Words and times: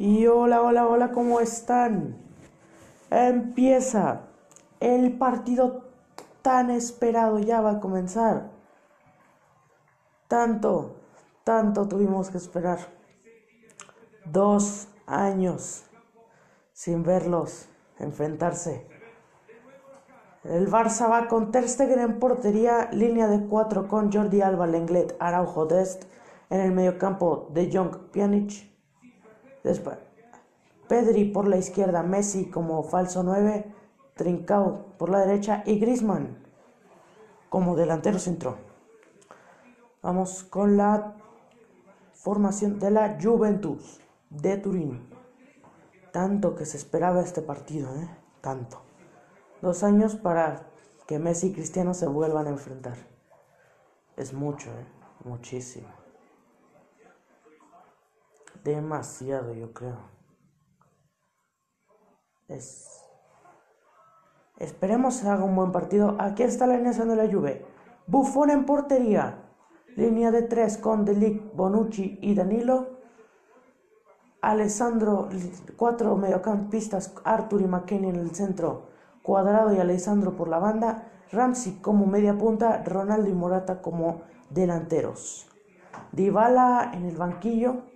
Y 0.00 0.26
hola, 0.28 0.62
hola, 0.62 0.86
hola, 0.86 1.12
¿cómo 1.12 1.40
están? 1.40 2.16
Empieza 3.10 4.22
el 4.80 5.18
partido 5.18 5.90
tan 6.40 6.70
esperado, 6.70 7.38
ya 7.38 7.60
va 7.60 7.72
a 7.72 7.80
comenzar. 7.80 8.48
Tanto, 10.26 10.96
tanto 11.44 11.86
tuvimos 11.86 12.30
que 12.30 12.38
esperar. 12.38 12.78
Dos 14.24 14.88
años 15.06 15.84
sin 16.72 17.02
verlos 17.02 17.68
enfrentarse. 17.98 18.86
El 20.44 20.70
Barça 20.70 21.10
va 21.10 21.28
con 21.28 21.50
Ter 21.50 21.68
Stegen 21.68 21.98
en 21.98 22.18
portería, 22.18 22.88
línea 22.90 23.28
de 23.28 23.46
cuatro 23.46 23.86
con 23.86 24.10
Jordi 24.10 24.40
Alba, 24.40 24.66
Lenglet, 24.66 25.14
Araujo, 25.20 25.66
Dest 25.66 26.04
en 26.48 26.60
el 26.60 26.72
mediocampo 26.72 27.50
de 27.52 27.70
Jong, 27.70 28.10
Pjanic. 28.12 28.69
Después, 29.62 29.98
Pedri 30.88 31.26
por 31.26 31.46
la 31.46 31.56
izquierda, 31.56 32.02
Messi 32.02 32.50
como 32.50 32.82
falso 32.82 33.22
9, 33.22 33.72
Trincao 34.14 34.86
por 34.98 35.08
la 35.08 35.20
derecha 35.20 35.62
y 35.64 35.78
Griezmann 35.78 36.38
como 37.48 37.76
delantero 37.76 38.18
centro. 38.18 38.58
Vamos 40.02 40.44
con 40.44 40.76
la 40.76 41.14
formación 42.14 42.78
de 42.78 42.90
la 42.90 43.18
Juventus 43.20 44.00
de 44.30 44.56
Turín. 44.56 45.08
Tanto 46.12 46.54
que 46.54 46.64
se 46.64 46.76
esperaba 46.76 47.20
este 47.20 47.42
partido, 47.42 47.94
¿eh? 47.94 48.08
Tanto. 48.40 48.80
Dos 49.62 49.82
años 49.82 50.16
para 50.16 50.66
que 51.06 51.18
Messi 51.18 51.48
y 51.48 51.52
Cristiano 51.52 51.92
se 51.94 52.06
vuelvan 52.06 52.46
a 52.46 52.50
enfrentar. 52.50 52.96
Es 54.16 54.32
mucho, 54.32 54.70
¿eh? 54.70 54.86
Muchísimo. 55.24 55.99
Demasiado, 58.64 59.54
yo 59.54 59.72
creo. 59.72 59.98
Es... 62.48 63.00
Esperemos 64.58 65.24
haga 65.24 65.44
un 65.44 65.56
buen 65.56 65.72
partido. 65.72 66.16
Aquí 66.18 66.42
está 66.42 66.66
la 66.66 66.74
alineación 66.74 67.08
de 67.08 67.16
la 67.16 67.32
Juve. 67.32 67.64
Buffon 68.06 68.50
en 68.50 68.66
portería. 68.66 69.38
Línea 69.96 70.30
de 70.30 70.42
tres 70.42 70.76
con 70.76 71.06
Delic, 71.06 71.54
Bonucci 71.54 72.18
y 72.20 72.34
Danilo. 72.34 72.98
Alessandro, 74.42 75.28
cuatro 75.76 76.16
mediocampistas, 76.16 77.14
Arthur 77.24 77.62
y 77.62 77.66
McKenny 77.66 78.10
en 78.10 78.16
el 78.16 78.34
centro. 78.34 78.88
Cuadrado 79.22 79.74
y 79.74 79.78
Alessandro 79.78 80.36
por 80.36 80.48
la 80.48 80.58
banda. 80.58 81.10
Ramsey 81.32 81.78
como 81.80 82.04
media 82.06 82.36
punta. 82.36 82.82
Ronaldo 82.84 83.30
y 83.30 83.32
Morata 83.34 83.80
como 83.80 84.22
delanteros. 84.50 85.48
Dybala 86.12 86.90
en 86.92 87.06
el 87.06 87.16
banquillo. 87.16 87.89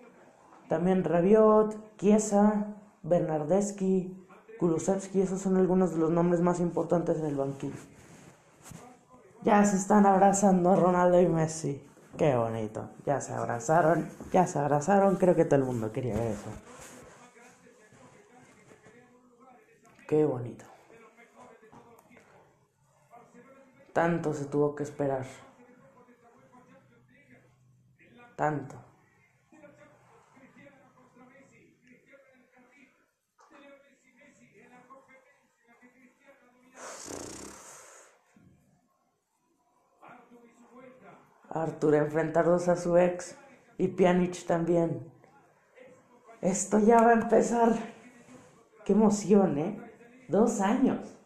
También 0.69 1.05
Rabiot, 1.05 1.97
Chiesa, 1.98 2.75
Bernardeschi, 3.03 4.27
Kulusevski, 4.59 5.21
esos 5.21 5.41
son 5.41 5.56
algunos 5.56 5.93
de 5.93 5.98
los 5.98 6.11
nombres 6.11 6.41
más 6.41 6.61
importantes 6.61 7.19
en 7.19 7.27
el 7.27 7.37
banquillo. 7.37 7.77
Ya 9.43 9.62
se 9.65 9.77
están 9.77 10.06
abrazando 10.06 10.75
Ronaldo 10.75 11.21
y 11.21 11.29
Messi. 11.29 11.83
Qué 12.17 12.34
bonito. 12.37 12.89
Ya 13.05 13.21
se 13.21 13.34
abrazaron, 13.34 14.09
ya 14.33 14.47
se 14.47 14.59
abrazaron. 14.59 15.17
Creo 15.17 15.34
que 15.34 15.45
todo 15.45 15.56
el 15.56 15.65
mundo 15.65 15.93
quería 15.93 16.15
ver 16.15 16.33
eso. 16.33 16.51
Qué 20.09 20.25
bonito. 20.25 20.65
Tanto 23.93 24.33
se 24.33 24.47
tuvo 24.47 24.75
que 24.75 24.83
esperar. 24.83 25.27
Tanto. 28.37 28.84
Arthur 41.54 41.94
enfrentarlos 41.94 42.69
a 42.69 42.76
su 42.76 42.97
ex 42.97 43.37
y 43.78 43.88
Pjanic 43.88 44.44
también. 44.44 45.10
Esto 46.41 46.78
ya 46.81 47.00
va 47.00 47.10
a 47.10 47.15
empezar. 47.15 47.72
Qué 48.84 48.92
emoción, 48.92 49.56
¿eh? 49.59 49.81
Dos 50.28 50.60
años 50.60 51.16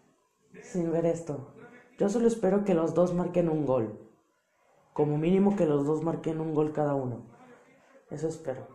sin 0.62 0.92
ver 0.92 1.06
esto. 1.06 1.54
Yo 1.98 2.08
solo 2.08 2.28
espero 2.28 2.64
que 2.64 2.74
los 2.74 2.94
dos 2.94 3.14
marquen 3.14 3.48
un 3.48 3.66
gol. 3.66 3.98
Como 4.92 5.16
mínimo 5.16 5.56
que 5.56 5.66
los 5.66 5.86
dos 5.86 6.04
marquen 6.04 6.40
un 6.40 6.54
gol 6.54 6.72
cada 6.72 6.94
uno. 6.94 7.22
Eso 8.10 8.28
espero. 8.28 8.66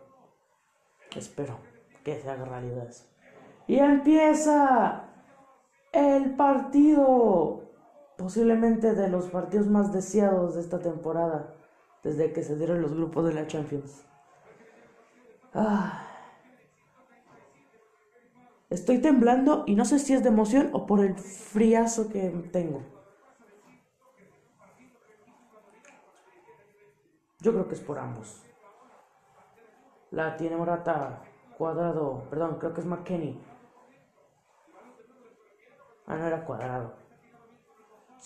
Espero 1.16 1.60
que 2.04 2.20
se 2.20 2.30
haga 2.30 2.46
realidad 2.46 2.88
eso. 2.90 3.06
Y 3.68 3.78
empieza 3.78 5.06
el 5.92 6.36
partido 6.36 7.73
posiblemente 8.18 8.94
de 8.94 9.10
los 9.10 9.30
partidos 9.30 9.68
más 9.68 9.92
deseados 9.92 10.56
de 10.56 10.62
esta 10.62 10.80
temporada, 10.80 11.56
desde 12.04 12.34
que 12.34 12.44
se 12.44 12.56
dieron 12.58 12.82
los 12.82 12.94
grupos 12.94 13.26
de 13.26 13.34
la 13.34 13.48
Champions. 13.48 14.06
Ah. 15.54 16.08
Estoy 18.70 19.00
temblando 19.00 19.64
y 19.68 19.76
no 19.76 19.86
sé 19.86 20.00
si 20.00 20.14
es 20.14 20.24
de 20.24 20.30
emoción 20.30 20.70
o 20.74 20.88
por 20.88 21.00
el 21.00 21.16
friazo 21.16 22.10
que 22.10 22.30
tengo. 22.52 22.82
Yo 27.40 27.52
creo 27.52 27.68
que 27.68 27.76
es 27.76 27.82
por 27.82 28.00
ambos. 28.00 28.42
La 30.12 30.38
tiene 30.38 30.56
Morata, 30.56 31.22
cuadrado, 31.58 32.24
perdón, 32.30 32.58
creo 32.58 32.74
que 32.74 32.82
es 32.82 32.88
McKenny. 32.88 33.40
Ah, 36.08 36.16
no 36.16 36.26
era 36.26 36.46
cuadrado. 36.46 37.03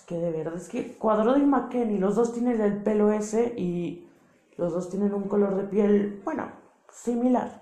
Que 0.07 0.18
de 0.18 0.31
verdad, 0.31 0.56
es 0.56 0.69
que 0.69 0.97
Cuadrado 0.97 1.38
y 1.38 1.45
McKenny, 1.45 2.00
los 2.00 2.16
dos 2.16 2.34
tienen 2.34 2.62
el 2.62 2.81
pelo 2.81 3.12
ese 3.12 3.53
y 3.57 4.09
los 4.56 4.72
dos 4.72 4.90
tienen 4.90 5.13
un 5.13 5.28
color 5.28 5.56
de 5.57 5.63
piel, 5.66 6.22
bueno, 6.23 6.50
similar. 6.90 7.62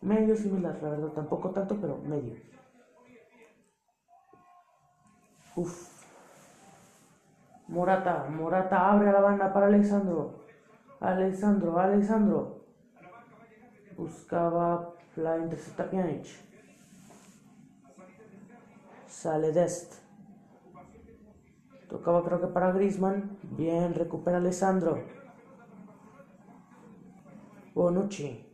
Medio 0.00 0.34
similar, 0.36 0.76
la 0.82 0.90
verdad, 0.90 1.08
tampoco 1.10 1.50
tanto, 1.50 1.76
pero 1.80 1.98
medio. 1.98 2.34
Uf. 5.54 6.02
Morata, 7.68 8.26
Morata 8.28 8.90
abre 8.90 9.12
la 9.12 9.20
banda 9.20 9.52
para 9.52 9.66
Alessandro. 9.66 10.34
Alessandro, 10.98 11.78
Alessandro. 11.78 12.64
Buscaba 13.96 14.94
la 15.14 15.38
intercepta 15.38 15.88
Pjanic. 15.88 16.26
Sale 19.06 19.52
Dest. 19.52 20.07
Tocaba 21.88 22.22
creo 22.24 22.40
que 22.40 22.48
para 22.48 22.72
Grisman. 22.72 23.38
Bien, 23.42 23.94
recupera 23.94 24.38
Alessandro. 24.38 25.02
Bonucci. 27.74 28.44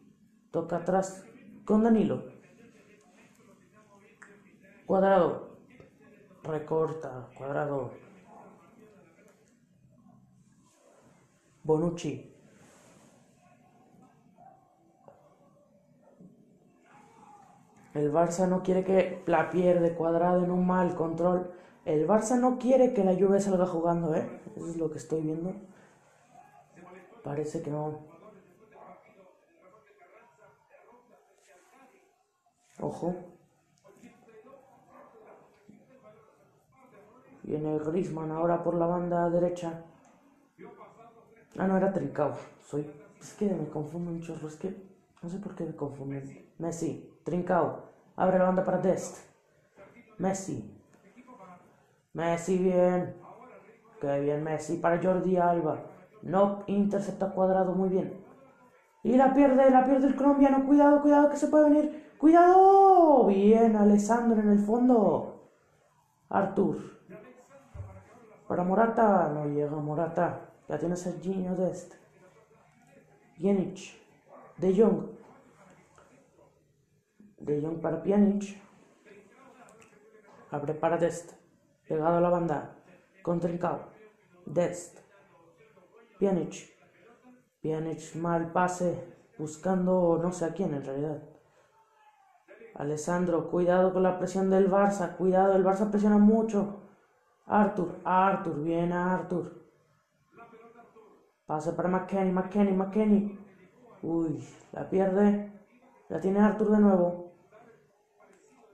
Toca 0.50 0.76
atrás 0.76 1.24
con 1.64 1.82
Danilo. 1.82 2.24
Cuadrado. 4.86 5.58
Recorta. 6.44 7.28
Cuadrado. 7.36 7.90
Bonucci. 11.64 12.30
El 17.94 18.12
Barça 18.12 18.48
no 18.48 18.62
quiere 18.62 18.84
que 18.84 19.22
la 19.26 19.50
pierde 19.50 19.94
cuadrado 19.94 20.44
en 20.44 20.50
un 20.50 20.66
mal 20.66 20.94
control. 20.94 21.50
El 21.84 22.06
Barça 22.06 22.38
no 22.38 22.58
quiere 22.58 22.94
que 22.94 23.04
la 23.04 23.14
Juve 23.14 23.40
salga 23.40 23.66
jugando, 23.66 24.14
¿eh? 24.14 24.40
Eso 24.56 24.70
es 24.70 24.76
lo 24.76 24.90
que 24.90 24.98
estoy 24.98 25.20
viendo. 25.20 25.54
Parece 27.22 27.62
que 27.62 27.70
no. 27.70 27.98
Ojo. 32.80 33.14
Viene 37.42 37.78
Griezmann 37.78 38.30
ahora 38.30 38.62
por 38.62 38.74
la 38.74 38.86
banda 38.86 39.28
derecha. 39.28 39.84
Ah, 41.58 41.66
no, 41.66 41.76
era 41.76 41.92
Trincao. 41.92 42.34
Soy. 42.66 42.90
Es 43.20 43.34
que 43.34 43.46
me 43.46 43.68
confundo 43.68 44.10
un 44.10 44.22
chorro. 44.22 44.48
Es 44.48 44.56
que. 44.56 44.74
No 45.22 45.28
sé 45.28 45.38
por 45.38 45.54
qué 45.54 45.64
me 45.64 45.76
confundo. 45.76 46.18
Messi. 46.58 47.10
Trincao. 47.24 47.82
Abre 48.16 48.38
la 48.38 48.44
banda 48.44 48.64
para 48.64 48.78
Dest. 48.78 49.18
Messi. 50.18 50.73
Messi 52.14 52.58
bien. 52.58 53.16
Qué 54.00 54.20
bien 54.20 54.42
Messi 54.42 54.76
para 54.76 55.02
Jordi 55.02 55.36
Alba. 55.36 55.84
No 56.22 56.62
intercepta 56.68 57.30
cuadrado 57.30 57.74
muy 57.74 57.88
bien. 57.88 58.24
Y 59.02 59.16
la 59.16 59.34
pierde, 59.34 59.70
la 59.70 59.84
pierde 59.84 60.06
el 60.06 60.16
colombiano. 60.16 60.64
Cuidado, 60.64 61.02
cuidado 61.02 61.28
que 61.28 61.36
se 61.36 61.48
puede 61.48 61.70
venir. 61.70 62.14
Cuidado. 62.18 63.26
Bien, 63.26 63.76
Alessandro 63.76 64.40
en 64.40 64.50
el 64.50 64.60
fondo. 64.60 65.50
Artur. 66.30 66.78
Para 68.48 68.62
Morata. 68.62 69.28
No 69.34 69.46
llega 69.46 69.76
Morata. 69.76 70.52
Ya 70.68 70.78
tienes 70.78 71.06
el 71.06 71.20
Gino 71.20 71.54
Dest. 71.56 71.94
Jenic. 73.36 74.00
De 74.56 74.74
Jong. 74.74 75.08
De 77.38 77.60
Jong 77.60 77.80
para 77.80 78.02
Pjanic. 78.02 78.62
Abre 80.50 80.74
para 80.74 80.96
Dest. 80.96 81.43
Pegado 81.88 82.16
a 82.16 82.20
la 82.20 82.30
banda. 82.30 82.76
Con 83.22 83.40
Trincao. 83.40 83.80
Dest. 84.46 85.00
Pjanic. 86.18 86.74
Pjanic 87.60 88.14
mal 88.16 88.52
pase. 88.52 89.14
Buscando 89.38 90.18
no 90.22 90.32
sé 90.32 90.44
a 90.44 90.54
quién 90.54 90.74
en 90.74 90.84
realidad. 90.84 91.22
Alessandro, 92.74 93.50
cuidado 93.50 93.92
con 93.92 94.02
la 94.02 94.18
presión 94.18 94.50
del 94.50 94.70
Barça. 94.70 95.16
Cuidado, 95.16 95.54
el 95.54 95.64
Barça 95.64 95.90
presiona 95.90 96.18
mucho. 96.18 96.80
Arthur, 97.46 98.00
Arthur, 98.04 98.62
viene 98.62 98.94
Arthur. 98.94 99.64
Pase 101.46 101.72
para 101.72 101.88
McKenny, 101.88 102.32
McKenny, 102.32 102.72
McKenny. 102.72 103.38
Uy, 104.02 104.44
la 104.72 104.88
pierde. 104.88 105.52
La 106.08 106.20
tiene 106.20 106.40
Arthur 106.40 106.70
de 106.70 106.78
nuevo. 106.78 107.32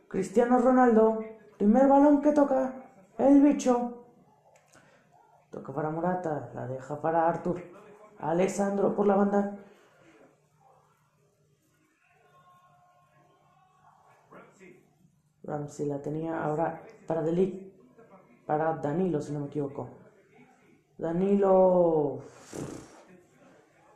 Cristiano 0.08 0.58
Ronaldo. 0.58 1.24
Primer 1.58 1.88
balón 1.88 2.20
que 2.20 2.32
toca. 2.32 2.72
El 3.20 3.42
bicho. 3.42 4.06
Toca 5.50 5.74
para 5.74 5.90
Morata. 5.90 6.50
La 6.54 6.66
deja 6.66 6.98
para 7.02 7.28
Arthur. 7.28 7.62
Alessandro 8.18 8.94
por 8.94 9.06
la 9.06 9.14
banda. 9.14 9.58
Ramsey 15.42 15.86
la 15.86 16.00
tenía 16.00 16.42
ahora 16.42 16.80
para 17.06 17.20
Delic. 17.20 17.74
Para 18.46 18.72
Danilo, 18.76 19.20
si 19.20 19.32
no 19.32 19.40
me 19.40 19.46
equivoco. 19.46 19.90
Danilo 20.96 22.20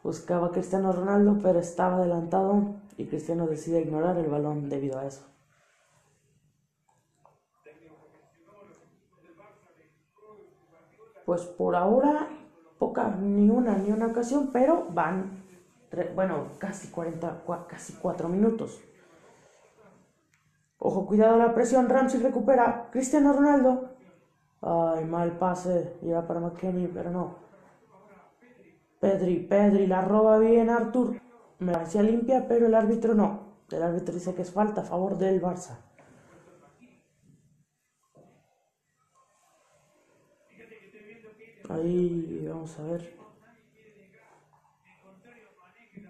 buscaba 0.03 0.49
a 0.49 0.51
Cristiano 0.51 0.93
Ronaldo, 0.93 1.39
pero 1.43 1.61
estaba 1.61 1.97
adelantado 1.97 2.75
y 2.99 3.07
Cristiano 3.07 3.47
decide 3.47 3.81
ignorar 3.81 4.19
el 4.19 4.29
balón 4.29 4.69
debido 4.69 4.99
a 4.99 5.07
eso. 5.07 5.34
Pues 11.25 11.43
por 11.43 11.77
ahora, 11.77 12.29
poca, 12.79 13.09
ni 13.21 13.49
una, 13.49 13.77
ni 13.77 13.91
una 13.91 14.07
ocasión, 14.09 14.51
pero 14.53 14.87
van, 14.91 15.43
bueno, 16.15 16.49
casi 16.59 16.89
40, 16.89 17.45
casi 17.69 17.95
4 17.95 18.29
minutos. 18.29 18.81
Ojo, 20.79 21.07
cuidado 21.07 21.39
la 21.39 21.55
presión, 21.55 21.89
Ramsey 21.89 22.21
recupera, 22.21 22.89
Cristiano 22.91 23.33
Ronaldo. 23.33 23.91
Ay, 24.61 25.05
mal 25.05 25.39
pase, 25.39 25.97
iba 26.03 26.27
para 26.27 26.41
McKenny, 26.41 26.89
pero 26.89 27.11
no. 27.11 27.37
Pedri, 29.01 29.41
Pedri, 29.41 29.87
la 29.87 30.01
roba 30.03 30.39
bien 30.39 30.71
Artur. 30.71 31.21
Me 31.59 31.73
parecía 31.73 32.03
limpia, 32.03 32.47
pero 32.49 32.67
el 32.67 32.75
árbitro 32.75 33.15
no. 33.15 33.55
El 33.71 33.83
árbitro 33.83 34.15
dice 34.15 34.35
que 34.35 34.43
es 34.43 34.51
falta 34.51 34.83
a 34.83 34.85
favor 34.85 35.17
del 35.17 35.41
Barça. 35.41 35.79
Ahí 41.75 42.47
vamos 42.49 42.79
a 42.79 42.83
ver. 42.85 43.17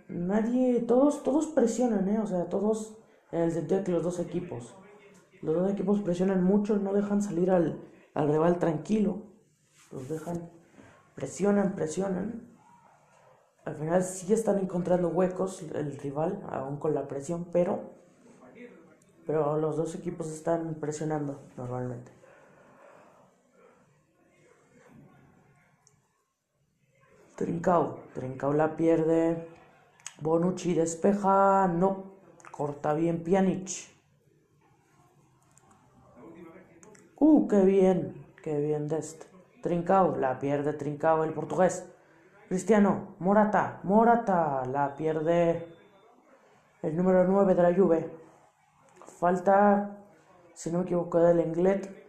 Nadie, 0.09 0.81
todos, 0.81 1.23
todos 1.23 1.47
presionan, 1.49 2.09
¿eh? 2.09 2.19
O 2.21 2.27
sea, 2.27 2.49
todos 2.49 2.97
en 3.33 3.43
el 3.43 3.53
sentido 3.53 3.79
de 3.79 3.85
que 3.85 3.93
los 3.93 4.03
dos 4.03 4.21
equipos. 4.21 4.77
Los 5.43 5.55
dos 5.57 5.73
equipos 5.73 6.01
presionan 6.01 6.45
mucho, 6.45 6.77
no 6.77 6.93
dejan 6.93 7.23
salir 7.23 7.51
al, 7.51 7.81
al 8.15 8.29
rival 8.29 8.59
tranquilo. 8.59 9.23
Los 9.91 10.09
dejan, 10.09 10.51
presionan, 11.15 11.75
presionan. 11.75 12.55
Al 13.65 13.77
final 13.77 14.03
sí 14.03 14.33
están 14.33 14.59
encontrando 14.59 15.09
huecos 15.09 15.63
el 15.63 15.97
rival, 15.99 16.43
aún 16.51 16.77
con 16.77 16.95
la 16.95 17.09
presión, 17.09 17.47
pero, 17.51 17.95
pero 19.27 19.57
los 19.59 19.77
dos 19.77 19.95
equipos 19.95 20.29
están 20.29 20.75
presionando 20.75 21.41
normalmente. 21.57 22.13
Trincao, 27.37 27.99
Trincao 28.15 28.53
la 28.53 28.77
pierde. 28.77 29.49
Bonucci 30.21 30.75
despeja, 30.75 31.67
no, 31.67 32.05
corta 32.53 32.95
bien 32.95 33.25
Pjanic. 33.25 33.93
Uh, 37.19 37.49
qué 37.49 37.65
bien, 37.65 38.25
qué 38.43 38.61
bien 38.61 38.87
de 38.87 38.99
este. 38.99 39.27
Trincao, 39.63 40.17
la 40.17 40.39
pierde 40.39 40.75
Trincao 40.75 41.25
el 41.25 41.33
portugués. 41.33 41.85
Cristiano, 42.49 43.17
Morata, 43.19 43.81
Morata, 43.83 44.65
la 44.67 44.95
pierde 44.95 45.67
el 46.83 46.97
número 46.97 47.25
9 47.25 47.55
de 47.55 47.63
la 47.63 47.75
Juve. 47.75 48.11
Falta, 49.19 49.99
si 50.53 50.71
no 50.71 50.79
me 50.79 50.85
equivoco, 50.85 51.19
del 51.19 51.41
Englet. 51.41 52.04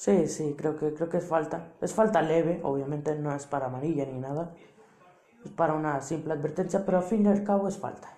Sí, 0.00 0.26
sí, 0.28 0.54
creo 0.56 0.78
que, 0.78 0.94
creo 0.94 1.10
que 1.10 1.18
es 1.18 1.26
falta. 1.26 1.74
Es 1.82 1.92
falta 1.92 2.22
leve, 2.22 2.60
obviamente 2.62 3.14
no 3.16 3.34
es 3.34 3.44
para 3.46 3.66
amarilla 3.66 4.06
ni 4.06 4.18
nada. 4.18 4.50
Es 5.44 5.50
para 5.52 5.74
una 5.74 6.00
simple 6.00 6.32
advertencia, 6.32 6.86
pero 6.86 6.98
al 6.98 7.04
fin 7.04 7.26
y 7.26 7.28
al 7.28 7.44
cabo 7.44 7.68
es 7.68 7.76
falta. 7.76 8.08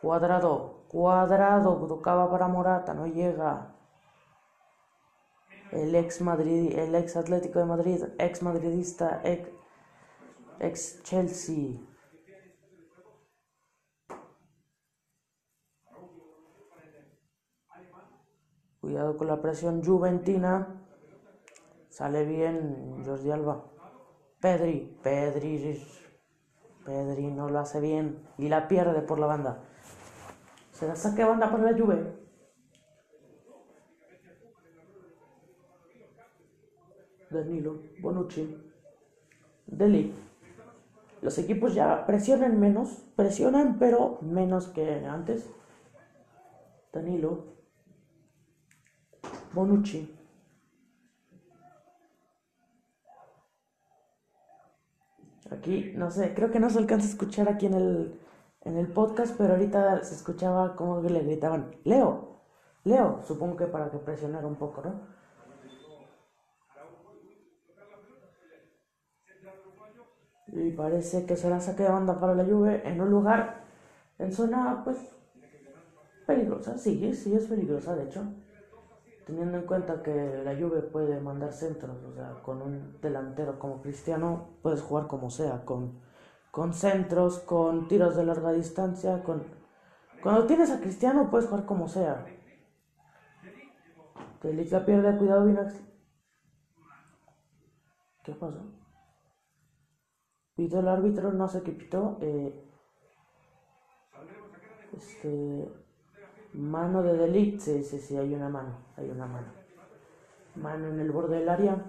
Cuadrado, 0.00 0.84
cuadrado, 0.86 1.74
tocaba 1.88 2.30
para 2.30 2.46
Morata, 2.46 2.94
no 2.94 3.08
llega 3.08 3.74
el 5.72 5.92
ex 5.96 6.20
Madrid, 6.20 6.78
el 6.78 6.94
ex 6.94 7.16
Atlético 7.16 7.58
de 7.58 7.64
Madrid, 7.64 8.04
ex 8.18 8.42
madridista, 8.42 9.20
ex, 9.24 9.48
ex 10.60 11.02
Chelsea. 11.02 11.80
Cuidado 18.82 19.16
con 19.16 19.28
la 19.28 19.40
presión 19.40 19.80
juventina. 19.80 20.66
Sale 21.88 22.24
bien 22.24 23.04
Jordi 23.06 23.30
Alba. 23.30 23.64
Pedri, 24.40 24.98
Pedri, 25.00 25.80
Pedri 26.84 27.28
no 27.28 27.48
lo 27.48 27.60
hace 27.60 27.78
bien 27.80 28.26
y 28.38 28.48
la 28.48 28.66
pierde 28.66 29.00
por 29.02 29.20
la 29.20 29.26
banda. 29.26 29.62
Se 30.72 30.88
la 30.88 30.96
saque 30.96 31.22
banda 31.22 31.48
por 31.48 31.60
la 31.60 31.78
Juve. 31.78 32.12
Danilo, 37.30 37.82
Bonucci, 38.00 38.72
Deli. 39.66 40.12
Los 41.20 41.38
equipos 41.38 41.72
ya 41.72 42.04
presionan 42.04 42.58
menos, 42.58 43.04
presionan 43.14 43.78
pero 43.78 44.18
menos 44.22 44.66
que 44.66 45.06
antes. 45.06 45.48
Danilo, 46.92 47.51
Bonucci. 49.54 50.00
Aquí, 55.50 55.92
no 55.96 56.10
sé, 56.10 56.34
creo 56.34 56.50
que 56.50 56.60
no 56.60 56.70
se 56.70 56.78
alcanza 56.78 57.06
a 57.06 57.10
escuchar 57.10 57.48
aquí 57.48 57.66
en 57.66 57.74
el, 57.74 58.20
en 58.62 58.76
el 58.76 58.88
podcast, 58.88 59.34
pero 59.36 59.54
ahorita 59.54 60.02
se 60.02 60.14
escuchaba 60.14 60.76
como 60.76 61.00
le 61.02 61.20
gritaban, 61.20 61.76
Leo, 61.84 62.40
Leo, 62.84 63.20
supongo 63.22 63.56
que 63.56 63.66
para 63.66 63.90
que 63.90 63.98
presionara 63.98 64.46
un 64.46 64.56
poco, 64.56 64.82
¿no? 64.82 65.12
y 70.52 70.70
parece 70.70 71.24
que 71.26 71.36
será 71.36 71.60
saque 71.60 71.82
de 71.84 71.88
banda 71.88 72.20
para 72.20 72.34
la 72.34 72.44
Juve 72.44 72.86
en 72.86 73.00
un 73.00 73.10
lugar 73.10 73.64
en 74.18 74.32
zona 74.32 74.82
pues 74.84 74.98
peligrosa, 76.26 76.78
sí, 76.78 77.14
sí 77.14 77.34
es 77.34 77.46
peligrosa 77.46 77.94
de 77.96 78.04
hecho, 78.04 78.22
teniendo 79.26 79.58
en 79.58 79.66
cuenta 79.66 80.02
que 80.02 80.42
la 80.44 80.54
Juve 80.54 80.82
puede 80.82 81.20
mandar 81.20 81.52
centros, 81.52 82.02
o 82.04 82.12
sea, 82.12 82.42
con 82.42 82.62
un 82.62 83.00
delantero 83.00 83.58
como 83.58 83.80
Cristiano 83.82 84.58
puedes 84.62 84.82
jugar 84.82 85.06
como 85.06 85.30
sea, 85.30 85.64
con, 85.64 86.00
con 86.50 86.72
centros, 86.74 87.38
con 87.38 87.88
tiros 87.88 88.16
de 88.16 88.24
larga 88.24 88.52
distancia, 88.52 89.22
con 89.22 89.44
cuando 90.22 90.46
tienes 90.46 90.70
a 90.70 90.80
Cristiano 90.80 91.28
puedes 91.30 91.48
jugar 91.48 91.66
como 91.66 91.88
sea. 91.88 92.24
la 94.42 94.84
pierde, 94.84 95.18
cuidado 95.18 95.44
bien. 95.44 95.58
¿Qué 98.22 98.32
pasó? 98.32 98.62
Pitó 100.54 100.78
el 100.78 100.86
árbitro, 100.86 101.32
no 101.32 101.48
sé 101.48 101.62
qué 101.64 101.72
pitó. 101.72 102.18
Eh, 102.20 102.54
este, 104.92 105.68
mano 106.54 107.02
de 107.02 107.16
Delite, 107.16 107.60
sí, 107.60 107.82
sí, 107.82 107.98
sí, 107.98 108.16
hay 108.16 108.34
una 108.34 108.48
mano, 108.48 108.76
hay 108.96 109.10
una 109.10 109.26
mano. 109.26 109.48
Mano 110.56 110.88
en 110.88 111.00
el 111.00 111.10
borde 111.10 111.38
del 111.38 111.48
área. 111.48 111.82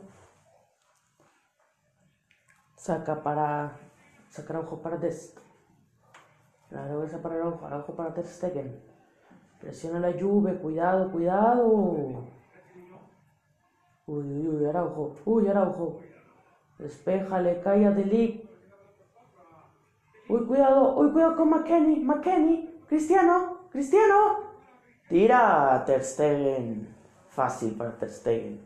Saca 2.76 3.22
para. 3.24 3.78
Saca 4.30 4.60
ojo 4.60 4.82
para 4.82 4.98
Dest. 4.98 5.40
La 6.70 6.88
regresa 6.88 7.22
para 7.22 7.36
el 7.36 7.42
ojo, 7.44 7.66
ojo 7.66 7.96
para 7.96 8.14
Ter 8.14 8.26
Stegen. 8.26 8.82
Presiona 9.62 10.00
la 10.00 10.12
lluvia, 10.12 10.60
cuidado, 10.60 11.12
cuidado. 11.12 12.26
Uy, 14.06 14.24
uy, 14.24 14.48
uy, 14.48 14.66
Araujo, 14.66 15.16
uy, 15.26 15.48
Araujo. 15.48 16.00
Despeja, 16.80 17.40
le 17.40 17.62
cae 17.62 17.86
a 17.86 17.92
Delic. 17.92 18.50
Uy, 20.28 20.46
cuidado, 20.46 20.98
uy, 20.98 21.12
cuidado 21.12 21.36
con 21.36 21.50
McKenny, 21.50 22.00
McKenny, 22.04 22.82
Cristiano, 22.88 23.60
Cristiano. 23.72 24.53
Tira 25.14 25.84
Ter 25.86 26.04
Stegen. 26.04 26.88
Fácil 27.30 27.78
para 27.78 27.96
Ter 28.00 28.10
Stegen. 28.10 28.60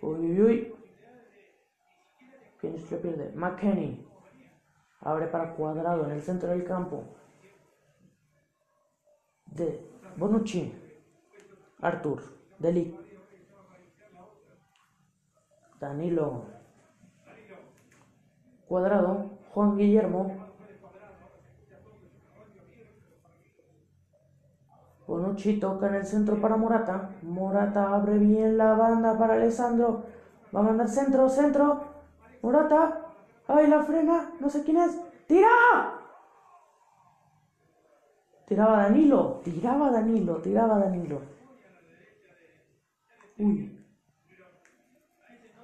Uy, 0.00 0.30
uy, 0.30 0.40
uy. 0.40 0.74
¿Quién 2.58 2.78
se 2.78 2.96
pierde? 2.96 3.32
McKenny. 3.34 4.08
Abre 5.00 5.26
para 5.26 5.54
cuadrado 5.54 6.06
en 6.06 6.12
el 6.12 6.22
centro 6.22 6.48
del 6.48 6.64
campo. 6.64 7.04
De 9.44 9.86
Bonucci. 10.16 10.85
Artur. 11.80 12.22
Deli. 12.58 12.98
Danilo. 15.78 16.44
Cuadrado. 18.66 19.30
Juan 19.52 19.76
Guillermo. 19.76 20.46
Bonucci 25.06 25.60
toca 25.60 25.86
en 25.88 25.94
el 25.94 26.04
centro 26.04 26.40
para 26.40 26.56
Morata. 26.56 27.10
Morata 27.22 27.94
abre 27.94 28.18
bien 28.18 28.58
la 28.58 28.74
banda 28.74 29.16
para 29.16 29.34
Alessandro. 29.34 30.02
Va 30.54 30.60
a 30.60 30.62
mandar 30.64 30.88
centro, 30.88 31.28
centro. 31.28 31.80
Morata. 32.42 33.02
¡Ay, 33.48 33.68
la 33.68 33.82
frena! 33.82 34.32
No 34.40 34.50
sé 34.50 34.64
quién 34.64 34.78
es. 34.78 34.98
¡Tira! 35.28 35.46
Tiraba 38.46 38.82
Danilo. 38.82 39.40
Tiraba 39.44 39.90
Danilo. 39.90 40.36
Tiraba 40.38 40.78
Danilo. 40.78 41.35
Uy. 43.38 43.84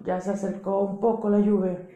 Ya 0.05 0.21
se 0.21 0.31
acercó 0.31 0.81
un 0.81 1.01
poco 1.01 1.31
la 1.31 1.39
lluvia. 1.39 1.89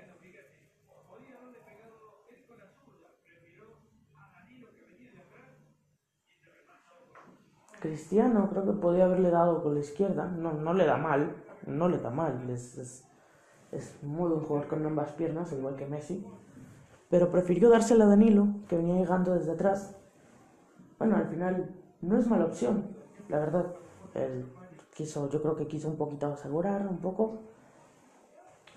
Cristiano 7.80 8.49
creo 8.50 8.64
que 8.64 8.73
podía 8.73 9.04
haberle 9.04 9.30
dado 9.30 9.62
con 9.62 9.75
la 9.75 9.80
izquierda. 9.80 10.26
No, 10.26 10.52
no 10.54 10.73
le 10.73 10.87
da 10.87 10.97
mal. 10.97 11.37
No 11.66 11.88
le 11.88 11.99
da 11.99 12.11
mal. 12.11 12.49
Es, 12.50 12.78
es, 12.78 13.04
es 13.73 14.02
muy 14.02 14.30
buen 14.30 14.42
jugador 14.42 14.68
con 14.68 14.87
ambas 14.87 15.12
piernas, 15.12 15.52
igual 15.52 15.76
que 15.76 15.87
Messi. 15.87 16.26
Pero 17.11 17.30
prefirió 17.30 17.68
dársela 17.68 18.04
a 18.04 18.09
Danilo, 18.09 18.49
que 18.68 18.76
venía 18.76 18.97
llegando 18.97 19.35
desde 19.35 19.52
atrás. 19.52 19.95
Bueno, 20.99 21.16
al 21.16 21.28
final 21.28 21.75
no 22.00 22.18
es 22.18 22.26
mala 22.26 22.47
opción, 22.47 22.97
la 23.28 23.38
verdad. 23.38 23.66
Él 24.14 24.47
quiso, 24.96 25.28
yo 25.28 25.42
creo 25.42 25.54
que 25.54 25.66
quiso 25.66 25.88
un 25.88 25.96
poquito 25.96 26.26
asegurar, 26.26 26.86
un 26.86 26.98
poco. 26.98 27.42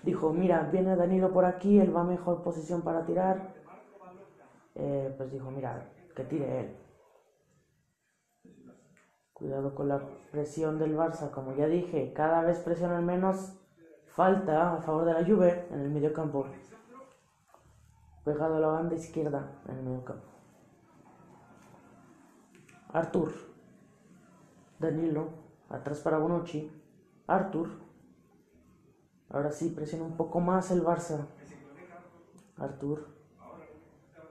Dijo, 0.02 0.32
mira, 0.32 0.68
viene 0.70 0.94
Danilo 0.94 1.32
por 1.32 1.46
aquí, 1.46 1.78
él 1.78 1.96
va 1.96 2.04
mejor 2.04 2.42
posición 2.42 2.82
para 2.82 3.06
tirar. 3.06 3.54
Eh, 4.74 5.14
pues 5.16 5.32
dijo, 5.32 5.50
mira, 5.50 5.88
que 6.14 6.24
tire 6.24 6.60
él. 6.60 6.76
Cuidado 9.32 9.74
con 9.74 9.88
la 9.88 10.02
presión 10.30 10.78
del 10.78 10.94
Barça, 10.94 11.30
como 11.30 11.54
ya 11.54 11.66
dije, 11.66 12.12
cada 12.12 12.42
vez 12.42 12.58
presionan 12.60 13.06
menos. 13.06 13.56
Falta 14.08 14.74
a 14.74 14.82
favor 14.82 15.06
de 15.06 15.14
la 15.14 15.24
Juve 15.24 15.66
en 15.70 15.80
el 15.80 15.90
medio 15.90 16.12
campo. 16.12 16.46
Pegado 18.24 18.56
a 18.56 18.60
la 18.60 18.66
banda 18.66 18.94
izquierda 18.94 19.50
en 19.68 19.76
el 19.76 19.82
medio 19.82 20.04
campo. 20.04 20.26
Artur. 22.92 23.32
Danilo. 24.78 25.39
Atrás 25.70 26.00
para 26.00 26.18
Bonucci. 26.18 26.68
Artur. 27.28 27.70
Ahora 29.28 29.52
sí, 29.52 29.70
presiona 29.70 30.04
un 30.04 30.16
poco 30.16 30.40
más 30.40 30.72
el 30.72 30.82
Barça. 30.82 31.28
Artur. 32.56 33.06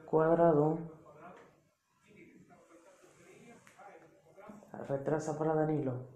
Cuadrado. 0.05 0.79
Retrasa 4.89 5.37
para 5.37 5.55
Danilo. 5.55 6.07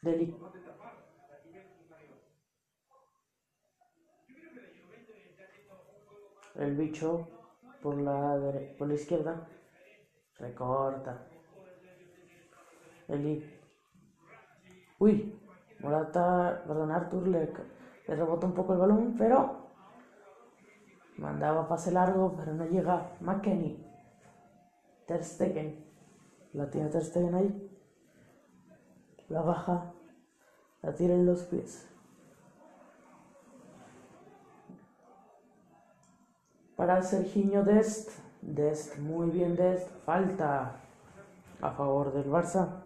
Deli. 0.00 0.36
El 6.54 6.76
bicho 6.76 7.28
por 7.82 8.00
la, 8.00 8.38
por 8.78 8.88
la 8.88 8.94
izquierda. 8.94 9.46
Recorta. 10.38 11.26
Eli. 13.08 13.61
Uy. 15.02 15.36
Morata, 15.80 16.62
perdón, 16.64 16.92
Artur 16.92 17.26
le, 17.26 17.52
le 18.06 18.14
rebota 18.14 18.46
un 18.46 18.54
poco 18.54 18.74
el 18.74 18.78
balón, 18.78 19.16
pero 19.18 19.66
mandaba 21.16 21.66
pase 21.66 21.90
largo, 21.90 22.36
pero 22.36 22.54
no 22.54 22.64
llega. 22.66 23.10
McKenny. 23.18 23.84
Ter 25.06 25.24
Stegen. 25.24 25.84
La 26.52 26.70
tiene 26.70 26.88
Ter 26.88 27.02
Stegen 27.02 27.34
ahí. 27.34 27.80
La 29.28 29.42
baja. 29.42 29.92
La 30.82 30.94
tira 30.94 31.14
en 31.14 31.26
los 31.26 31.42
pies. 31.46 31.88
Para 36.76 37.02
Serginho 37.02 37.64
Dest. 37.64 38.20
Dest, 38.40 38.98
muy 38.98 39.30
bien 39.30 39.56
Dest. 39.56 39.90
Falta 40.04 40.76
a 41.60 41.70
favor 41.72 42.12
del 42.12 42.30
Barça. 42.30 42.84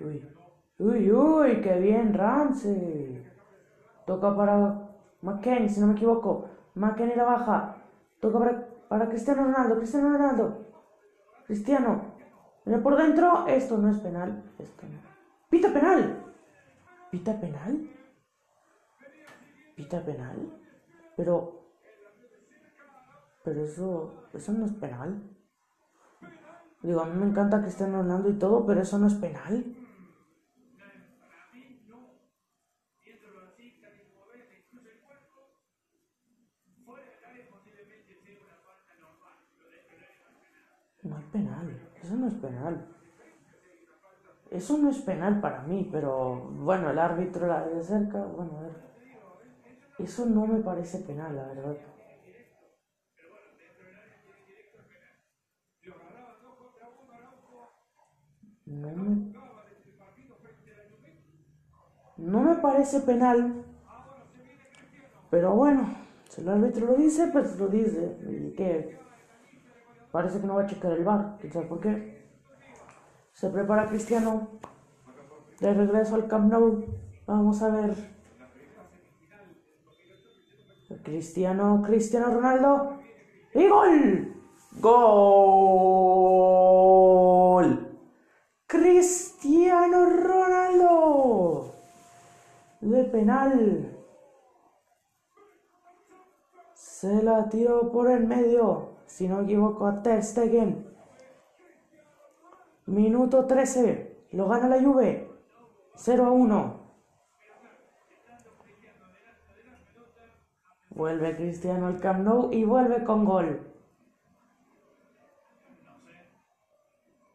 Uy, 0.00 0.20
uy, 0.84 1.10
uy, 1.10 1.60
qué 1.60 1.78
bien, 1.78 2.14
Ramsey. 2.14 3.24
Toca 4.06 4.34
para 4.36 4.88
McKenny, 5.22 5.68
si 5.68 5.80
no 5.80 5.86
me 5.88 5.94
equivoco. 5.94 6.48
McKenny 6.74 7.14
la 7.14 7.24
baja. 7.24 7.76
Toca 8.20 8.38
para, 8.38 8.68
para 8.88 9.08
Cristiano 9.08 9.44
Ronaldo, 9.44 9.76
Cristiano 9.76 10.10
Ronaldo. 10.10 10.66
Cristiano. 11.46 12.14
Mira 12.64 12.82
por 12.82 12.96
dentro. 12.96 13.46
Esto 13.46 13.78
no 13.78 13.90
es 13.90 13.98
penal. 13.98 14.42
Esto 14.58 14.86
no. 14.86 14.98
Pita 15.50 15.72
penal. 15.72 16.24
Pita 17.10 17.40
penal. 17.40 17.90
Pita 19.76 20.04
penal. 20.04 20.60
Pero. 21.16 21.70
Pero 23.42 23.64
eso. 23.64 24.28
Eso 24.32 24.52
no 24.52 24.66
es 24.66 24.72
penal. 24.72 25.22
Digo, 26.82 27.00
a 27.00 27.06
mí 27.06 27.18
me 27.18 27.26
encanta 27.26 27.62
Cristiano 27.62 28.02
Ronaldo 28.02 28.28
y 28.28 28.34
todo, 28.34 28.66
pero 28.66 28.82
eso 28.82 28.98
no 28.98 29.06
es 29.06 29.14
penal. 29.14 29.64
No 41.04 41.18
es 41.18 41.24
penal, 41.26 41.90
eso 42.02 42.13
es 42.28 42.34
penal. 42.34 42.86
Eso 44.50 44.78
no 44.78 44.90
es 44.90 44.98
penal 44.98 45.40
para 45.40 45.62
mí, 45.62 45.88
pero 45.90 46.36
bueno, 46.36 46.90
el 46.90 46.98
árbitro 46.98 47.46
la 47.46 47.66
de 47.66 47.82
cerca, 47.82 48.24
bueno, 48.24 48.58
a 48.58 48.62
ver. 48.62 48.84
Eso 49.98 50.26
no 50.26 50.46
me 50.46 50.60
parece 50.60 50.98
penal, 51.00 51.34
la 51.36 51.46
verdad. 51.46 51.76
No 58.66 58.88
me, 58.94 59.34
no 62.16 62.40
me 62.40 62.54
parece 62.56 63.00
penal. 63.00 63.64
Pero 65.30 65.54
bueno, 65.54 65.96
si 66.28 66.40
el 66.40 66.48
árbitro 66.48 66.86
lo 66.86 66.94
dice, 66.94 67.28
pues 67.32 67.58
lo 67.58 67.68
dice. 67.68 68.16
¿Y 68.28 68.54
qué? 68.54 68.98
Parece 70.14 70.40
que 70.40 70.46
no 70.46 70.54
va 70.54 70.62
a 70.62 70.66
checar 70.66 70.92
el 70.92 71.02
bar, 71.02 71.38
quién 71.40 71.52
sabe 71.52 71.66
por 71.66 71.80
qué. 71.80 72.22
Se 73.32 73.50
prepara 73.50 73.88
Cristiano. 73.88 74.46
De 75.58 75.74
regreso 75.74 76.14
al 76.14 76.28
Camp 76.28 76.52
Nou. 76.52 76.84
Vamos 77.26 77.60
a 77.62 77.70
ver. 77.70 77.96
Cristiano, 81.02 81.82
Cristiano 81.84 82.30
Ronaldo. 82.30 83.00
¡Y 83.54 83.66
gol! 83.68 84.36
¡Gol! 84.80 84.94
Cristiano 88.68 90.10
Ronaldo. 90.10 91.74
de 92.82 93.02
penal. 93.02 93.98
Se 96.74 97.20
la 97.20 97.48
tiró 97.48 97.90
por 97.90 98.08
el 98.08 98.28
medio, 98.28 98.93
si 99.14 99.28
no 99.28 99.42
equivoco, 99.42 99.86
a 99.86 100.02
Ter 100.02 100.24
Stegen. 100.24 100.84
Minuto 102.86 103.46
13, 103.46 104.26
lo 104.32 104.48
gana 104.48 104.66
la 104.66 104.82
Juve, 104.82 105.30
0 105.94 106.26
a 106.26 106.30
1. 106.32 106.80
Vuelve 110.90 111.36
Cristiano 111.36 111.86
al 111.86 112.00
Camp 112.00 112.24
Nou 112.24 112.52
y 112.52 112.64
vuelve 112.64 113.04
con 113.04 113.24
gol. 113.24 113.60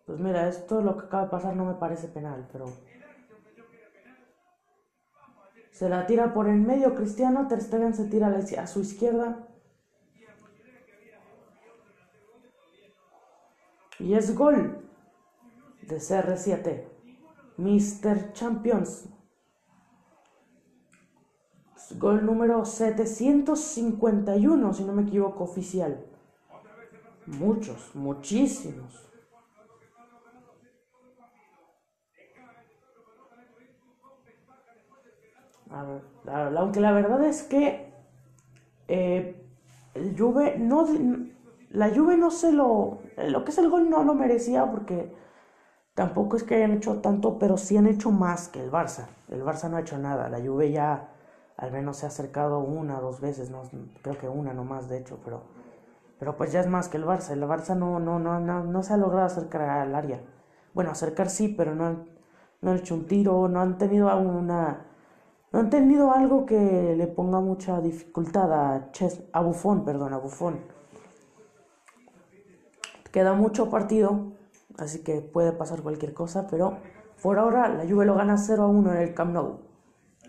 Pues 0.06 0.20
mira, 0.20 0.50
esto 0.50 0.82
lo 0.82 0.98
que 0.98 1.06
acaba 1.06 1.24
de 1.24 1.30
pasar 1.30 1.56
no 1.56 1.64
me 1.64 1.76
parece 1.76 2.10
penal, 2.10 2.46
pero... 2.52 2.66
Se 5.72 5.88
la 5.88 6.06
tira 6.06 6.34
por 6.34 6.50
en 6.50 6.68
medio 6.68 6.94
Cristiano, 6.94 7.48
Ter 7.48 7.62
Stegen 7.62 7.94
se 7.94 8.10
tira 8.10 8.28
a 8.28 8.68
su 8.68 8.82
izquierda. 8.82 9.49
Y 14.10 14.16
es 14.16 14.34
gol 14.34 14.90
de 15.84 15.98
CR7. 15.98 16.84
Mr. 17.58 18.34
Champions. 18.34 19.08
Gol 21.96 22.26
número 22.26 22.66
751, 22.66 24.74
si 24.74 24.84
no 24.84 24.94
me 24.94 25.04
equivoco, 25.04 25.44
oficial. 25.44 26.04
Muchos, 27.28 27.92
muchísimos. 27.94 29.06
aunque 36.26 36.80
la 36.80 36.94
verdad 36.94 37.24
es 37.26 37.44
que 37.44 37.94
eh, 38.88 39.40
el 39.94 40.18
Juve 40.18 40.58
no, 40.58 40.88
la 41.70 41.94
Juve 41.94 42.18
no 42.18 42.32
se 42.32 42.52
lo, 42.52 43.04
lo 43.28 43.44
que 43.44 43.52
es 43.52 43.58
el 43.58 43.70
gol 43.70 43.90
no 43.90 44.04
lo 44.04 44.14
merecía 44.14 44.70
porque 44.70 45.14
tampoco 45.94 46.38
es 46.38 46.44
que 46.44 46.56
hayan 46.56 46.72
hecho 46.72 47.02
tanto, 47.02 47.38
pero 47.40 47.58
sí 47.58 47.78
han 47.78 47.88
hecho 47.88 48.12
más 48.12 48.48
que 48.48 48.64
el 48.64 48.72
Barça. 48.72 49.08
El 49.30 49.44
Barça 49.44 49.70
no 49.70 49.78
ha 49.78 49.82
hecho 49.82 49.98
nada, 49.98 50.30
la 50.30 50.40
Juve 50.40 50.72
ya 50.72 51.10
al 51.58 51.72
menos 51.72 51.98
se 51.98 52.06
ha 52.06 52.10
acercado 52.10 52.60
una, 52.60 53.02
dos 53.02 53.20
veces, 53.20 53.50
no, 53.50 53.64
creo 54.02 54.18
que 54.18 54.30
una 54.30 54.54
nomás 54.54 54.88
de 54.88 55.00
hecho, 55.00 55.20
pero, 55.26 55.44
pero 56.18 56.38
pues 56.38 56.52
ya 56.54 56.62
es 56.62 56.68
más 56.68 56.88
que 56.88 56.98
el 56.98 57.06
Barça. 57.06 57.32
El 57.32 57.44
Barça 57.44 57.76
no, 57.76 58.00
no, 58.00 58.20
no, 58.20 58.40
no, 58.40 58.64
no 58.64 58.84
se 58.84 58.94
ha 58.94 58.98
logrado 58.98 59.26
acercar 59.26 59.64
al 59.64 59.94
área. 59.94 60.22
Bueno, 60.74 60.92
acercar 60.92 61.30
sí, 61.30 61.50
pero 61.50 61.76
no 61.76 61.86
han, 61.86 62.10
no 62.62 62.72
han 62.72 62.78
hecho 62.78 62.96
un 62.96 63.08
tiro, 63.08 63.48
no 63.50 63.62
han 63.62 63.78
tenido 63.78 64.16
una 64.18 64.86
no 65.52 65.60
han 65.60 65.70
tenido 65.72 66.14
algo 66.14 66.46
que 66.46 66.96
le 66.96 67.08
ponga 67.08 67.40
mucha 67.40 67.82
dificultad 67.82 68.54
a, 68.54 68.92
Ches, 68.92 69.24
a 69.34 69.42
Buffon, 69.42 69.84
perdón, 69.84 70.14
a 70.14 70.18
Buffon. 70.18 70.60
Queda 73.12 73.34
mucho 73.34 73.70
partido, 73.70 74.34
así 74.78 75.04
que 75.04 75.22
puede 75.22 75.52
pasar 75.52 75.82
cualquier 75.82 76.14
cosa, 76.14 76.48
pero 76.48 76.78
por 77.22 77.40
ahora 77.40 77.68
la 77.70 77.88
Juve 77.88 78.06
lo 78.06 78.16
gana 78.16 78.38
0 78.38 78.64
a 78.64 78.68
1 78.68 78.92
en 78.94 78.98
el 78.98 79.14
Camp 79.14 79.34
Nou. 79.34 79.60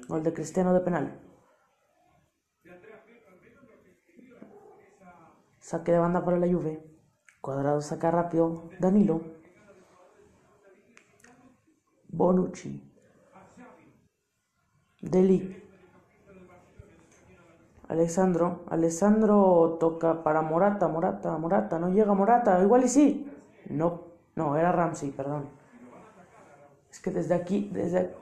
Gol 0.09 0.23
de 0.23 0.33
Cristiano 0.33 0.73
de 0.73 0.81
penal. 0.81 1.21
Saque 5.61 5.93
de 5.93 5.99
banda 5.99 6.25
para 6.25 6.39
la 6.39 6.49
Juve. 6.49 6.83
Cuadrado 7.41 7.81
saca 7.81 8.11
rápido. 8.11 8.71
Danilo. 8.81 9.21
Bonucci. 12.09 12.83
Deli. 15.01 15.60
Alessandro. 17.91 18.61
Alessandro 18.69 19.77
toca 19.81 20.23
para 20.23 20.43
Morata, 20.43 20.87
Morata, 20.87 21.37
Morata. 21.37 21.81
No 21.81 21.91
llega 21.91 22.15
Morata. 22.15 22.63
Igual 22.63 22.85
y 22.85 22.89
sí. 22.89 23.29
No, 23.69 24.05
no, 24.37 24.57
era 24.57 24.71
Ramsey, 24.71 25.11
perdón. 25.11 25.49
Es 26.89 27.01
que 27.01 27.11
desde 27.11 27.35
aquí, 27.35 27.69
desde... 27.73 28.15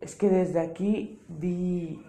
Es 0.00 0.14
que 0.14 0.28
desde 0.28 0.60
aquí 0.60 1.20
vi, 1.26 2.06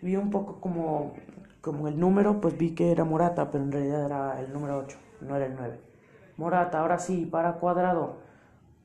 vi 0.00 0.16
un 0.16 0.30
poco 0.30 0.58
como, 0.58 1.12
como 1.60 1.86
el 1.86 2.00
número, 2.00 2.40
pues 2.40 2.56
vi 2.56 2.74
que 2.74 2.92
era 2.92 3.04
Morata, 3.04 3.50
pero 3.50 3.62
en 3.62 3.72
realidad 3.72 4.06
era 4.06 4.40
el 4.40 4.50
número 4.54 4.78
8, 4.78 4.96
no 5.20 5.36
era 5.36 5.44
el 5.44 5.54
9. 5.54 5.78
Morata, 6.38 6.80
ahora 6.80 6.98
sí, 6.98 7.26
para 7.26 7.54
cuadrado. 7.54 8.16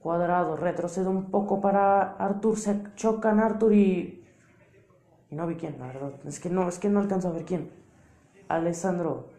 Cuadrado, 0.01 0.55
retrocede 0.55 1.07
un 1.07 1.29
poco 1.29 1.61
para 1.61 2.13
Artur, 2.15 2.57
se 2.57 2.81
chocan 2.95 3.39
Artur 3.39 3.73
y... 3.73 4.25
Y 5.29 5.35
no 5.35 5.47
vi 5.47 5.55
quién, 5.55 5.77
la 5.79 5.87
verdad. 5.87 6.13
Es 6.25 6.39
que 6.39 6.49
no, 6.49 6.67
es 6.67 6.79
que 6.79 6.89
no 6.89 6.99
alcanzo 6.99 7.29
a 7.29 7.31
ver 7.31 7.45
quién. 7.45 7.71
Alessandro. 8.47 9.29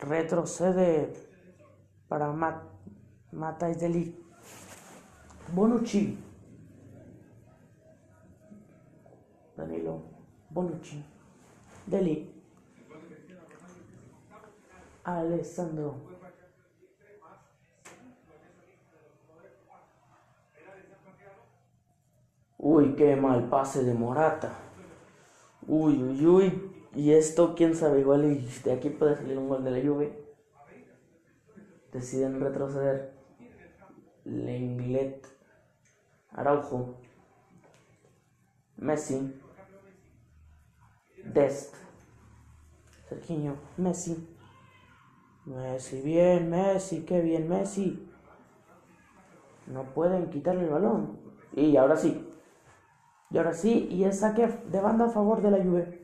Retrocede 0.00 1.12
para 2.08 2.32
Mat 2.32 2.62
Matais 3.32 3.78
Deli. 3.78 4.18
Bonucci. 5.52 6.18
Danilo. 9.56 10.02
Bonucci. 10.50 11.04
Deli. 11.86 12.32
Alessandro. 15.04 16.15
Uy, 22.68 22.96
qué 22.96 23.14
mal 23.14 23.48
pase 23.48 23.84
de 23.84 23.94
Morata. 23.94 24.50
Uy, 25.68 26.02
uy, 26.02 26.26
uy. 26.26 26.72
Y 26.96 27.12
esto, 27.12 27.54
quién 27.54 27.76
sabe, 27.76 28.00
igual 28.00 28.22
de 28.64 28.72
aquí 28.72 28.90
puede 28.90 29.14
salir 29.14 29.38
un 29.38 29.48
gol 29.48 29.62
de 29.62 29.70
la 29.70 29.78
lluvia. 29.78 30.10
Deciden 31.92 32.40
retroceder. 32.40 33.14
Lenglet. 34.24 35.24
Araujo. 36.32 36.96
Messi. 38.78 39.40
Dest. 41.22 41.76
Serginho. 43.08 43.54
Messi. 43.76 44.28
Messi, 45.44 46.02
bien, 46.02 46.50
Messi, 46.50 47.04
qué 47.04 47.20
bien, 47.20 47.48
Messi. 47.48 48.10
No 49.68 49.84
pueden 49.94 50.30
quitarle 50.30 50.64
el 50.64 50.70
balón. 50.70 51.16
Y 51.54 51.76
ahora 51.76 51.96
sí, 51.96 52.25
y 53.36 53.38
ahora 53.38 53.52
sí, 53.52 53.86
y 53.90 54.04
es 54.04 54.20
saque 54.20 54.46
de 54.46 54.80
banda 54.80 55.04
a 55.04 55.10
favor 55.10 55.42
de 55.42 55.50
la 55.50 55.62
Juve. 55.62 56.00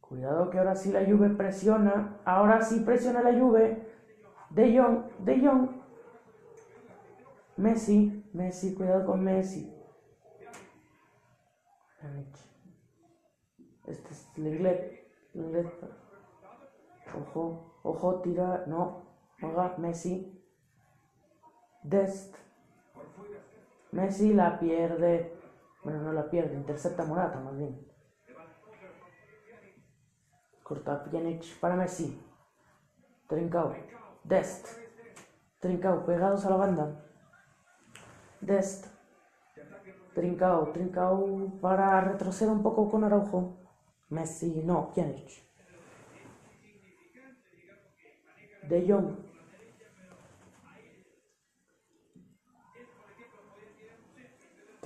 Cuidado 0.00 0.50
que 0.50 0.58
ahora 0.58 0.74
sí 0.74 0.90
la 0.90 1.04
Juve 1.04 1.30
presiona. 1.30 2.18
Ahora 2.24 2.60
sí 2.62 2.80
presiona 2.80 3.22
la 3.22 3.38
Juve. 3.38 3.88
De 4.50 4.76
Jong, 4.76 5.04
De 5.20 5.38
Jong. 5.38 5.68
Messi, 7.56 8.28
Messi, 8.32 8.74
cuidado 8.74 9.06
con 9.06 9.22
Messi. 9.22 9.72
Este 13.86 14.10
es 14.10 14.28
Lenglet. 14.36 15.08
Ojo, 17.16 17.80
ojo, 17.84 18.20
tira. 18.22 18.64
No, 18.66 19.04
haga 19.40 19.76
Messi. 19.78 20.37
Dest. 21.82 22.36
Messi 23.92 24.34
la 24.34 24.58
pierde. 24.58 25.34
Bueno, 25.82 26.02
no 26.02 26.12
la 26.12 26.28
pierde, 26.28 26.54
intercepta 26.54 27.04
Morata 27.04 27.40
más 27.40 27.56
bien. 27.56 27.86
Corta 30.62 31.02
Pjanic 31.04 31.58
para 31.60 31.76
Messi. 31.76 32.20
Trincao. 33.26 33.74
Dest. 34.24 34.68
Trincao, 35.60 36.04
pegados 36.04 36.44
a 36.44 36.50
la 36.50 36.56
banda. 36.56 37.04
Dest. 38.40 38.86
Trincao, 40.14 40.72
Trincao 40.72 41.58
para 41.60 42.00
retroceder 42.00 42.52
un 42.52 42.62
poco 42.62 42.90
con 42.90 43.04
Araujo. 43.04 43.56
Messi, 44.10 44.62
no, 44.64 44.92
Pjanic. 44.92 45.30
De 48.68 48.86
Jong. 48.86 49.27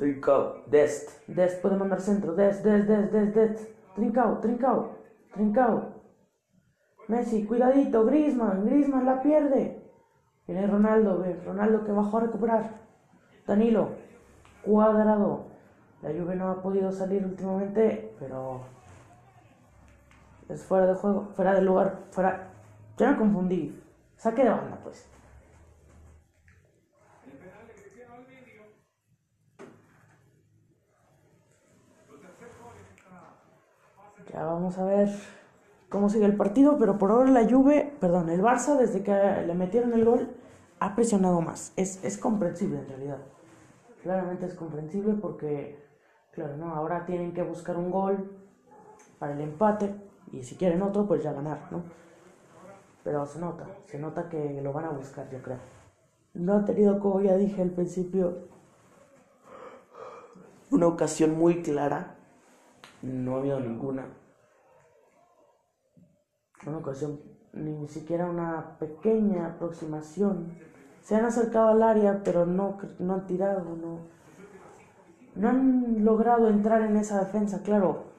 Trincao, 0.03 0.65
Dest. 0.67 1.29
Dest 1.29 1.62
puede 1.62 1.77
mandar 1.77 2.01
centro. 2.01 2.35
Dest, 2.35 2.65
Dest, 2.65 2.88
Dest, 2.88 3.12
Dest, 3.12 3.35
Dest. 3.37 3.69
Trincao, 3.95 4.41
Trincao, 4.41 4.97
Trincao. 5.33 5.93
Messi, 7.07 7.47
cuidadito. 7.47 8.05
Grisman, 8.05 8.67
Grisman 8.67 9.07
la 9.07 9.23
pierde. 9.23 9.81
Viene 10.49 10.67
Ronaldo, 10.67 11.21
ve. 11.21 11.41
Ronaldo 11.47 11.85
que 11.85 11.93
bajó 11.93 12.19
a 12.19 12.23
recuperar. 12.23 12.71
Danilo, 13.47 13.91
cuadrado. 14.65 15.45
La 16.03 16.11
Juve 16.11 16.35
no 16.35 16.51
ha 16.51 16.61
podido 16.61 16.91
salir 16.91 17.25
últimamente, 17.25 18.12
pero 18.19 18.62
es 20.49 20.65
fuera 20.65 20.87
de 20.87 20.95
juego, 20.95 21.29
fuera 21.37 21.55
de 21.55 21.62
lugar, 21.62 22.01
fuera, 22.11 22.49
Ya 22.99 23.12
me 23.12 23.19
confundí. 23.19 23.81
Saque 24.17 24.43
de 24.43 24.51
banda, 24.51 24.81
pues. 24.83 25.09
Ya 34.33 34.45
vamos 34.45 34.79
a 34.79 34.85
ver 34.85 35.11
cómo 35.88 36.09
sigue 36.09 36.25
el 36.25 36.37
partido, 36.37 36.79
pero 36.79 36.99
por 36.99 37.11
ahora 37.11 37.31
la 37.31 37.49
Juve, 37.49 37.92
perdón, 38.01 38.31
el 38.31 38.42
Barça 38.42 38.79
desde 38.79 39.03
que 39.03 39.12
le 39.47 39.55
metieron 39.55 39.92
el 39.92 40.05
gol 40.05 40.29
ha 40.81 40.95
presionado 40.95 41.40
más. 41.42 41.73
Es, 41.77 42.03
es 42.03 42.16
comprensible 42.16 42.79
en 42.79 42.88
realidad. 42.88 43.18
Claramente 44.03 44.47
es 44.47 44.55
comprensible 44.55 45.14
porque, 45.14 45.79
claro, 46.33 46.57
¿no? 46.57 46.75
Ahora 46.75 47.05
tienen 47.05 47.35
que 47.35 47.42
buscar 47.42 47.77
un 47.77 47.90
gol 47.90 48.33
para 49.18 49.35
el 49.35 49.40
empate 49.42 49.95
y 50.33 50.42
si 50.42 50.57
quieren 50.57 50.83
otro, 50.83 51.07
pues 51.07 51.23
ya 51.23 51.33
ganar, 51.33 51.68
¿no? 51.71 51.83
Pero 53.05 53.27
se 53.27 53.38
nota, 53.38 53.66
se 53.85 53.99
nota 53.99 54.29
que 54.29 54.61
lo 54.62 54.73
van 54.73 54.87
a 54.87 54.90
buscar, 54.90 55.29
yo 55.31 55.42
creo. 55.42 55.59
No 56.35 56.55
ha 56.55 56.64
tenido, 56.64 56.99
como 56.99 57.21
ya 57.21 57.37
dije 57.37 57.61
al 57.61 57.71
principio, 57.71 58.49
una 60.71 60.87
ocasión 60.87 61.37
muy 61.37 61.62
clara. 61.62 62.16
No 63.03 63.37
ha 63.37 63.40
habido 63.40 63.61
ninguna. 63.61 64.07
Una 66.66 66.81
ni 67.55 67.88
siquiera 67.88 68.31
una 68.31 68.79
pequeña 68.79 69.46
aproximación. 69.46 70.55
Se 71.03 71.16
han 71.16 71.25
acercado 71.25 71.68
al 71.68 71.83
área, 71.83 72.22
pero 72.25 72.46
no, 72.46 72.79
no 72.98 73.14
han 73.14 73.27
tirado, 73.27 73.64
no, 73.77 73.98
no 75.35 75.48
han 75.48 76.05
logrado 76.05 76.48
entrar 76.48 76.83
en 76.83 76.96
esa 76.96 77.18
defensa. 77.18 77.62
Claro, 77.62 78.12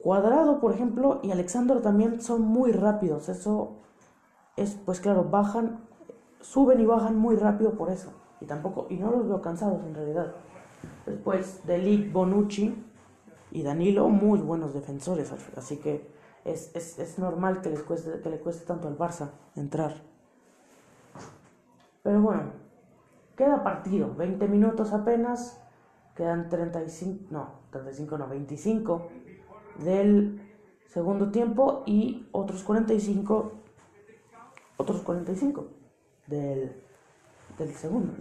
Cuadrado, 0.00 0.60
por 0.60 0.72
ejemplo, 0.72 1.20
y 1.22 1.30
Alexander 1.30 1.82
también 1.82 2.22
son 2.22 2.42
muy 2.42 2.72
rápidos. 2.72 3.28
Eso 3.28 3.76
es, 4.56 4.78
pues 4.86 4.98
claro, 4.98 5.24
bajan, 5.24 5.80
suben 6.40 6.80
y 6.80 6.86
bajan 6.86 7.16
muy 7.16 7.36
rápido 7.36 7.72
por 7.72 7.90
eso. 7.90 8.10
Y 8.40 8.46
tampoco, 8.46 8.86
y 8.88 8.96
no 8.96 9.10
los 9.10 9.28
veo 9.28 9.42
cansados 9.42 9.84
en 9.84 9.94
realidad. 9.94 10.32
Después, 11.04 11.60
Delic, 11.66 12.10
Bonucci 12.12 12.82
y 13.50 13.62
Danilo, 13.62 14.08
muy 14.08 14.40
buenos 14.40 14.72
defensores. 14.72 15.34
Así 15.54 15.76
que 15.76 16.10
es, 16.44 16.74
es, 16.74 16.98
es 16.98 17.18
normal 17.18 17.60
que, 17.60 17.70
les 17.70 17.82
cueste, 17.82 18.20
que 18.20 18.30
le 18.30 18.38
cueste 18.38 18.64
tanto 18.64 18.88
al 18.88 18.96
Barça 18.96 19.30
entrar. 19.56 20.02
Pero 22.02 22.22
bueno, 22.22 22.52
queda 23.36 23.62
partido, 23.62 24.14
20 24.14 24.48
minutos 24.48 24.92
apenas, 24.92 25.60
quedan 26.14 26.48
35, 26.48 27.26
no, 27.30 27.60
35 27.70 28.18
no, 28.18 28.28
25 28.28 29.08
del 29.84 30.40
segundo 30.86 31.30
tiempo 31.30 31.82
y 31.86 32.28
otros 32.32 32.62
45 32.62 33.52
otros 34.76 35.02
45 35.02 35.68
del, 36.26 36.82
del 37.58 37.74
segundo 37.74 38.12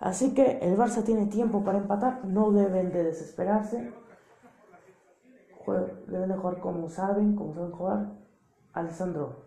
así 0.00 0.34
que 0.34 0.58
el 0.58 0.76
Barça 0.76 1.02
tiene 1.02 1.26
tiempo 1.26 1.64
para 1.64 1.78
empatar 1.78 2.24
no 2.24 2.52
deben 2.52 2.92
de 2.92 3.04
desesperarse 3.04 3.92
deben 6.06 6.28
de 6.28 6.36
jugar 6.36 6.60
como 6.60 6.88
saben 6.88 7.36
como 7.36 7.54
saben 7.54 7.70
jugar 7.70 8.06
Alessandro 8.72 9.44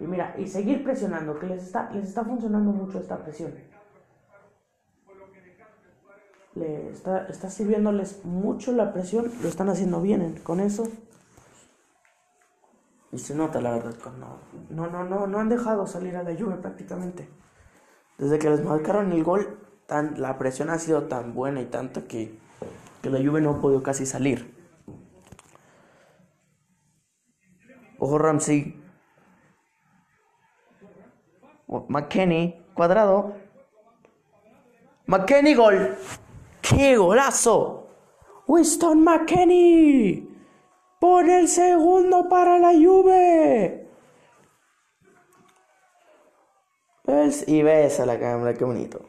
y 0.00 0.06
mira 0.06 0.34
y 0.38 0.46
seguir 0.46 0.84
presionando 0.84 1.38
que 1.38 1.46
les 1.46 1.62
está 1.62 1.90
les 1.90 2.08
está 2.08 2.24
funcionando 2.24 2.72
mucho 2.72 2.98
esta 2.98 3.18
presión 3.18 3.52
le 6.58 6.90
está, 6.90 7.26
está 7.26 7.50
sirviéndoles 7.50 8.24
mucho 8.24 8.72
la 8.72 8.92
presión, 8.92 9.30
lo 9.42 9.48
están 9.48 9.68
haciendo 9.68 10.00
bien 10.00 10.40
con 10.42 10.60
eso. 10.60 10.88
Y 13.10 13.18
se 13.18 13.34
nota 13.34 13.60
la 13.60 13.72
verdad 13.72 13.94
cuando 14.02 14.38
no, 14.68 14.88
no, 14.88 15.04
no, 15.04 15.26
no 15.26 15.38
han 15.38 15.48
dejado 15.48 15.86
salir 15.86 16.16
a 16.16 16.22
la 16.22 16.32
lluvia 16.32 16.60
prácticamente. 16.60 17.28
Desde 18.18 18.38
que 18.38 18.50
les 18.50 18.62
marcaron 18.62 19.12
el 19.12 19.24
gol, 19.24 19.58
tan, 19.86 20.20
la 20.20 20.36
presión 20.36 20.68
ha 20.70 20.78
sido 20.78 21.04
tan 21.04 21.34
buena 21.34 21.62
y 21.62 21.66
tanta 21.66 22.02
que, 22.02 22.38
que 23.00 23.10
la 23.10 23.18
lluvia 23.18 23.40
no 23.40 23.50
ha 23.50 23.60
podido 23.60 23.82
casi 23.82 24.04
salir. 24.04 24.57
Ojo 27.98 28.18
Ramsey. 28.18 28.80
McKenny, 31.88 32.64
cuadrado. 32.74 33.34
McKenny, 35.06 35.54
gol. 35.54 35.96
¡Qué 36.62 36.96
golazo! 36.96 37.86
Winston 38.46 39.04
McKenney 39.04 40.26
pone 40.98 41.40
el 41.40 41.48
segundo 41.48 42.28
para 42.28 42.58
la 42.58 42.72
Juve. 42.72 43.86
Y 47.46 47.62
ves 47.62 48.00
a 48.00 48.06
la 48.06 48.18
cámara, 48.18 48.54
qué 48.54 48.64
bonito. 48.64 49.00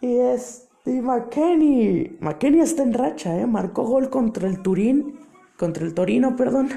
Y 0.00 0.18
es 0.18 0.68
y 0.84 1.00
McKenney. 1.00 2.18
McKenney 2.20 2.60
está 2.60 2.82
en 2.82 2.92
racha, 2.92 3.38
¿eh? 3.38 3.46
Marcó 3.46 3.84
gol 3.84 4.10
contra 4.10 4.46
el 4.48 4.62
Turín, 4.62 5.23
contra 5.58 5.84
el 5.84 5.94
Torino, 5.94 6.36
perdón, 6.36 6.68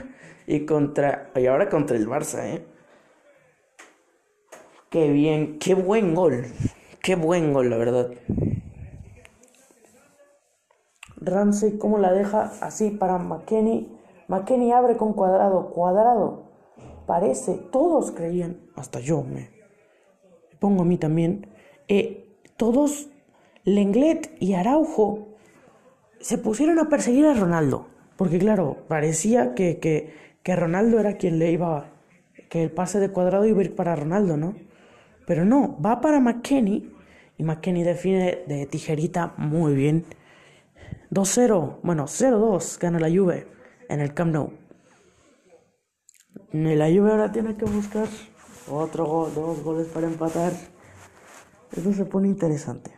y 0.48 0.66
contra 0.66 1.32
y 1.36 1.46
ahora 1.46 1.70
contra 1.70 1.98
el 1.98 2.08
Barça, 2.08 2.44
¿eh? 2.46 2.66
Qué 4.90 5.12
bien, 5.12 5.60
qué 5.60 5.74
buen 5.74 6.16
gol. 6.16 6.46
Qué 7.02 7.16
buen 7.16 7.54
gol, 7.54 7.70
la 7.70 7.78
verdad. 7.78 8.12
Ramsey, 11.18 11.78
¿cómo 11.78 11.98
la 11.98 12.14
deja? 12.14 12.54
Así 12.62 12.92
para 12.92 13.18
McKenny. 13.18 13.98
McKenny 14.28 14.72
abre 14.72 14.98
con 14.98 15.14
cuadrado. 15.14 15.72
Cuadrado. 15.72 16.48
Parece, 17.06 17.56
todos 17.72 18.12
creían, 18.12 18.60
hasta 18.76 19.00
yo 19.00 19.24
me, 19.24 19.50
pongo 20.60 20.82
a 20.82 20.86
mí 20.86 20.98
también. 20.98 21.48
Eh, 21.88 22.38
todos, 22.58 23.08
Lenglet 23.64 24.36
y 24.42 24.56
Araujo, 24.56 25.30
se 26.20 26.38
pusieron 26.38 26.80
a 26.80 26.90
perseguir 26.90 27.26
a 27.26 27.34
Ronaldo. 27.34 27.88
Porque 28.18 28.40
claro, 28.40 28.78
parecía 28.88 29.54
que, 29.54 29.78
que, 29.80 30.14
que 30.44 30.56
Ronaldo 30.56 31.00
era 31.00 31.18
quien 31.18 31.40
le 31.40 31.52
iba, 31.52 31.92
que 32.50 32.64
el 32.64 32.72
pase 32.72 33.00
de 33.00 33.10
cuadrado 33.10 33.46
iba 33.46 33.60
a 33.62 33.64
ir 33.66 33.76
para 33.76 33.96
Ronaldo, 33.96 34.38
¿no? 34.38 34.56
Pero 35.26 35.46
no, 35.46 35.80
va 35.82 36.02
para 36.02 36.20
McKenny 36.20 36.92
y 37.38 37.44
McKenny 37.44 37.84
define 37.84 38.44
de 38.48 38.66
tijerita 38.66 39.34
muy 39.38 39.76
bien. 39.76 40.06
2-0, 41.12 41.80
bueno, 41.84 42.06
0-2 42.06 42.80
gana 42.80 43.00
la 43.00 43.10
Juve 43.10 43.48
en 43.90 44.00
el 44.00 44.14
Camp 44.14 44.34
Nou. 44.34 44.52
Y 46.52 46.76
la 46.76 46.88
Juve 46.88 47.12
ahora 47.12 47.32
tiene 47.32 47.56
que 47.56 47.66
buscar 47.66 48.08
otro 48.70 49.06
gol, 49.06 49.34
dos 49.36 49.64
goles 49.64 49.88
para 49.88 50.08
empatar. 50.08 50.54
Eso 51.72 51.94
se 51.94 52.06
pone 52.06 52.28
interesante. 52.28 52.97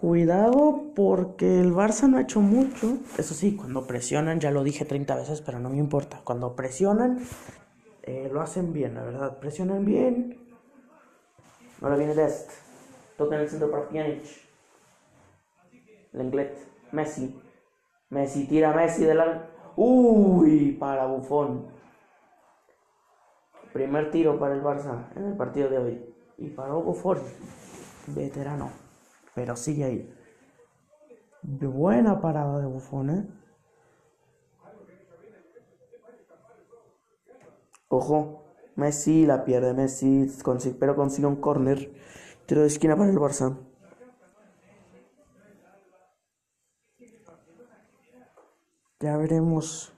Cuidado 0.00 0.92
porque 0.96 1.60
el 1.60 1.74
Barça 1.74 2.08
no 2.08 2.16
ha 2.16 2.22
hecho 2.22 2.40
mucho. 2.40 2.96
Eso 3.18 3.34
sí, 3.34 3.54
cuando 3.54 3.86
presionan, 3.86 4.40
ya 4.40 4.50
lo 4.50 4.64
dije 4.64 4.86
30 4.86 5.14
veces, 5.14 5.42
pero 5.42 5.58
no 5.58 5.68
me 5.68 5.76
importa. 5.76 6.22
Cuando 6.24 6.56
presionan, 6.56 7.20
eh, 8.04 8.30
lo 8.32 8.40
hacen 8.40 8.72
bien, 8.72 8.94
la 8.94 9.02
verdad. 9.02 9.38
Presionan 9.38 9.84
bien. 9.84 10.38
Ahora 11.82 11.96
viene 11.96 12.14
Dest. 12.14 12.50
Toca 13.18 13.34
en 13.34 13.42
el 13.42 13.50
centro 13.50 13.70
para 13.70 13.90
Pjanic. 13.90 14.22
Lenglet. 16.12 16.56
Messi. 16.92 17.38
Messi 18.08 18.46
tira 18.46 18.72
Messi 18.72 19.04
de 19.04 19.14
la... 19.14 19.50
Uy, 19.76 20.78
para 20.80 21.04
Bufón. 21.04 21.66
Primer 23.74 24.10
tiro 24.10 24.38
para 24.38 24.54
el 24.54 24.62
Barça 24.62 25.12
en 25.14 25.26
el 25.26 25.36
partido 25.36 25.68
de 25.68 25.76
hoy. 25.76 26.14
Y 26.38 26.48
para 26.48 26.72
Bufón, 26.72 27.18
veterano 28.06 28.79
pero 29.40 29.56
sigue 29.56 29.84
ahí. 29.84 30.14
Buena 31.42 32.20
parada 32.20 32.60
de 32.60 32.66
Bufón, 32.66 33.08
¿eh? 33.08 33.26
Ojo, 37.88 38.44
Messi 38.76 39.24
la 39.24 39.42
pierde, 39.46 39.72
Messi, 39.72 40.26
pero 40.78 40.94
consigue 40.94 41.26
un 41.26 41.36
corner. 41.36 41.90
Tiro 42.44 42.60
de 42.60 42.66
esquina 42.66 42.98
para 42.98 43.08
el 43.10 43.16
Barça. 43.16 43.56
Ya 49.00 49.16
veremos 49.16 49.94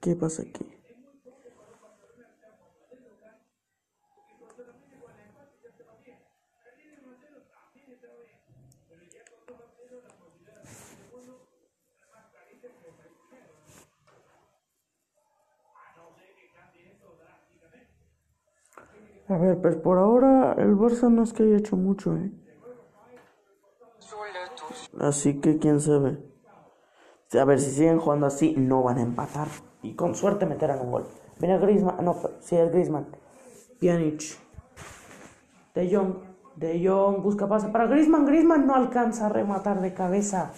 qué 0.00 0.14
pasa 0.14 0.42
aquí. 0.42 0.77
A 19.28 19.36
ver, 19.36 19.60
pues 19.60 19.76
por 19.76 19.98
ahora 19.98 20.54
el 20.58 20.74
Barça 20.74 21.10
no 21.10 21.22
es 21.22 21.32
que 21.34 21.42
haya 21.42 21.58
hecho 21.58 21.76
mucho, 21.76 22.16
¿eh? 22.16 22.32
Así 24.98 25.40
que 25.40 25.58
quién 25.58 25.80
sabe. 25.80 26.18
A 27.38 27.44
ver, 27.44 27.60
si 27.60 27.70
siguen 27.70 27.98
jugando 27.98 28.26
así, 28.26 28.54
no 28.56 28.82
van 28.82 28.98
a 28.98 29.02
empatar. 29.02 29.48
Y 29.82 29.94
con 29.94 30.14
suerte 30.14 30.46
meterán 30.46 30.80
un 30.80 30.90
gol. 30.90 31.06
Viene 31.38 31.58
Griezmann, 31.58 32.02
no, 32.04 32.16
sí 32.40 32.56
es 32.56 32.70
Griezmann. 32.72 33.06
Pjanic. 33.80 34.38
De 35.74 35.94
Jong. 35.94 36.14
De 36.56 36.82
Jong 36.84 37.22
busca 37.22 37.46
pase 37.46 37.68
para 37.68 37.86
Griezmann. 37.86 38.24
Griezmann 38.24 38.66
no 38.66 38.74
alcanza 38.74 39.26
a 39.26 39.28
rematar 39.28 39.80
de 39.82 39.92
cabeza. 39.92 40.52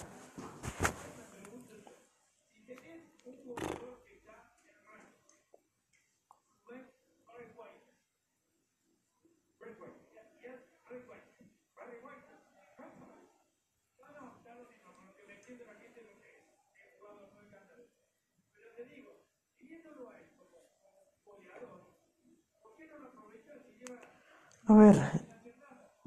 A 24.71 24.75
ver, 24.75 24.95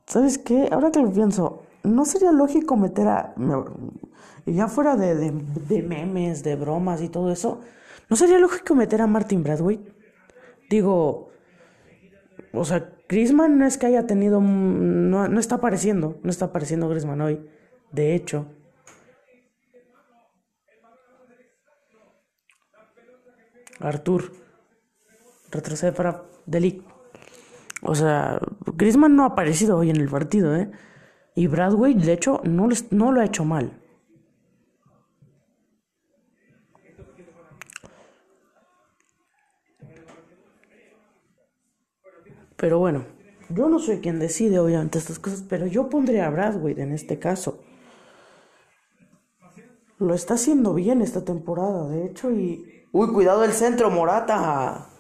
¿sabes 0.07 0.39
qué? 0.39 0.71
Ahora 0.73 0.91
que 0.91 1.03
lo 1.03 1.13
pienso, 1.13 1.65
¿no 1.83 2.07
sería 2.07 2.33
lógico 2.33 2.77
meter 2.77 3.09
a... 3.09 3.35
Ya 4.47 4.69
fuera 4.69 4.97
de, 4.97 5.15
de, 5.15 5.83
memes, 5.83 6.43
de 6.43 6.57
bromas 6.57 7.03
y 7.03 7.11
todo 7.11 7.31
eso, 7.31 7.61
¿no 8.09 8.17
sería 8.17 8.39
lógico 8.39 8.75
meter 8.75 9.03
a 9.03 9.07
Martin 9.07 9.43
Bradway? 9.43 9.81
Digo, 10.71 11.29
o 12.55 12.65
sea, 12.65 12.91
Griezmann 13.07 13.59
no 13.59 13.67
es 13.67 13.77
que 13.77 13.85
haya 13.85 14.07
tenido... 14.07 14.41
No, 14.41 15.29
no 15.29 15.41
está 15.41 15.57
apareciendo, 15.57 16.19
no 16.23 16.31
está 16.31 16.47
apareciendo 16.47 16.89
Griezmann 16.89 17.21
hoy. 17.21 17.47
De 17.93 18.15
hecho, 18.15 18.47
Artur 23.79 24.33
retrocede 25.51 25.93
para 25.93 26.23
Delic. 26.47 26.94
O 27.85 27.95
sea, 27.95 28.41
Griezmann 28.77 29.15
no 29.15 29.25
ha 29.25 29.29
aparecido 29.29 29.77
hoy 29.77 29.91
en 29.91 29.97
el 29.97 30.09
partido, 30.09 30.57
¿eh? 30.57 30.71
Y 31.35 31.49
Bradway, 31.49 31.95
de 31.95 32.15
hecho, 32.15 32.41
no, 32.45 32.69
no 32.91 33.13
lo 33.13 33.21
ha 33.21 33.27
hecho 33.27 33.45
mal. 33.45 33.79
Pero 42.57 42.79
bueno, 42.79 43.05
yo 43.51 43.69
no 43.69 43.79
soy 43.79 43.99
quien 43.99 44.19
decide 44.19 44.59
obviamente 44.59 44.99
estas 44.99 45.19
cosas, 45.19 45.45
pero 45.47 45.67
yo 45.67 45.91
pondría 45.91 46.27
a 46.27 46.31
Bradway 46.31 46.81
en 46.81 46.93
este 46.93 47.19
caso. 47.19 47.63
Lo 49.99 50.15
está 50.15 50.35
haciendo 50.35 50.73
bien 50.73 51.03
esta 51.03 51.25
temporada, 51.25 51.89
de 51.89 52.07
hecho, 52.07 52.31
y... 52.31 52.87
Uy, 52.93 53.13
cuidado 53.13 53.45
el 53.45 53.53
centro, 53.53 53.91
Morata 53.91 54.94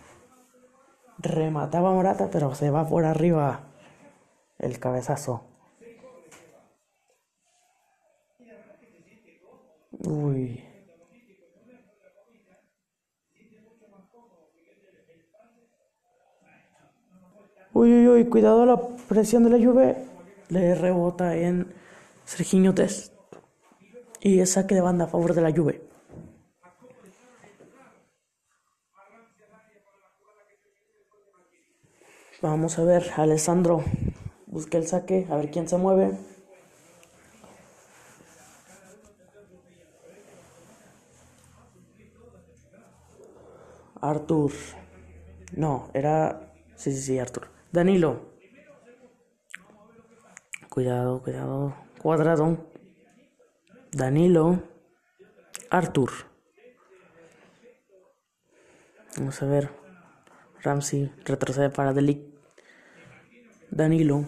remataba 1.24 1.92
Morata, 1.92 2.28
pero 2.30 2.54
se 2.54 2.70
va 2.70 2.86
por 2.88 3.04
arriba 3.04 3.60
el 4.58 4.78
cabezazo. 4.78 5.44
Uy. 10.06 10.62
Uy, 17.72 17.92
uy, 17.92 18.08
uy, 18.08 18.24
cuidado 18.26 18.66
la 18.66 18.80
presión 19.08 19.42
de 19.44 19.50
la 19.50 19.58
lluvia. 19.58 19.96
Le 20.48 20.74
rebota 20.74 21.34
en 21.36 21.74
Serginho 22.24 22.74
Test. 22.74 23.12
Y 24.20 24.40
es 24.40 24.52
saque 24.52 24.74
de 24.74 24.80
banda 24.80 25.06
a 25.06 25.08
favor 25.08 25.34
de 25.34 25.42
la 25.42 25.50
lluvia. 25.50 25.80
Vamos 32.44 32.78
a 32.78 32.84
ver, 32.84 33.10
Alessandro, 33.16 33.82
busque 34.44 34.76
el 34.76 34.86
saque, 34.86 35.26
a 35.30 35.36
ver 35.36 35.50
quién 35.50 35.66
se 35.66 35.78
mueve. 35.78 36.12
Artur. 43.98 44.52
No, 45.56 45.88
era... 45.94 46.52
Sí, 46.76 46.92
sí, 46.92 47.00
sí, 47.00 47.18
Artur. 47.18 47.48
Danilo. 47.72 48.20
Cuidado, 50.68 51.22
cuidado. 51.22 51.74
Cuadrado. 52.02 52.58
Danilo. 53.90 54.62
Artur. 55.70 56.10
Vamos 59.16 59.42
a 59.42 59.46
ver. 59.46 59.70
Ramsey 60.62 61.10
retrocede 61.24 61.70
para 61.70 61.94
Delic. 61.94 62.33
Danilo. 63.74 64.24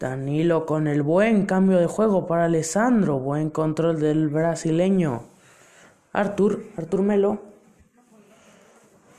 Danilo 0.00 0.66
con 0.66 0.88
el 0.88 1.04
buen 1.04 1.46
cambio 1.46 1.78
de 1.78 1.86
juego 1.86 2.26
para 2.26 2.46
Alessandro. 2.46 3.20
Buen 3.20 3.50
control 3.50 4.00
del 4.00 4.28
brasileño. 4.28 5.22
Artur, 6.12 6.64
Artur 6.76 7.02
Melo. 7.02 7.40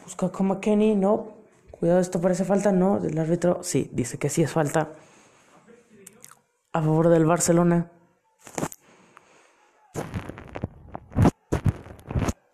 Busca 0.03 0.27
como 0.29 0.59
Kenny, 0.59 0.95
no. 0.95 1.31
Cuidado, 1.71 2.01
esto 2.01 2.19
parece 2.19 2.43
falta, 2.43 2.73
no. 2.73 2.99
Del 2.99 3.17
árbitro, 3.17 3.63
sí, 3.63 3.89
dice 3.93 4.17
que 4.17 4.27
sí 4.27 4.43
es 4.43 4.51
falta. 4.51 4.89
A 6.73 6.81
favor 6.81 7.07
del 7.07 7.25
Barcelona. 7.25 7.89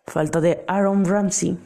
Falta 0.05 0.41
de 0.41 0.63
Aaron 0.67 1.05
Ramsey. 1.05 1.57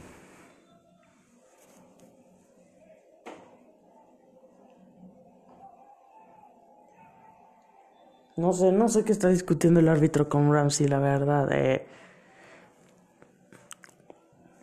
No 8.36 8.52
sé, 8.52 8.72
no 8.72 8.89
sé 8.89 9.04
qué 9.04 9.12
está 9.12 9.30
discutiendo 9.30 9.80
el 9.80 9.88
árbitro 9.88 10.28
con 10.28 10.52
Ramsey, 10.52 10.88
la 10.88 11.00
verdad. 11.00 11.50
Eh. 11.52 11.86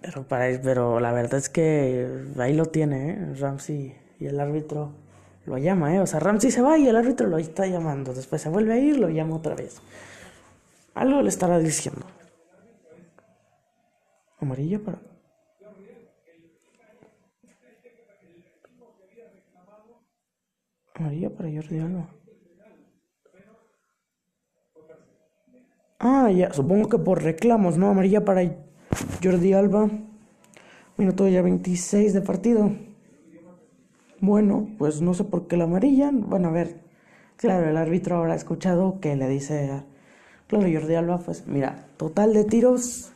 Pero, 0.03 0.27
para, 0.27 0.47
pero 0.61 0.99
la 0.99 1.13
verdad 1.13 1.39
es 1.39 1.49
que 1.49 2.27
ahí 2.39 2.55
lo 2.55 2.67
tiene, 2.67 3.11
¿eh? 3.11 3.35
Ramsey 3.39 3.95
y 4.19 4.27
el 4.27 4.41
árbitro 4.41 4.93
lo 5.47 5.57
llama, 5.59 5.95
¿eh? 5.95 6.01
O 6.01 6.07
sea, 6.07 6.19
Ramsey 6.21 6.51
se 6.51 6.63
va 6.63 6.79
y 6.79 6.89
el 6.89 6.97
árbitro 6.97 7.29
lo 7.29 7.39
está 7.39 7.67
llamando. 7.67 8.13
Después 8.13 8.43
se 8.43 8.49
vuelve 8.49 8.75
a 8.75 8.79
ir, 8.79 8.99
lo 8.99 9.09
llama 9.09 9.37
otra 9.37 9.55
vez. 9.55 9.81
Algo 10.95 11.23
le 11.23 11.29
estará 11.29 11.59
diciendo. 11.59 12.05
Amarilla 14.41 14.81
para. 14.81 14.99
Amarilla 20.95 21.31
para 21.31 21.49
Jordi 21.51 21.79
Alba. 21.79 22.20
Ah, 26.03 26.31
ya, 26.31 26.51
supongo 26.55 26.89
que 26.89 26.99
por 26.99 27.23
reclamos, 27.23 27.77
¿no? 27.77 27.91
Amarilla 27.91 28.25
para 28.25 28.41
Jordi 29.23 29.53
Alba. 29.53 29.91
Minuto 30.97 31.29
ya 31.29 31.43
26 31.43 32.15
de 32.15 32.23
partido. 32.23 32.73
Bueno, 34.19 34.71
pues 34.79 35.03
no 35.03 35.13
sé 35.13 35.25
por 35.25 35.47
qué 35.47 35.59
la 35.59 35.65
amarilla. 35.65 36.11
Bueno, 36.11 36.49
a 36.49 36.53
ver. 36.53 36.81
Claro, 37.37 37.69
el 37.69 37.77
árbitro 37.77 38.17
habrá 38.17 38.35
escuchado 38.35 38.99
que 39.01 39.15
le 39.15 39.29
dice. 39.29 39.83
Claro, 40.47 40.67
Jordi 40.73 40.95
Alba, 40.95 41.19
pues 41.19 41.47
mira, 41.47 41.87
total 41.99 42.33
de 42.33 42.45
tiros. 42.45 43.13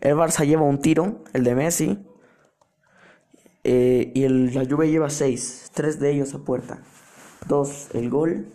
El 0.00 0.16
Barça 0.16 0.44
lleva 0.44 0.62
un 0.62 0.80
tiro, 0.80 1.22
el 1.34 1.44
de 1.44 1.54
Messi. 1.54 2.04
Eh, 3.62 4.10
y 4.12 4.26
la 4.28 4.64
Juve 4.68 4.90
lleva 4.90 5.08
seis, 5.08 5.70
tres 5.72 6.00
de 6.00 6.10
ellos 6.10 6.34
a 6.34 6.38
puerta. 6.38 6.82
Dos, 7.46 7.90
el 7.94 8.10
gol 8.10 8.48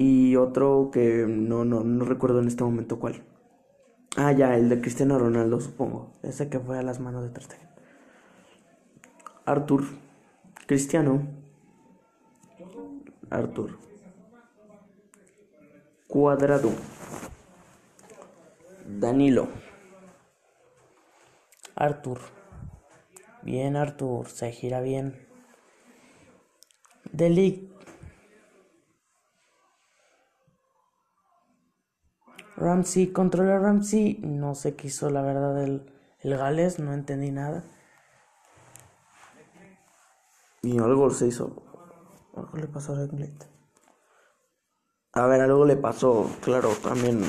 y 0.00 0.36
otro 0.36 0.90
que 0.92 1.26
no, 1.26 1.64
no, 1.64 1.82
no 1.82 2.04
recuerdo 2.04 2.38
en 2.38 2.46
este 2.46 2.62
momento 2.62 3.00
cuál. 3.00 3.24
Ah, 4.16 4.30
ya, 4.30 4.56
el 4.56 4.68
de 4.68 4.80
Cristiano 4.80 5.18
Ronaldo, 5.18 5.60
supongo. 5.60 6.12
Ese 6.22 6.48
que 6.48 6.60
fue 6.60 6.78
a 6.78 6.82
las 6.82 7.00
manos 7.00 7.24
de 7.24 7.30
Ter 7.30 7.42
Arthur. 9.44 9.82
Cristiano. 10.66 11.26
Arthur. 13.28 13.76
Cuadrado. 16.06 16.70
Danilo. 18.86 19.48
Arthur. 21.74 22.20
Bien, 23.42 23.74
Arthur. 23.74 24.28
Se 24.28 24.52
gira 24.52 24.80
bien. 24.80 25.26
Delic 27.10 27.77
Ramsey, 32.58 33.12
controla 33.12 33.58
Ramsey, 33.58 34.18
no 34.22 34.54
sé 34.54 34.74
qué 34.74 34.88
hizo 34.88 35.10
la 35.10 35.22
verdad 35.22 35.62
el, 35.62 35.92
el 36.20 36.36
Gales, 36.36 36.78
no 36.78 36.92
entendí 36.92 37.30
nada. 37.30 37.62
Y 40.62 40.78
algo 40.78 41.08
se 41.10 41.28
hizo. 41.28 41.62
Algo 42.34 42.58
le 42.58 42.66
pasó 42.66 42.92
a 42.92 42.96
Lenglet. 42.96 43.46
A 45.12 45.26
ver, 45.26 45.40
algo 45.40 45.64
le 45.64 45.76
pasó, 45.76 46.30
claro, 46.42 46.70
también. 46.82 47.22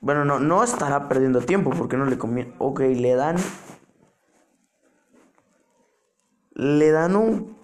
Bueno, 0.00 0.24
no, 0.24 0.40
no 0.40 0.64
estará 0.64 1.08
perdiendo 1.08 1.42
tiempo 1.42 1.70
porque 1.70 1.96
no 1.96 2.06
le 2.06 2.16
conviene. 2.16 2.54
Ok, 2.58 2.80
le 2.80 3.14
dan. 3.14 3.36
Le 6.54 6.90
dan 6.90 7.16
un 7.16 7.56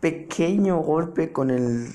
pequeño 0.00 0.78
golpe 0.78 1.32
con 1.32 1.50
el. 1.50 1.88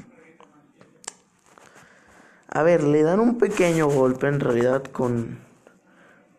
A 2.52 2.64
ver, 2.64 2.84
le 2.84 3.02
dan 3.02 3.20
un 3.20 3.38
pequeño 3.38 3.88
golpe 3.88 4.28
en 4.28 4.40
realidad 4.40 4.84
con. 4.84 5.40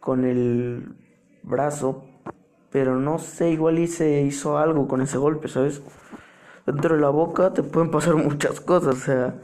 Con 0.00 0.24
el 0.24 0.94
brazo. 1.42 2.04
Pero 2.70 2.96
no 2.96 3.18
sé, 3.18 3.50
igual 3.50 3.78
y 3.78 3.86
se 3.86 4.22
hizo 4.22 4.56
algo 4.56 4.88
con 4.88 5.02
ese 5.02 5.18
golpe, 5.18 5.48
¿sabes? 5.48 5.82
Dentro 6.64 6.94
de 6.94 7.00
la 7.00 7.10
boca 7.10 7.52
te 7.52 7.62
pueden 7.62 7.90
pasar 7.90 8.14
muchas 8.16 8.60
cosas, 8.60 8.94
o 8.94 8.98
sea 8.98 9.34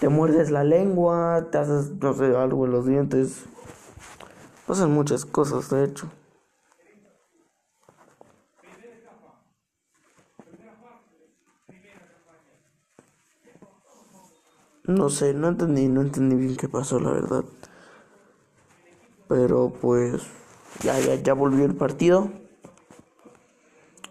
te 0.00 0.08
muerdes 0.08 0.50
la 0.50 0.64
lengua, 0.64 1.48
te 1.52 1.58
haces, 1.58 1.90
no 2.00 2.14
sé, 2.14 2.34
algo 2.34 2.64
en 2.64 2.72
los 2.72 2.86
dientes. 2.86 3.44
Pasan 4.66 4.92
muchas 4.92 5.26
cosas, 5.26 5.68
de 5.68 5.84
hecho. 5.84 6.10
No 14.84 15.08
sé, 15.10 15.32
no 15.34 15.48
entendí, 15.48 15.88
no 15.88 16.00
entendí 16.02 16.36
bien 16.36 16.56
qué 16.56 16.68
pasó, 16.68 17.00
la 17.00 17.10
verdad. 17.10 17.44
Pero 19.28 19.72
pues 19.80 20.22
ya, 20.82 20.98
ya, 20.98 21.14
ya 21.14 21.34
volvió 21.34 21.64
el 21.64 21.74
partido. 21.74 22.30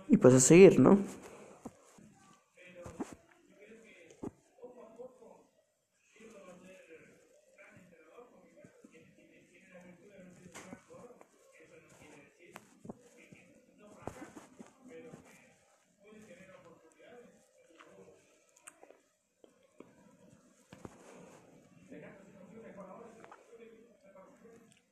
Y 0.08 0.18
pues 0.18 0.34
a 0.34 0.40
seguir, 0.40 0.80
¿no? 0.80 0.98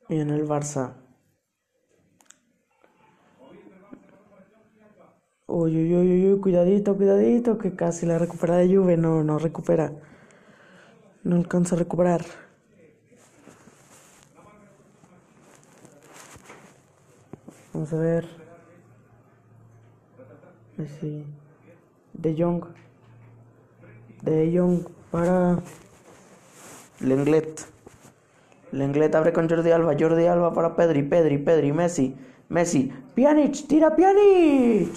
En 0.08 0.30
el 0.30 0.46
Barça. 0.46 0.94
Uy, 5.46 5.76
uy, 5.76 5.96
uy, 5.96 6.32
uy, 6.32 6.40
cuidadito, 6.40 6.96
cuidadito, 6.96 7.58
que 7.58 7.74
casi 7.74 8.06
la 8.06 8.18
recupera 8.18 8.56
de 8.56 8.74
Juve, 8.74 8.96
no, 8.96 9.24
no 9.24 9.38
recupera. 9.38 9.92
No 11.24 11.36
alcanza 11.36 11.74
a 11.74 11.78
recuperar. 11.78 12.24
Vamos 17.72 17.92
a 17.92 17.96
ver. 17.96 18.28
Messi. 20.76 21.24
De 22.12 22.34
Jong. 22.36 22.64
De 24.22 24.52
Jong 24.54 24.86
para 25.10 25.62
Lenglet. 27.00 27.77
Lenglet 28.72 29.14
abre 29.14 29.32
con 29.32 29.48
Jordi 29.48 29.70
Alba. 29.70 29.94
Jordi 29.98 30.26
Alba 30.26 30.52
para 30.52 30.76
Pedri. 30.76 31.02
Pedri, 31.02 31.38
Pedri, 31.38 31.72
Messi. 31.72 32.16
Messi. 32.48 32.92
Pjanic, 33.14 33.66
tira 33.66 33.94
Pjanic. 33.94 34.94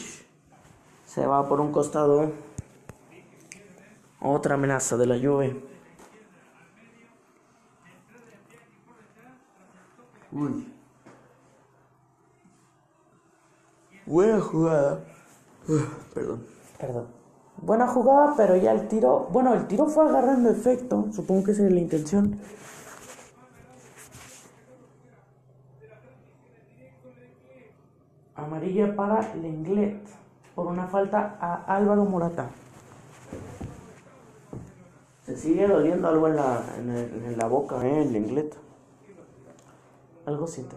Se 1.06 1.26
va 1.26 1.48
por 1.48 1.60
un 1.60 1.72
costado. 1.72 2.32
Otra 4.22 4.56
amenaza 4.56 4.98
de 4.98 5.06
la 5.08 5.16
Juve. 5.18 5.62
Uy. 10.32 10.68
Buena 14.06 14.40
jugada. 14.40 15.04
perdón. 16.14 16.46
Perdón. 16.80 17.08
Buena 17.58 17.88
jugada, 17.88 18.34
pero 18.36 18.56
ya 18.56 18.72
el 18.72 18.88
tiro. 18.88 19.28
Bueno, 19.32 19.54
el 19.54 19.68
tiro 19.68 19.88
fue 19.88 20.06
agarrando 20.08 20.50
efecto. 20.50 21.08
Supongo 21.12 21.44
que 21.44 21.52
esa 21.52 21.66
es 21.66 21.72
la 21.72 21.80
intención. 21.80 22.40
Amarilla 28.44 28.96
para 28.96 29.34
Lenglet. 29.36 30.02
Por 30.56 30.68
una 30.68 30.88
falta 30.88 31.38
a 31.40 31.76
Álvaro 31.76 32.06
Morata. 32.06 32.50
Se 35.24 35.38
sigue 35.38 35.68
doliendo 35.68 36.08
algo 36.08 36.28
en 36.28 36.36
la, 36.36 36.62
en, 36.78 36.90
en 36.90 37.38
la 37.38 37.48
boca, 37.48 37.86
eh, 37.86 38.02
el 38.02 38.12
Lenglet. 38.12 38.58
Algo 40.26 40.48
siente. 40.48 40.76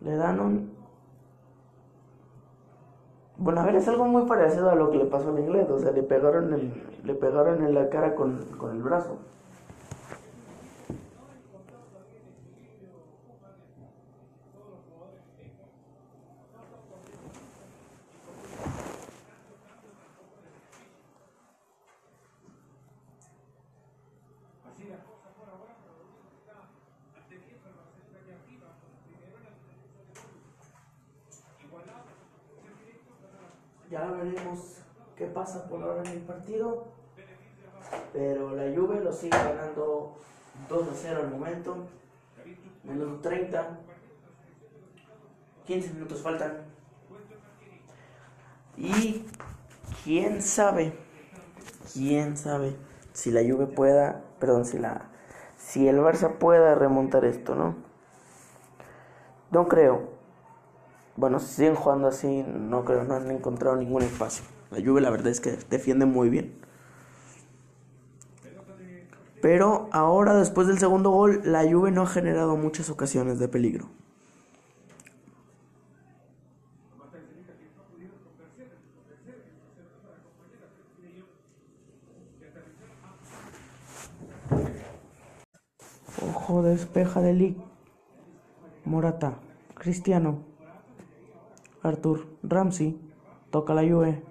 Le 0.00 0.16
dan 0.16 0.40
un. 0.40 0.80
Bueno, 3.36 3.60
a 3.60 3.64
ver, 3.64 3.76
es 3.76 3.88
algo 3.88 4.04
muy 4.04 4.26
parecido 4.26 4.70
a 4.70 4.74
lo 4.74 4.90
que 4.90 4.98
le 4.98 5.06
pasó 5.06 5.30
al 5.30 5.38
inglés, 5.38 5.68
o 5.70 5.78
sea, 5.78 5.92
le 5.92 6.02
pegaron 6.02 6.72
le 7.02 7.14
pegaron 7.14 7.64
en 7.64 7.72
la 7.72 7.88
cara 7.88 8.14
con, 8.14 8.44
con 8.58 8.76
el 8.76 8.82
brazo. 8.82 9.18
Ya 33.90 34.08
veremos 34.12 34.76
qué 35.16 35.26
pasa 35.26 35.66
por 35.68 35.82
ahora 35.82 36.02
en 36.04 36.12
el 36.12 36.20
partido. 36.20 36.84
Pero 38.12 38.54
la 38.54 38.72
Juve 38.72 39.00
lo 39.00 39.12
sigue 39.12 39.36
ganando 39.36 40.14
2 40.68 40.88
a 40.88 40.89
0 41.00 41.20
al 41.22 41.30
momento. 41.30 41.86
Menos 42.84 43.20
30. 43.22 43.78
15 45.66 45.94
minutos 45.94 46.20
faltan. 46.22 46.52
Y 48.76 49.24
quién 50.04 50.42
sabe, 50.42 50.94
quién 51.92 52.36
sabe 52.36 52.76
si 53.12 53.30
la 53.30 53.42
Juve 53.42 53.66
pueda, 53.66 54.22
perdón, 54.38 54.64
si 54.64 54.78
la 54.78 55.10
si 55.56 55.86
el 55.86 55.98
Barça 55.98 56.38
pueda 56.38 56.74
remontar 56.74 57.24
esto, 57.24 57.54
¿no? 57.54 57.76
No 59.50 59.68
creo. 59.68 60.08
Bueno, 61.16 61.38
si 61.38 61.54
siguen 61.54 61.74
jugando 61.74 62.08
así, 62.08 62.44
no 62.48 62.84
creo, 62.84 63.04
no 63.04 63.14
han 63.14 63.30
encontrado 63.30 63.76
ningún 63.76 64.02
espacio. 64.02 64.44
La 64.70 64.78
Juve 64.84 65.00
la 65.00 65.10
verdad 65.10 65.28
es 65.28 65.40
que 65.40 65.58
defiende 65.68 66.06
muy 66.06 66.30
bien. 66.30 66.58
Pero 69.40 69.88
ahora, 69.92 70.36
después 70.36 70.66
del 70.66 70.78
segundo 70.78 71.10
gol, 71.10 71.40
la 71.44 71.62
Juve 71.62 71.90
no 71.90 72.02
ha 72.02 72.06
generado 72.06 72.56
muchas 72.56 72.90
ocasiones 72.90 73.38
de 73.38 73.48
peligro. 73.48 73.88
Ojo, 86.22 86.62
despeja 86.62 87.20
de 87.22 87.32
Lick. 87.32 87.70
Morata, 88.84 89.38
Cristiano, 89.74 90.40
Artur, 91.82 92.26
Ramsey, 92.42 92.98
toca 93.50 93.72
la 93.72 93.82
Juve. 93.82 94.22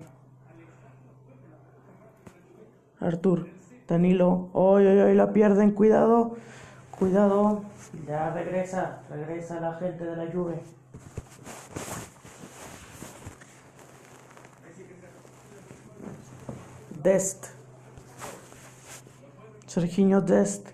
Artur, 3.00 3.48
Danilo, 3.90 4.50
hoy, 4.54 4.86
hoy, 4.86 5.00
hoy 5.00 5.16
la 5.16 5.34
pierden, 5.34 5.72
cuidado, 5.72 6.36
cuidado. 6.98 7.64
Ya 8.08 8.30
regresa, 8.32 9.02
regresa 9.10 9.60
la 9.60 9.74
gente 9.74 10.06
de 10.06 10.16
la 10.16 10.32
Juve. 10.32 10.62
Dest. 17.04 17.48
Serginho 19.68 20.22
Dest 20.22 20.70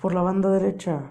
por 0.00 0.14
la 0.14 0.22
banda 0.22 0.50
derecha. 0.50 1.10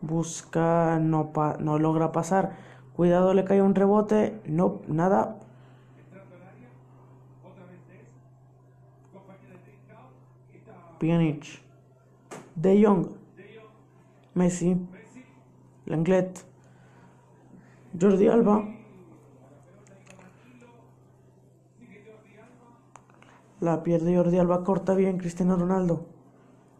Busca, 0.00 0.98
no, 1.00 1.32
pa- 1.32 1.56
no 1.60 1.78
logra 1.78 2.10
pasar. 2.12 2.52
Cuidado, 2.96 3.34
le 3.34 3.44
cae 3.44 3.62
un 3.62 3.74
rebote. 3.74 4.40
No, 4.46 4.80
nada. 4.88 5.36
Pjanic. 11.02 11.60
De 12.54 12.80
Jong. 12.80 13.08
Messi. 14.34 14.76
Lenglet. 15.86 16.44
Jordi 18.00 18.28
Alba. 18.28 18.64
La 23.58 23.82
pierde 23.82 24.14
Jordi 24.14 24.38
Alba, 24.38 24.62
corta 24.62 24.94
bien 24.94 25.18
Cristiano 25.18 25.56
Ronaldo. 25.56 26.06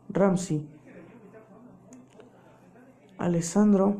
Ramsey. 0.09 0.68
Alessandro. 3.18 3.97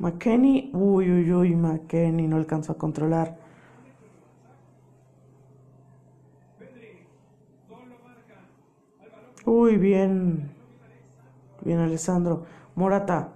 McKenny. 0.00 0.70
Uy, 0.74 1.08
uy, 1.08 1.32
uy, 1.32 1.54
McKenny 1.54 2.26
no 2.26 2.36
alcanzó 2.36 2.72
a 2.72 2.78
controlar. 2.78 3.38
Uy, 9.46 9.76
bien. 9.76 10.50
Bien, 11.62 11.78
Alessandro. 11.78 12.44
Morata. 12.74 13.28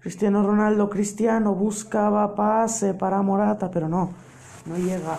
Cristiano 0.00 0.42
Ronaldo, 0.42 0.90
Cristiano 0.90 1.54
buscaba 1.54 2.34
pase 2.34 2.92
para 2.92 3.22
Morata, 3.22 3.70
pero 3.70 3.88
no, 3.88 4.10
no 4.66 4.76
llega. 4.76 5.18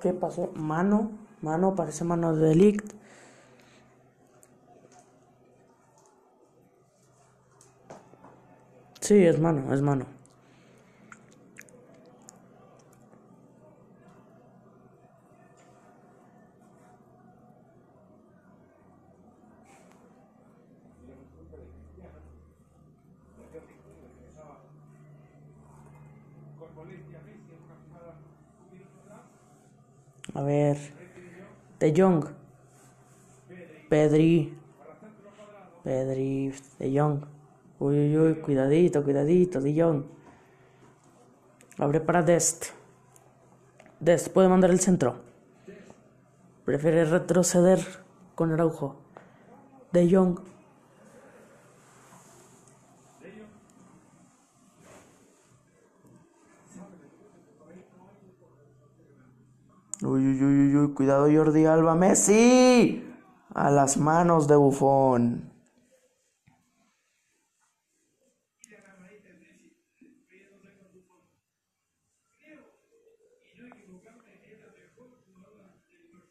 ¿Qué 0.00 0.14
pasó? 0.14 0.50
Mano, 0.54 1.10
mano, 1.42 1.74
parece 1.74 2.04
mano 2.04 2.34
de 2.34 2.48
Delict. 2.48 2.99
Sí, 9.10 9.24
es 9.26 9.40
mano, 9.40 9.74
es 9.74 9.82
mano. 9.82 10.06
A 30.34 30.42
ver. 30.42 30.78
De 31.80 31.92
Jong. 31.96 32.26
Pedri. 33.88 34.54
Pedri. 35.82 36.54
De 36.78 36.92
Jong. 36.96 37.39
Uy, 37.80 37.96
uy, 37.96 38.18
uy. 38.18 38.34
Cuidadito, 38.42 39.02
cuidadito. 39.02 39.58
Jong. 39.60 40.04
Abre 41.78 42.00
para 42.00 42.22
Dest. 42.22 42.66
Dest 43.98 44.28
puede 44.28 44.48
mandar 44.48 44.70
el 44.70 44.80
centro. 44.80 45.16
Prefiere 46.66 47.06
retroceder 47.06 47.80
con 48.34 48.52
Araujo. 48.52 48.96
De 49.92 50.14
Jong. 50.14 50.38
Uy, 60.02 60.26
uy, 60.26 60.42
uy, 60.42 60.76
uy, 60.76 60.94
cuidado 60.94 61.28
Jordi 61.32 61.64
Alba, 61.64 61.94
Messi. 61.94 63.06
A 63.54 63.70
las 63.70 63.96
manos 63.96 64.48
de 64.48 64.56
Bufón. 64.56 65.49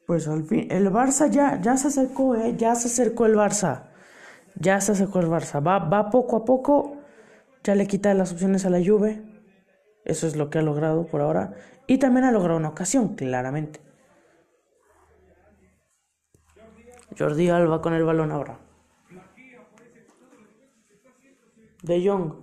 Pues 0.09 0.27
al 0.27 0.43
fin, 0.43 0.65
el 0.71 0.91
Barça 0.91 1.29
ya, 1.29 1.61
ya 1.61 1.77
se 1.77 1.89
acercó, 1.89 2.35
¿eh? 2.35 2.55
ya 2.57 2.73
se 2.73 2.87
acercó 2.87 3.27
el 3.27 3.35
Barça. 3.35 3.91
Ya 4.55 4.81
se 4.81 4.93
acercó 4.93 5.19
el 5.19 5.27
Barça. 5.27 5.63
Va, 5.63 5.77
va 5.77 6.09
poco 6.09 6.37
a 6.37 6.45
poco. 6.45 6.97
Ya 7.63 7.75
le 7.75 7.85
quita 7.85 8.11
las 8.15 8.31
opciones 8.31 8.65
a 8.65 8.71
la 8.71 8.83
Juve. 8.83 9.21
Eso 10.05 10.25
es 10.25 10.35
lo 10.35 10.49
que 10.49 10.57
ha 10.57 10.61
logrado 10.63 11.05
por 11.05 11.21
ahora. 11.21 11.53
Y 11.85 11.99
también 11.99 12.25
ha 12.25 12.31
logrado 12.31 12.57
una 12.57 12.69
ocasión, 12.69 13.09
claramente. 13.09 13.81
Jordi 17.15 17.49
Alba 17.49 17.79
con 17.79 17.93
el 17.93 18.03
balón 18.03 18.31
ahora. 18.31 18.57
De 21.83 22.03
Jong. 22.03 22.38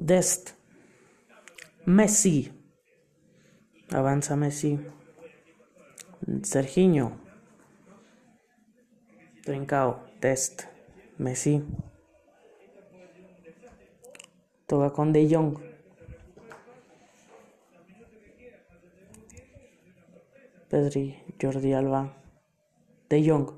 Dest. 0.00 0.54
Messi. 1.84 2.52
Avanza 3.90 4.36
Messi. 4.36 4.78
Serginho. 6.42 7.18
Trincao. 9.42 10.04
Test. 10.20 10.68
Messi. 11.18 11.64
Toca 14.66 14.90
con 14.92 15.12
De 15.12 15.28
Jong. 15.28 15.58
Pedri, 20.68 21.24
Jordi 21.40 21.72
Alba. 21.72 22.14
De 23.08 23.28
Jong. 23.28 23.50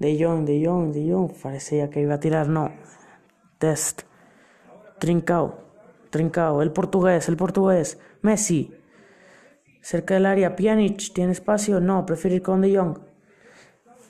De 0.00 0.18
Jong, 0.18 0.44
De 0.44 0.66
Jong, 0.66 0.92
De 0.92 1.08
Jong. 1.08 1.32
Parecía 1.40 1.88
que 1.88 2.00
iba 2.00 2.14
a 2.14 2.20
tirar, 2.20 2.48
no. 2.48 2.72
Test. 3.58 4.05
Trincao. 4.98 5.58
Trincao. 6.10 6.62
El 6.62 6.72
portugués, 6.72 7.28
el 7.28 7.36
portugués. 7.36 7.98
Messi. 8.22 8.74
Cerca 9.80 10.14
del 10.14 10.26
área. 10.26 10.56
Pjanic. 10.56 11.12
¿Tiene 11.12 11.32
espacio? 11.32 11.80
No. 11.80 12.06
Prefiere 12.06 12.36
ir 12.36 12.42
con 12.42 12.60
De 12.60 12.76
Jong. 12.76 12.98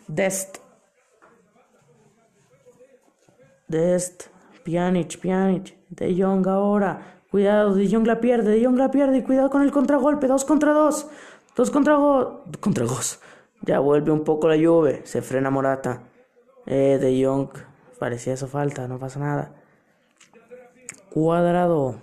Dest. 0.07 0.59
Dest. 3.69 4.25
Pjanic, 4.65 5.19
Pjanic. 5.21 5.77
De 5.91 6.15
Jong 6.21 6.47
ahora. 6.47 7.23
Cuidado, 7.31 7.75
De 7.75 7.89
Jong 7.91 8.07
la 8.07 8.21
pierde, 8.21 8.51
De 8.53 8.65
Jong 8.65 8.77
la 8.77 8.91
pierde. 8.91 9.25
Cuidado 9.25 9.51
con 9.51 9.63
el 9.63 9.73
contragolpe. 9.73 10.27
Dos 10.27 10.45
contra 10.45 10.73
dos. 10.73 11.09
Dos 11.57 11.71
contra 11.71 11.97
go 11.97 12.45
contra 12.61 12.85
dos. 12.85 13.21
Ya 13.63 13.81
vuelve 13.81 14.13
un 14.13 14.25
poco 14.25 14.49
la 14.49 14.57
lluvia. 14.57 15.01
Se 15.05 15.23
frena 15.23 15.51
Morata. 15.51 16.03
Eh, 16.67 16.99
De 17.01 17.25
Jong. 17.25 17.51
Parecía 17.99 18.35
eso 18.35 18.47
falta, 18.47 18.87
no 18.87 18.99
pasa 18.99 19.19
nada. 19.21 19.55
Cuadrado. 21.17 21.99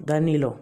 Danilo. 0.00 0.58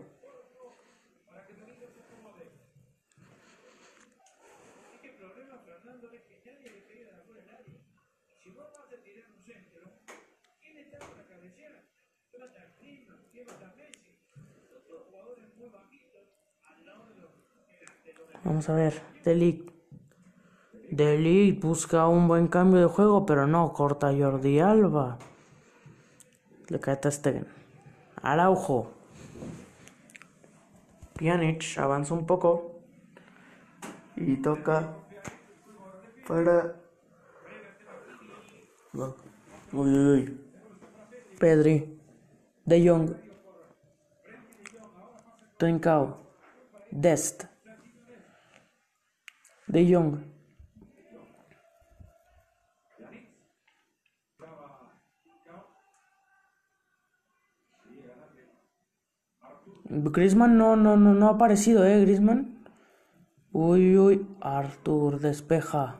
Vamos 18.45 18.69
a 18.69 18.75
ver. 18.75 19.01
Delic. 19.25 19.73
Delic 20.91 21.63
busca 21.63 22.07
un 22.07 22.29
buen 22.29 22.49
cambio 22.49 22.81
de 22.81 22.87
juego, 22.87 23.25
pero 23.25 23.47
no. 23.47 23.73
Corta 23.73 24.13
Jordi 24.13 24.61
Alba. 24.61 25.19
Le 26.69 26.81
cae 26.81 26.99
Stegen. 27.11 27.58
Araujo. 28.23 28.93
Pjanic 31.15 31.79
avanza 31.79 32.15
un 32.15 32.27
poco. 32.27 32.81
Y 34.17 34.37
toca 34.37 34.95
para. 36.27 36.75
Uy, 39.73 39.95
uy. 39.95 40.41
Pedri. 41.39 42.01
De 42.65 42.87
Jong. 42.87 43.15
Trincao. 45.57 46.19
Dest. 46.91 47.45
De 49.67 49.95
Jong. 49.95 50.38
Griezmann 59.89 60.59
no, 60.59 60.77
no, 60.77 60.97
no, 60.97 61.15
no 61.15 61.29
ha 61.29 61.33
aparecido, 61.33 61.85
¿eh? 61.85 62.01
Griezmann. 62.01 62.65
Uy, 63.53 63.97
uy, 63.99 64.27
Artur 64.41 65.21
despeja. 65.21 65.99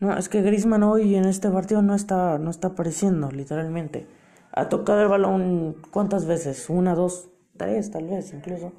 No, 0.00 0.16
es 0.16 0.28
que 0.28 0.42
Griezmann 0.42 0.82
hoy 0.82 1.14
en 1.14 1.26
este 1.26 1.50
partido 1.50 1.82
no 1.82 1.94
está, 1.94 2.38
no 2.38 2.50
está 2.50 2.68
apareciendo, 2.68 3.30
literalmente. 3.30 4.06
Ha 4.52 4.68
tocado 4.68 5.02
el 5.02 5.08
balón 5.08 5.76
cuántas 5.90 6.26
veces, 6.26 6.70
una, 6.70 6.94
dos, 6.94 7.28
tres, 7.56 7.90
tal 7.90 8.08
vez, 8.08 8.32
incluso. 8.32 8.72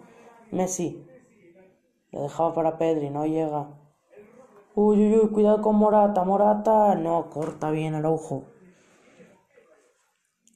Messi. 0.51 1.07
Lo 2.11 2.23
dejaba 2.23 2.53
para 2.53 2.77
Pedri, 2.77 3.09
no 3.09 3.25
llega. 3.25 3.67
Uy, 4.73 4.97
uy, 4.97 5.19
uy, 5.19 5.29
cuidado 5.29 5.61
con 5.61 5.75
Morata, 5.75 6.23
Morata. 6.23 6.95
No, 6.95 7.29
corta 7.29 7.71
bien 7.71 7.93
el 7.93 8.05
ojo. 8.05 8.45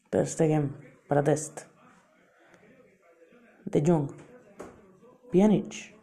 Ter 0.09 0.27
Stegen, 0.27 0.75
para 1.07 1.23
Test. 1.23 1.69
De 3.72 3.84
Jong. 3.86 4.09
Pjanic. 5.32 5.95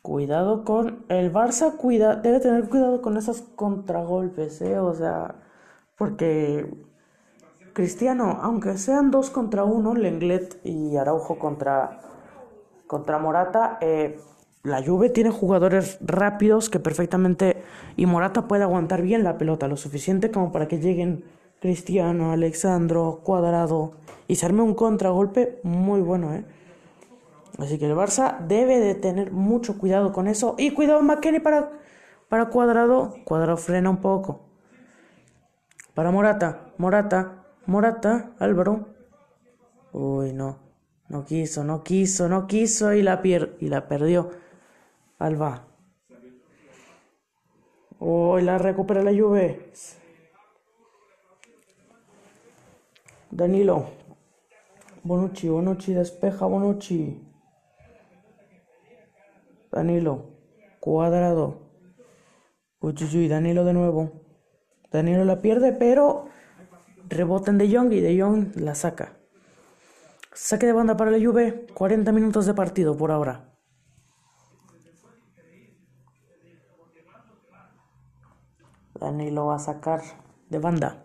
Cuidado 0.00 0.64
con 0.64 1.04
el 1.08 1.32
Barça, 1.32 1.76
cuida, 1.76 2.16
debe 2.16 2.38
tener 2.40 2.68
cuidado 2.68 3.02
con 3.02 3.16
esos 3.16 3.42
contragolpes, 3.42 4.62
¿eh? 4.62 4.78
o 4.78 4.94
sea, 4.94 5.34
porque 5.98 6.70
Cristiano, 7.72 8.38
aunque 8.40 8.78
sean 8.78 9.10
dos 9.10 9.30
contra 9.30 9.64
uno, 9.64 9.94
Lenglet 9.94 10.60
y 10.64 10.96
Araujo 10.96 11.38
contra, 11.38 12.00
contra 12.86 13.18
Morata, 13.18 13.78
eh, 13.82 14.18
la 14.66 14.82
Juve 14.84 15.10
tiene 15.10 15.30
jugadores 15.30 15.98
rápidos 16.00 16.68
que 16.68 16.80
perfectamente 16.80 17.62
y 17.96 18.06
Morata 18.06 18.48
puede 18.48 18.64
aguantar 18.64 19.00
bien 19.00 19.22
la 19.22 19.38
pelota, 19.38 19.68
lo 19.68 19.76
suficiente 19.76 20.30
como 20.30 20.50
para 20.50 20.66
que 20.66 20.80
lleguen 20.80 21.24
Cristiano, 21.60 22.32
Alexandro, 22.32 23.20
Cuadrado 23.22 23.92
y 24.28 24.34
se 24.34 24.44
arme 24.44 24.62
un 24.62 24.74
contragolpe 24.74 25.60
muy 25.62 26.00
bueno, 26.00 26.34
¿eh? 26.34 26.44
Así 27.58 27.78
que 27.78 27.86
el 27.86 27.94
Barça 27.94 28.38
debe 28.40 28.80
de 28.80 28.94
tener 28.94 29.30
mucho 29.32 29.78
cuidado 29.78 30.12
con 30.12 30.26
eso. 30.26 30.56
Y 30.58 30.72
cuidado 30.72 31.00
McKenny 31.00 31.40
para, 31.40 31.70
para 32.28 32.50
Cuadrado. 32.50 33.14
Cuadrado 33.24 33.56
frena 33.56 33.88
un 33.88 33.98
poco. 33.98 34.40
Para 35.94 36.10
Morata. 36.10 36.66
Morata. 36.76 37.46
Morata. 37.64 38.32
Álvaro. 38.38 38.88
Uy, 39.92 40.34
no. 40.34 40.58
No 41.08 41.24
quiso, 41.24 41.64
no 41.64 41.82
quiso, 41.84 42.28
no 42.28 42.46
quiso 42.46 42.92
y 42.92 43.02
la, 43.02 43.22
pier 43.22 43.56
y 43.60 43.68
la 43.68 43.88
perdió. 43.88 44.30
Alba. 45.18 45.66
Uy, 47.98 48.42
la 48.42 48.58
recupera 48.58 49.02
la 49.02 49.12
Juve. 49.12 49.72
Danilo. 53.30 53.86
Bonucci, 55.02 55.48
Bonucci, 55.48 55.94
despeja 55.94 56.46
Bonucci. 56.46 57.22
Danilo, 59.72 60.38
cuadrado. 60.80 61.70
Uy, 62.80 63.28
Danilo 63.28 63.64
de 63.64 63.72
nuevo. 63.72 64.12
Danilo 64.90 65.24
la 65.24 65.40
pierde, 65.40 65.72
pero 65.72 66.28
reboten 67.08 67.56
de 67.56 67.68
Young 67.68 67.92
y 67.92 68.00
de 68.00 68.16
Young 68.16 68.56
la 68.56 68.74
saca. 68.74 69.16
Saque 70.32 70.66
de 70.66 70.72
banda 70.72 70.96
para 70.96 71.10
la 71.10 71.24
Juve, 71.24 71.66
40 71.72 72.12
minutos 72.12 72.44
de 72.44 72.54
partido 72.54 72.96
por 72.96 73.10
ahora. 73.10 73.55
Danilo 78.98 79.46
va 79.46 79.56
a 79.56 79.58
sacar 79.58 80.02
de 80.48 80.58
banda. 80.58 81.04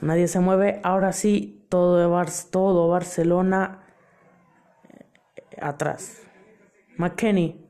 Nadie 0.00 0.28
se 0.28 0.40
mueve. 0.40 0.80
Ahora 0.82 1.12
sí, 1.12 1.66
todo, 1.68 2.10
Bar 2.10 2.28
todo 2.50 2.88
Barcelona 2.88 3.82
eh, 4.88 5.56
atrás. 5.60 6.22
McKenny. 6.96 7.64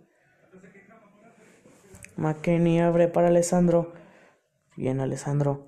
McKenny 2.16 2.80
abre 2.80 3.08
para 3.08 3.28
Alessandro. 3.28 3.92
Bien, 4.76 5.00
Alessandro. 5.00 5.66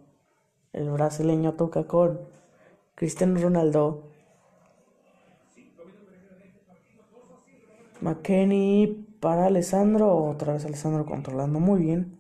El 0.73 0.91
brasileño 0.91 1.55
toca 1.55 1.85
con 1.85 2.21
Cristiano 2.95 3.41
Ronaldo. 3.41 4.11
McKenny 8.01 9.07
para 9.21 9.47
Alessandro. 9.47 10.17
Otra 10.17 10.55
vez 10.55 10.65
Alessandro 10.65 11.07
controlando 11.07 11.61
muy 11.61 11.81
bien. 11.81 12.18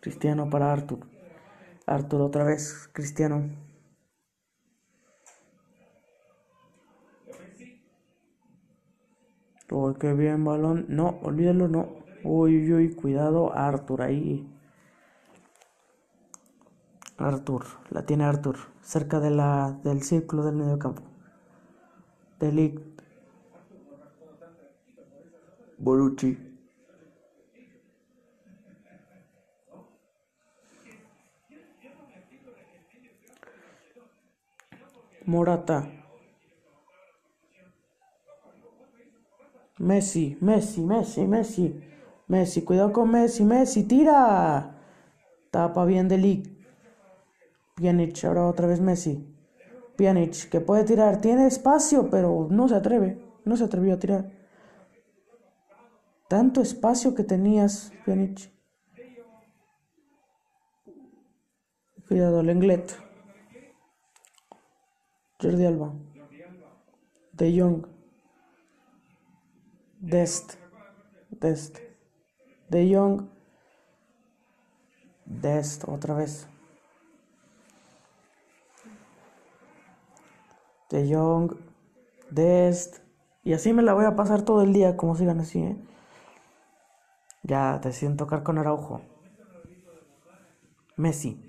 Cristiano 0.00 0.48
para 0.48 0.72
Arthur. 0.72 1.00
Arthur 1.86 2.20
otra 2.20 2.44
vez. 2.44 2.88
Cristiano. 2.92 3.50
Uy, 9.70 9.94
qué 10.00 10.12
bien, 10.14 10.44
balón. 10.44 10.86
No, 10.88 11.18
olvídalo, 11.22 11.68
no. 11.68 11.88
Uy, 12.24 12.72
uy, 12.72 12.94
cuidado, 12.94 13.52
Arthur 13.54 14.02
ahí. 14.02 14.48
Arthur, 17.18 17.64
la 17.90 18.06
tiene 18.06 18.24
Arthur, 18.24 18.56
cerca 18.80 19.18
de 19.18 19.30
la, 19.30 19.78
del 19.82 20.02
círculo 20.02 20.44
del 20.44 20.54
medio 20.54 20.78
campo. 20.78 21.02
Delict. 22.38 23.02
Borucci. 25.78 26.47
Morata. 35.28 35.86
Messi, 39.78 40.38
Messi, 40.40 40.80
Messi, 40.80 41.26
Messi. 41.26 41.84
Messi, 42.28 42.62
cuidado 42.62 42.94
con 42.94 43.10
Messi, 43.10 43.44
Messi, 43.44 43.82
tira. 43.84 44.74
Tapa 45.50 45.84
bien 45.84 46.08
de 46.08 46.16
Lee. 46.16 46.42
Pjanic, 47.76 48.24
ahora 48.24 48.46
otra 48.46 48.66
vez 48.66 48.80
Messi. 48.80 49.22
Pjanic, 49.96 50.48
que 50.48 50.60
puede 50.60 50.84
tirar, 50.84 51.20
tiene 51.20 51.46
espacio, 51.46 52.08
pero 52.08 52.48
no 52.50 52.66
se 52.66 52.76
atreve, 52.76 53.22
no 53.44 53.54
se 53.58 53.64
atrevió 53.64 53.94
a 53.94 53.98
tirar. 53.98 54.32
Tanto 56.28 56.62
espacio 56.62 57.14
que 57.14 57.24
tenías, 57.24 57.92
Pjanic. 58.06 58.50
Cuidado, 62.08 62.42
Lenglet. 62.42 63.07
Jordi 65.40 65.66
Alba. 65.66 65.92
De 67.32 67.60
Jong. 67.60 67.86
Dest, 70.00 70.54
Dest, 71.28 71.78
De 72.68 72.94
Jong, 72.94 73.28
Dest, 75.24 75.84
otra 75.88 76.14
vez. 76.14 76.46
De 80.88 81.12
Jong, 81.12 81.52
Dest. 82.30 82.98
Y 83.42 83.54
así 83.54 83.72
me 83.72 83.82
la 83.82 83.94
voy 83.94 84.04
a 84.04 84.14
pasar 84.14 84.42
todo 84.42 84.62
el 84.62 84.72
día 84.72 84.96
como 84.96 85.16
sigan 85.16 85.40
así, 85.40 85.60
¿eh? 85.60 85.76
Ya 87.42 87.78
deciden 87.78 88.16
tocar 88.16 88.42
con 88.42 88.58
Araujo. 88.58 89.00
Messi. 90.96 91.47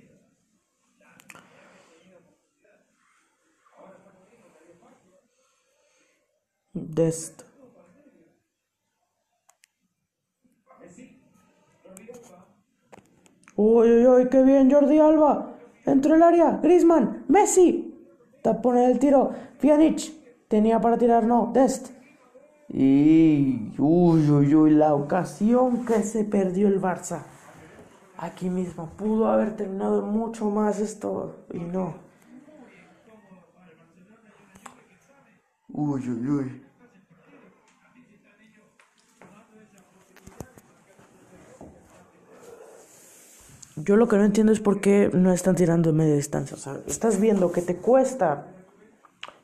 Dest. 6.88 7.44
Uy, 13.56 13.90
uy, 13.92 14.08
uy, 14.08 14.30
qué 14.30 14.42
bien 14.44 14.72
Jordi 14.72 15.00
Alba. 15.00 15.58
Entró 15.86 16.16
el 16.16 16.24
área. 16.24 16.60
Grisman. 16.64 17.26
Messi. 17.28 17.94
Tapón 18.42 18.78
en 18.78 18.92
el 18.92 19.00
tiro. 19.00 19.32
Pjanic. 19.60 20.14
Tenía 20.48 20.80
para 20.80 20.98
tirar, 20.98 21.26
no. 21.26 21.52
Dest. 21.54 21.90
Y. 22.70 23.74
Uy, 23.78 24.30
uy, 24.30 24.56
uy, 24.56 24.72
la 24.72 24.94
ocasión 24.94 25.86
que 25.86 26.04
se 26.04 26.24
perdió 26.24 26.70
el 26.70 26.80
Barça. 26.82 27.24
Aquí 28.18 28.50
mismo. 28.50 28.92
Pudo 28.96 29.28
haber 29.28 29.58
terminado 29.58 30.04
mucho 30.04 30.50
más 30.50 30.80
esto. 30.80 31.46
Y 31.52 31.60
no. 31.60 31.96
Uy, 35.68 36.02
uy, 36.10 36.30
uy. 36.30 36.69
Yo 43.90 43.96
lo 43.96 44.08
que 44.08 44.18
no 44.18 44.24
entiendo 44.24 44.52
es 44.52 44.60
por 44.60 44.82
qué 44.82 45.10
no 45.12 45.34
están 45.34 45.56
tirando 45.56 45.90
en 45.90 45.96
media 45.96 46.14
distancia. 46.14 46.56
O 46.56 46.60
sea, 46.60 46.80
estás 46.86 47.20
viendo 47.20 47.52
que 47.52 47.64
te 47.64 47.78
cuesta, 47.78 48.46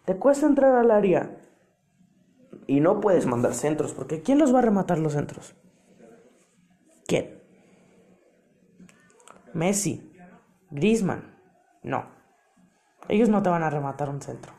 te 0.06 0.18
cuesta 0.18 0.46
entrar 0.46 0.76
al 0.76 0.92
área 0.92 1.36
y 2.68 2.80
no 2.80 3.02
puedes 3.02 3.26
mandar 3.26 3.56
centros, 3.56 3.94
porque 3.94 4.22
¿quién 4.22 4.38
los 4.38 4.54
va 4.54 4.60
a 4.60 4.62
rematar 4.62 5.00
los 5.00 5.14
centros? 5.14 5.56
¿Quién? 7.08 7.42
Messi, 9.56 10.16
Griezmann, 10.70 11.24
no. 11.82 12.06
Ellos 13.10 13.30
no 13.30 13.42
te 13.42 13.50
van 13.50 13.64
a 13.64 13.72
rematar 13.72 14.12
un 14.12 14.22
centro. 14.22 14.54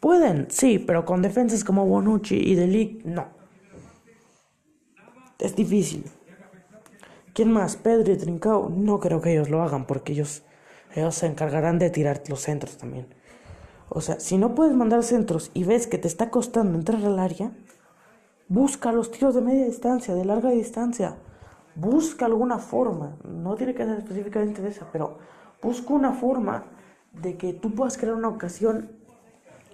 Pueden, 0.00 0.50
sí, 0.50 0.80
pero 0.80 1.04
con 1.04 1.22
defensas 1.22 1.62
como 1.62 1.86
Bonucci 1.86 2.34
y 2.34 2.56
Delic, 2.56 3.04
no. 3.04 3.28
Es 5.38 5.54
difícil. 5.54 6.10
¿Quién 7.40 7.52
más? 7.52 7.76
Pedro 7.76 8.12
y 8.12 8.18
Trincao. 8.18 8.68
No 8.68 9.00
creo 9.00 9.22
que 9.22 9.32
ellos 9.32 9.48
lo 9.48 9.62
hagan 9.62 9.86
porque 9.86 10.12
ellos, 10.12 10.42
ellos 10.94 11.14
se 11.14 11.24
encargarán 11.24 11.78
de 11.78 11.88
tirar 11.88 12.20
los 12.28 12.42
centros 12.42 12.76
también. 12.76 13.06
O 13.88 14.02
sea, 14.02 14.20
si 14.20 14.36
no 14.36 14.54
puedes 14.54 14.74
mandar 14.74 15.02
centros 15.02 15.50
y 15.54 15.64
ves 15.64 15.86
que 15.86 15.96
te 15.96 16.06
está 16.06 16.28
costando 16.28 16.76
entrar 16.76 17.02
al 17.02 17.18
área, 17.18 17.52
Busca 18.46 18.92
los 18.92 19.10
tiros 19.10 19.34
de 19.34 19.40
media 19.40 19.64
distancia, 19.64 20.14
de 20.14 20.22
larga 20.26 20.50
distancia. 20.50 21.16
Busca 21.76 22.26
alguna 22.26 22.58
forma. 22.58 23.16
No 23.24 23.54
tiene 23.54 23.74
que 23.74 23.86
ser 23.86 23.96
específicamente 23.96 24.60
de 24.60 24.68
esa, 24.68 24.86
pero 24.92 25.16
busca 25.62 25.94
una 25.94 26.12
forma 26.12 26.64
de 27.12 27.38
que 27.38 27.54
tú 27.54 27.74
puedas 27.74 27.96
crear 27.96 28.16
una 28.16 28.28
ocasión 28.28 28.90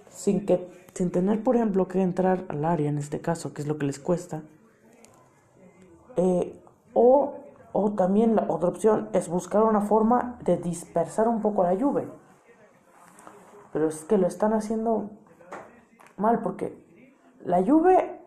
sin 0.09 0.45
que 0.45 0.69
sin 0.93 1.11
tener 1.11 1.43
por 1.43 1.57
ejemplo 1.57 1.89
que 1.89 2.01
entrar 2.01 2.45
al 2.47 2.63
área 2.63 2.87
en 2.89 2.97
este 2.97 3.19
caso 3.19 3.53
que 3.53 3.61
es 3.61 3.67
lo 3.67 3.77
que 3.77 3.85
les 3.85 3.99
cuesta 3.99 4.41
eh, 6.15 6.53
o, 6.93 7.35
o 7.79 7.91
también 7.91 8.35
la 8.35 8.45
otra 8.49 8.69
opción 8.69 9.09
es 9.13 9.29
buscar 9.29 9.63
una 9.63 9.81
forma 9.81 10.39
de 10.43 10.57
dispersar 10.57 11.27
un 11.27 11.41
poco 11.41 11.63
la 11.63 11.73
lluvia 11.75 12.07
pero 13.71 13.89
es 13.89 14.03
que 14.05 14.17
lo 14.17 14.25
están 14.25 14.53
haciendo 14.53 15.11
mal 16.17 16.41
porque 16.41 16.75
la 17.43 17.63
Juve 17.63 18.19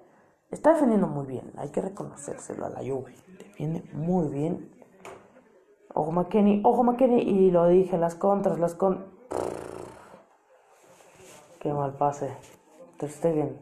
está 0.50 0.74
defendiendo 0.74 1.08
muy 1.08 1.26
bien, 1.26 1.52
hay 1.56 1.70
que 1.70 1.80
reconocérselo 1.80 2.66
a 2.66 2.70
la 2.70 2.80
Juve, 2.80 3.14
defiende 3.38 3.82
muy 3.92 4.28
bien. 4.28 4.70
Ojo 5.92 6.12
McKenny, 6.12 6.62
ojo 6.64 6.84
McKenny 6.84 7.22
y 7.22 7.50
lo 7.50 7.66
dije, 7.66 7.98
las 7.98 8.14
contras, 8.14 8.60
las 8.60 8.76
con 8.76 9.06
Qué 11.58 11.74
mal 11.74 11.94
pase. 11.94 12.30
Ter 12.96 13.10
Stegen. 13.10 13.58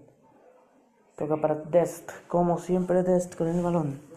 Toca 1.16 1.38
para 1.38 1.54
Dest, 1.54 2.10
como 2.28 2.58
siempre 2.58 3.02
Dest 3.02 3.34
con 3.34 3.48
el 3.48 3.62
balón. 3.62 4.07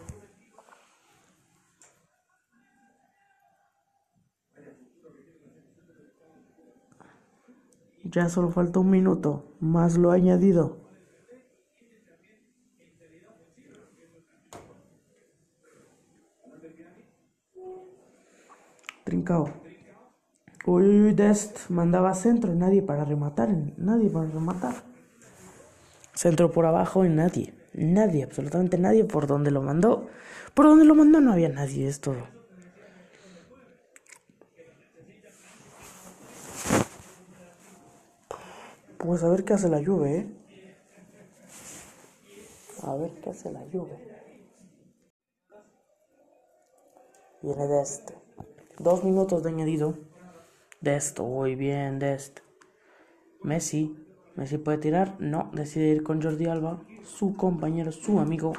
Ya 8.04 8.28
solo 8.28 8.50
falta 8.50 8.80
un 8.80 8.90
minuto, 8.90 9.44
más 9.60 9.96
lo 9.96 10.10
añadido. 10.10 10.76
Trincao. 19.04 19.48
Uy, 20.64 21.12
Dest 21.12 21.70
mandaba 21.70 22.14
centro, 22.14 22.54
nadie 22.54 22.82
para 22.82 23.04
rematar, 23.04 23.50
nadie 23.76 24.10
para 24.10 24.28
rematar. 24.28 24.84
Centro 26.14 26.50
por 26.52 26.66
abajo 26.66 27.04
y 27.04 27.08
nadie, 27.08 27.54
nadie, 27.72 28.24
absolutamente 28.24 28.78
nadie 28.78 29.04
por 29.04 29.26
donde 29.26 29.50
lo 29.50 29.62
mandó. 29.62 30.06
Por 30.54 30.66
donde 30.66 30.84
lo 30.84 30.94
mandó 30.94 31.20
no 31.20 31.32
había 31.32 31.48
nadie, 31.48 31.88
es 31.88 32.00
todo. 32.00 32.41
Pues 39.02 39.24
a 39.24 39.28
ver 39.28 39.44
qué 39.44 39.54
hace 39.54 39.68
la 39.68 39.80
lluvia, 39.80 40.12
¿eh? 40.12 40.26
A 42.84 42.94
ver 42.94 43.10
qué 43.20 43.30
hace 43.30 43.50
la 43.50 43.66
lluvia. 43.66 43.98
Viene 47.42 47.66
de 47.66 47.82
este. 47.82 48.14
Dos 48.78 49.02
minutos 49.02 49.42
de 49.42 49.48
añadido. 49.48 49.98
De 50.80 50.94
esto, 50.94 51.24
muy 51.24 51.56
bien, 51.56 51.98
de 51.98 52.14
esto. 52.14 52.42
Messi. 53.42 53.96
Messi 54.36 54.58
puede 54.58 54.78
tirar. 54.78 55.20
No, 55.20 55.50
decide 55.52 55.88
ir 55.88 56.04
con 56.04 56.22
Jordi 56.22 56.46
Alba. 56.46 56.80
Su 57.02 57.34
compañero, 57.34 57.90
su 57.90 58.20
amigo. 58.20 58.52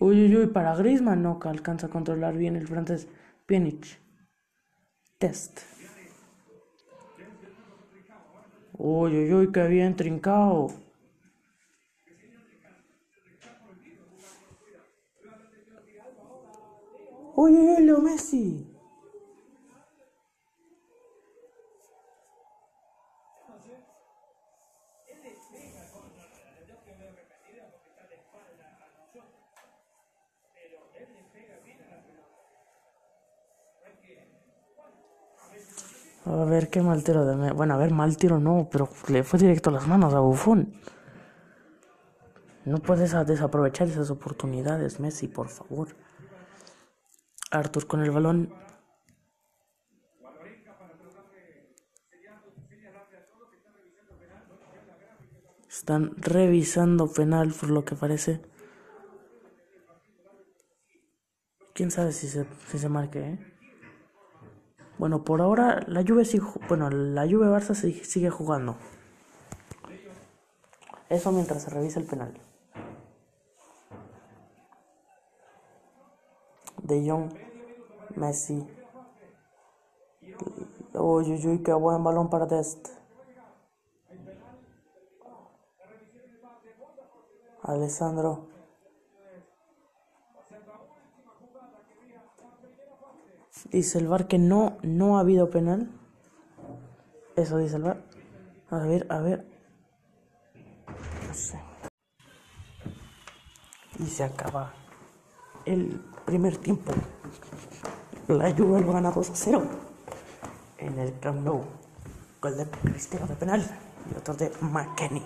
Uy, 0.00 0.24
uy, 0.24 0.36
uy, 0.36 0.46
para 0.46 0.74
Griezmann 0.74 1.22
no 1.22 1.38
alcanza 1.44 1.88
a 1.88 1.90
controlar 1.90 2.38
bien 2.38 2.56
el 2.56 2.66
francés. 2.66 3.08
Pjanic. 3.44 4.00
Test. 5.18 5.71
Uy, 8.90 9.12
uy, 9.20 9.32
uy, 9.34 9.52
qué 9.52 9.66
bien 9.66 9.96
trincado. 9.96 10.68
Uy, 17.34 17.52
uy, 17.56 17.68
uy, 17.76 17.84
Leo 17.86 18.00
Messi. 18.00 18.71
A 36.32 36.44
ver 36.46 36.70
qué 36.70 36.80
mal 36.80 37.04
tiro 37.04 37.26
de... 37.26 37.52
Bueno, 37.52 37.74
a 37.74 37.76
ver, 37.76 37.90
mal 37.90 38.16
tiro 38.16 38.40
no, 38.40 38.68
pero 38.70 38.88
le 39.08 39.22
fue 39.22 39.38
directo 39.38 39.68
a 39.68 39.74
las 39.74 39.86
manos 39.86 40.14
a 40.14 40.20
Buffon. 40.20 40.72
No 42.64 42.78
puedes 42.78 43.12
desaprovechar 43.26 43.88
esas 43.88 44.10
oportunidades, 44.10 44.98
Messi, 44.98 45.28
por 45.28 45.48
favor. 45.48 45.88
Arthur 47.50 47.86
con 47.86 48.02
el 48.02 48.10
balón. 48.10 48.54
Están 55.68 56.14
revisando 56.16 57.12
penal 57.12 57.52
por 57.52 57.68
lo 57.68 57.84
que 57.84 57.94
parece. 57.94 58.40
Quién 61.74 61.90
sabe 61.90 62.12
si 62.12 62.26
se, 62.28 62.46
si 62.68 62.78
se 62.78 62.88
marque, 62.88 63.20
¿eh? 63.20 63.51
Bueno, 65.02 65.24
por 65.24 65.40
ahora 65.40 65.82
la 65.88 66.04
Juve 66.06 66.24
sigue, 66.24 66.46
bueno, 66.68 66.88
la 66.88 67.22
Juve 67.22 67.48
Barça 67.48 67.74
sigue, 67.74 68.30
jugando. 68.30 68.76
Eso 71.08 71.32
mientras 71.32 71.64
se 71.64 71.70
revisa 71.70 71.98
el 71.98 72.06
penal. 72.06 72.32
De 76.84 77.10
Jong, 77.10 77.32
Messi. 78.14 78.64
Uy, 80.94 81.32
uy, 81.32 81.46
uy, 81.48 81.62
qué 81.64 81.72
buen 81.72 82.04
balón 82.04 82.30
para 82.30 82.46
Dest. 82.46 82.90
Alessandro. 87.64 88.51
Dice 93.70 93.98
el 93.98 94.08
VAR 94.08 94.26
que 94.26 94.38
no, 94.38 94.78
no 94.82 95.16
ha 95.16 95.20
habido 95.20 95.50
penal. 95.50 95.90
Eso 97.36 97.58
dice 97.58 97.76
el 97.76 97.82
VAR. 97.82 98.02
A 98.70 98.78
ver, 98.78 99.06
a 99.10 99.18
ver. 99.18 99.46
Y 103.98 104.06
se 104.06 104.24
acaba 104.24 104.72
el 105.64 106.00
primer 106.24 106.56
tiempo. 106.56 106.92
La 108.28 108.50
Juve 108.52 108.80
lo 108.80 108.92
gana 108.92 109.10
2 109.10 109.30
a 109.30 109.36
0 109.36 109.62
en 110.78 110.98
el 110.98 111.18
Camp 111.18 111.40
Nou. 111.44 111.64
Gol 112.40 112.56
de 112.56 112.66
Cristiano 112.66 113.26
de 113.26 113.36
penal 113.36 113.64
y 114.10 114.18
otro 114.18 114.34
de 114.34 114.52
McKenny. 114.60 115.22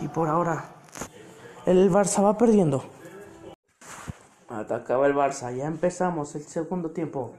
Y 0.00 0.08
por 0.08 0.28
ahora 0.28 0.64
el 1.66 1.90
Barça 1.90 2.22
va 2.22 2.36
perdiendo. 2.38 2.82
Atacaba 4.52 5.06
el 5.06 5.14
Barça, 5.14 5.50
ya 5.56 5.66
empezamos 5.66 6.34
el 6.34 6.42
segundo 6.42 6.90
tiempo 6.90 7.32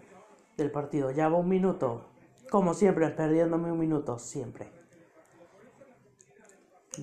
del 0.58 0.72
partido, 0.72 1.12
ya 1.12 1.30
va 1.30 1.38
un 1.38 1.48
minuto. 1.48 2.08
Como 2.50 2.74
siempre, 2.74 3.08
perdiéndome 3.10 3.72
un 3.72 3.78
minuto, 3.78 4.18
siempre. 4.18 4.72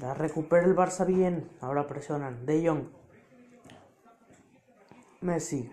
La 0.00 0.12
recupera 0.14 0.66
el 0.66 0.74
Barça 0.74 1.06
bien, 1.06 1.48
ahora 1.61 1.86
presionan. 1.86 2.44
De 2.44 2.66
Jong. 2.66 2.88
Messi. 5.20 5.70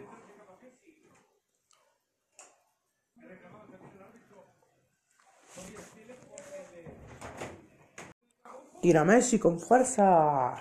Tira 8.81 9.03
Messi 9.03 9.39
con 9.39 9.59
fuerza 9.59 10.53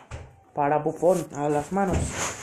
para 0.54 0.78
Buffon 0.78 1.18
a 1.34 1.50
las 1.50 1.72
manos. 1.72 2.35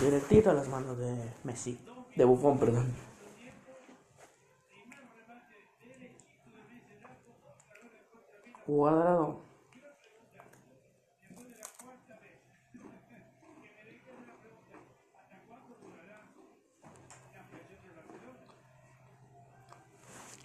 Directito 0.00 0.50
a 0.50 0.54
las 0.54 0.68
manos 0.68 0.98
de 0.98 1.16
Messi. 1.44 1.78
De 2.16 2.24
Buffon, 2.24 2.58
perdón. 2.58 2.92
Cuadrado. 8.66 9.40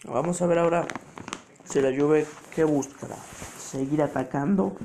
Vamos 0.05 0.41
a 0.41 0.47
ver 0.47 0.57
ahora 0.57 0.87
si 1.65 1.81
la 1.81 1.89
Juve 1.95 2.25
qué 2.55 2.63
buscará. 2.63 3.15
Seguir 3.15 4.01
atacando. 4.01 4.75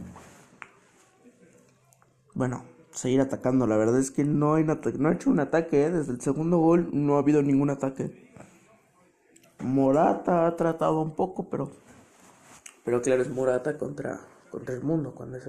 Bueno, 2.34 2.73
seguir 2.94 3.20
atacando. 3.20 3.66
La 3.66 3.76
verdad 3.76 3.98
es 3.98 4.10
que 4.10 4.24
no, 4.24 4.54
hay 4.54 4.64
no 4.64 5.08
ha 5.08 5.12
hecho 5.12 5.30
un 5.30 5.40
ataque. 5.40 5.84
¿eh? 5.84 5.90
Desde 5.90 6.12
el 6.12 6.20
segundo 6.20 6.58
gol 6.58 6.88
no 6.92 7.16
ha 7.16 7.18
habido 7.18 7.42
ningún 7.42 7.70
ataque. 7.70 8.32
Morata 9.60 10.46
ha 10.46 10.56
tratado 10.56 11.00
un 11.00 11.14
poco, 11.14 11.48
pero. 11.50 11.70
Pero 12.84 13.00
claro, 13.02 13.22
es 13.22 13.30
Morata 13.30 13.78
contra, 13.78 14.20
contra 14.50 14.74
el 14.74 14.82
mundo 14.82 15.14
cuando 15.14 15.38
es. 15.38 15.46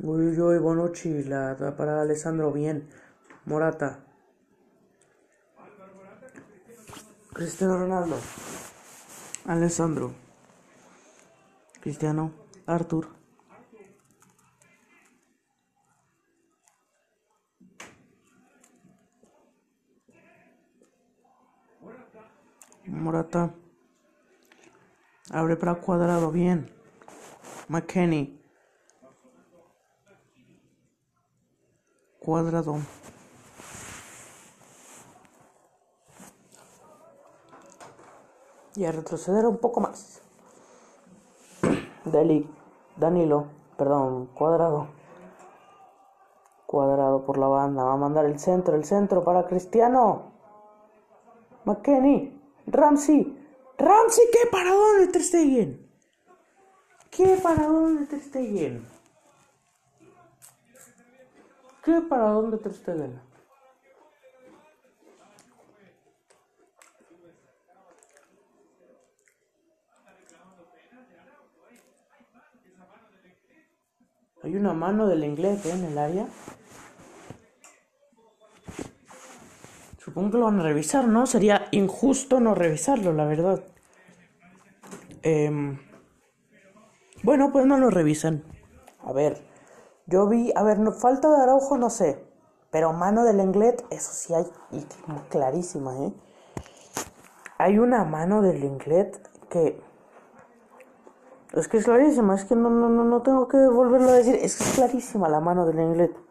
Uy, 0.00 0.28
uy, 0.28 0.40
uy, 0.40 0.58
Bonucci, 0.58 1.24
la, 1.24 1.56
la 1.58 1.76
para 1.76 2.00
Alessandro, 2.00 2.52
bien. 2.52 2.88
Morata. 3.44 4.04
Cristiano 7.32 7.78
Ronaldo. 7.78 8.16
Alessandro. 9.46 10.27
Cristiano. 11.80 12.32
Arthur. 12.66 13.08
Morata. 22.86 23.54
Abre 25.30 25.56
para 25.56 25.74
cuadrado, 25.76 26.30
bien. 26.32 26.70
McKenny. 27.68 28.40
Cuadrado. 32.18 32.78
Y 38.74 38.84
a 38.84 38.92
retroceder 38.92 39.46
un 39.46 39.58
poco 39.58 39.80
más. 39.80 40.22
Deli. 42.12 42.48
Danilo. 42.96 43.46
Perdón, 43.76 44.26
cuadrado. 44.34 44.88
Cuadrado 46.66 47.24
por 47.24 47.38
la 47.38 47.46
banda. 47.46 47.84
Va 47.84 47.92
a 47.92 47.96
mandar 47.96 48.24
el 48.24 48.38
centro. 48.38 48.74
El 48.74 48.84
centro 48.84 49.24
para 49.24 49.46
Cristiano. 49.46 50.32
McKenny. 51.64 52.40
Ramsey. 52.66 53.36
Ramsey, 53.78 54.24
¿qué 54.32 54.48
paradón 54.50 54.98
de 54.98 55.06
Ter 55.08 55.22
Stegen? 55.22 55.88
¿Qué 57.10 57.38
paradón 57.42 57.98
de 57.98 58.06
Ter 58.06 58.20
Stegen? 58.20 58.86
¿Qué 61.84 62.00
paradón 62.00 62.50
de 62.50 62.58
Ter 62.58 62.74
Stegen? 62.74 63.27
Hay 74.42 74.56
una 74.56 74.72
mano 74.72 75.08
del 75.08 75.24
inglés 75.24 75.66
en 75.66 75.84
el 75.84 75.98
área. 75.98 76.26
Supongo 79.98 80.30
que 80.30 80.38
lo 80.38 80.44
van 80.44 80.60
a 80.60 80.62
revisar, 80.62 81.06
¿no? 81.08 81.26
Sería 81.26 81.66
injusto 81.72 82.40
no 82.40 82.54
revisarlo, 82.54 83.12
la 83.12 83.24
verdad. 83.24 83.64
Em, 85.22 85.78
bueno, 87.22 87.50
pues 87.52 87.66
no 87.66 87.78
lo 87.78 87.90
revisan. 87.90 88.44
A 89.02 89.12
ver, 89.12 89.42
yo 90.06 90.28
vi, 90.28 90.52
a 90.54 90.62
ver, 90.62 90.78
no, 90.78 90.92
falta 90.92 91.28
de 91.28 91.42
Araujo, 91.42 91.76
no 91.76 91.90
sé. 91.90 92.24
Pero 92.70 92.92
mano 92.92 93.24
del 93.24 93.38
Lenglet, 93.38 93.84
eso 93.90 94.12
sí 94.12 94.34
hay, 94.34 94.46
y 94.70 94.84
clarísima, 95.28 95.96
¿eh? 96.04 96.12
Hay 97.58 97.78
una 97.78 98.04
mano 98.04 98.40
del 98.40 98.60
Lenglet 98.60 99.20
que... 99.48 99.80
Es 101.54 101.68
que 101.68 101.78
es 101.78 101.84
clarísima, 101.84 102.34
es 102.34 102.44
que 102.44 102.54
no, 102.54 102.68
no, 102.68 102.88
no, 102.88 103.04
no 103.04 103.22
tengo 103.22 103.48
que 103.48 103.56
volverlo 103.56 104.10
a 104.10 104.14
decir. 104.14 104.34
Es 104.36 104.56
que 104.56 104.64
es 104.64 104.74
clarísima 104.74 105.28
la 105.28 105.40
mano 105.40 105.66
del 105.66 105.76
Lenglet. 105.76 106.27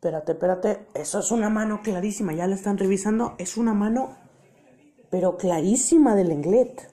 Espérate, 0.00 0.32
espérate. 0.32 0.86
Eso 0.94 1.18
es 1.18 1.30
una 1.30 1.50
mano 1.50 1.82
clarísima. 1.82 2.32
Ya 2.32 2.46
la 2.46 2.54
están 2.54 2.78
revisando. 2.78 3.34
Es 3.36 3.58
una 3.58 3.74
mano, 3.74 4.16
pero 5.10 5.36
clarísima 5.36 6.14
del 6.14 6.32
Englet. 6.32 6.90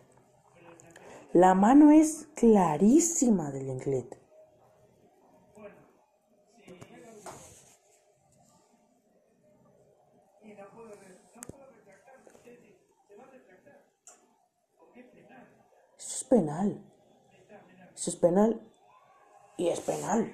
La 1.31 1.53
mano 1.53 1.91
es 1.91 2.27
clarísima 2.35 3.49
del 3.51 3.69
Englet. 3.69 4.26
Penal. 16.27 16.83
Eso 17.95 18.11
es 18.11 18.15
penal. 18.15 18.61
Y 19.57 19.69
es 19.69 19.79
penal. 19.79 20.31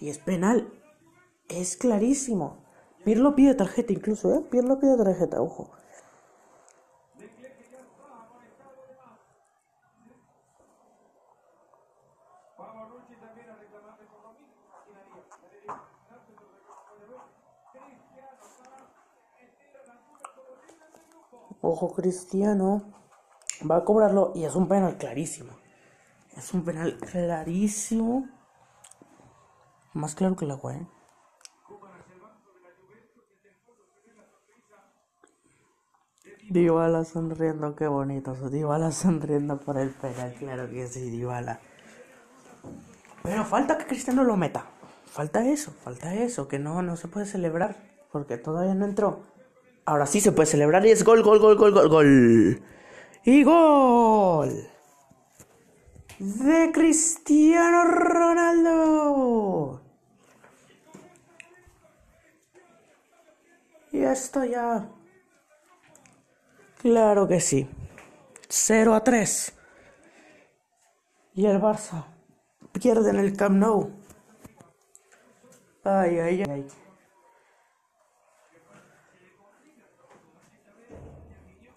Y 0.00 0.10
es 0.10 0.18
penal. 0.18 0.72
Es 1.48 1.76
clarísimo. 1.76 2.58
Pirlo 3.04 3.34
pide 3.34 3.54
tarjeta 3.54 3.92
incluso, 3.92 4.34
¿eh? 4.34 4.44
Pirlo 4.50 4.78
pide 4.78 4.96
tarjeta, 4.96 5.40
ojo. 5.40 5.70
Ojo 21.60 21.92
Cristiano. 21.92 22.97
Va 23.62 23.76
a 23.76 23.84
cobrarlo 23.84 24.32
y 24.34 24.44
es 24.44 24.54
un 24.54 24.68
penal 24.68 24.96
clarísimo. 24.98 25.50
Es 26.36 26.54
un 26.54 26.64
penal 26.64 26.98
clarísimo. 26.98 28.28
Más 29.94 30.14
claro 30.14 30.36
que 30.36 30.44
el 30.44 30.52
agua, 30.52 30.76
¿eh? 30.76 30.86
Sonriendo, 37.04 37.74
qué 37.76 37.86
bonito. 37.88 38.34
Dybala 38.34 38.92
sonriendo 38.92 39.58
por 39.58 39.76
el 39.76 39.90
penal, 39.90 40.34
claro 40.38 40.70
que 40.70 40.86
sí, 40.86 41.10
Dybala. 41.10 41.60
Pero 43.22 43.44
falta 43.44 43.76
que 43.76 43.86
Cristiano 43.86 44.24
lo 44.24 44.36
meta. 44.36 44.64
Falta 45.06 45.44
eso, 45.44 45.72
falta 45.72 46.14
eso, 46.14 46.48
que 46.48 46.58
no, 46.58 46.80
no 46.82 46.96
se 46.96 47.08
puede 47.08 47.26
celebrar, 47.26 47.76
porque 48.12 48.36
todavía 48.36 48.74
no 48.74 48.84
entró. 48.84 49.22
Ahora 49.84 50.06
sí 50.06 50.20
se 50.20 50.32
puede 50.32 50.46
celebrar 50.46 50.86
y 50.86 50.90
es 50.90 51.02
gol, 51.02 51.22
gol, 51.22 51.38
gol, 51.38 51.56
gol, 51.56 51.72
gol, 51.72 51.88
gol. 51.88 52.62
Y 53.28 53.44
gol. 53.44 54.66
De 56.18 56.72
Cristiano 56.72 57.84
Ronaldo. 57.84 59.82
Y 63.92 64.02
esto 64.02 64.44
ya 64.46 64.88
Claro 66.80 67.28
que 67.28 67.40
sí. 67.40 67.68
0 68.48 68.94
a 68.94 69.04
3. 69.04 69.52
Y 71.34 71.44
el 71.44 71.60
Barça 71.60 72.06
pierde 72.72 73.10
en 73.10 73.16
el 73.16 73.36
Camp 73.36 73.56
Nou. 73.56 73.90
Ay, 75.84 76.18
ay, 76.18 76.44
ay. 76.48 76.66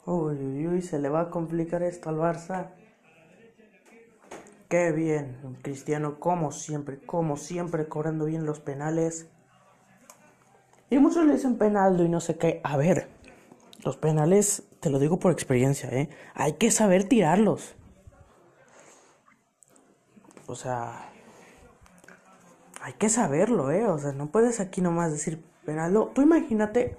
Uy, 0.06 0.36
uy, 0.36 0.68
uy, 0.68 0.82
se 0.82 1.00
le 1.00 1.10
va 1.10 1.22
a 1.22 1.30
complicar 1.30 1.84
esto 1.84 2.10
al 2.10 2.18
Barça. 2.18 2.72
Qué 4.68 4.92
bien, 4.92 5.58
Cristiano, 5.62 6.20
como 6.20 6.52
siempre, 6.52 7.00
como 7.00 7.38
siempre, 7.38 7.88
cobrando 7.88 8.26
bien 8.26 8.46
los 8.46 8.60
penales. 8.60 9.28
Y 10.90 10.98
muchos 10.98 11.26
le 11.26 11.34
dicen 11.34 11.58
penaldo 11.58 12.04
y 12.04 12.10
no 12.10 12.20
sé 12.20 12.38
qué. 12.38 12.62
A 12.64 12.78
ver, 12.78 13.10
los 13.84 13.98
penales, 13.98 14.64
te 14.80 14.90
lo 14.90 14.98
digo 14.98 15.20
por 15.20 15.32
experiencia, 15.32 15.90
¿eh? 15.90 16.10
Hay 16.34 16.54
que 16.54 16.72
saber 16.72 17.04
tirarlos. 17.04 17.76
O 20.48 20.56
sea, 20.56 21.10
hay 22.82 22.94
que 22.94 23.10
saberlo, 23.10 23.72
¿eh? 23.72 23.86
O 23.86 23.98
sea, 24.00 24.14
no 24.14 24.32
puedes 24.32 24.60
aquí 24.60 24.82
nomás 24.82 25.12
decir 25.12 25.44
penaldo. 25.66 26.12
Tú 26.16 26.22
imagínate 26.22 26.96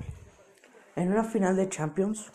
en 0.95 1.11
una 1.11 1.25
final 1.25 1.57
de 1.57 1.69
Champions 1.69 2.33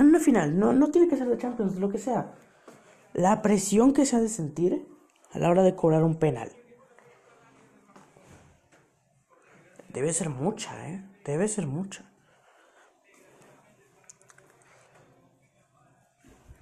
en 0.00 0.08
una 0.08 0.20
final, 0.20 0.58
no, 0.58 0.72
no 0.72 0.90
tiene 0.90 1.08
que 1.08 1.16
ser 1.16 1.28
de 1.28 1.38
Champions, 1.38 1.76
lo 1.76 1.90
que 1.90 1.98
sea. 1.98 2.32
La 3.12 3.42
presión 3.42 3.92
que 3.92 4.06
se 4.06 4.16
ha 4.16 4.20
de 4.20 4.28
sentir 4.28 4.86
a 5.32 5.38
la 5.38 5.50
hora 5.50 5.62
de 5.62 5.74
cobrar 5.74 6.02
un 6.02 6.16
penal. 6.16 6.50
Debe 9.88 10.12
ser 10.12 10.30
mucha, 10.30 10.88
¿eh? 10.88 11.04
Debe 11.24 11.48
ser 11.48 11.66
mucha. 11.66 12.04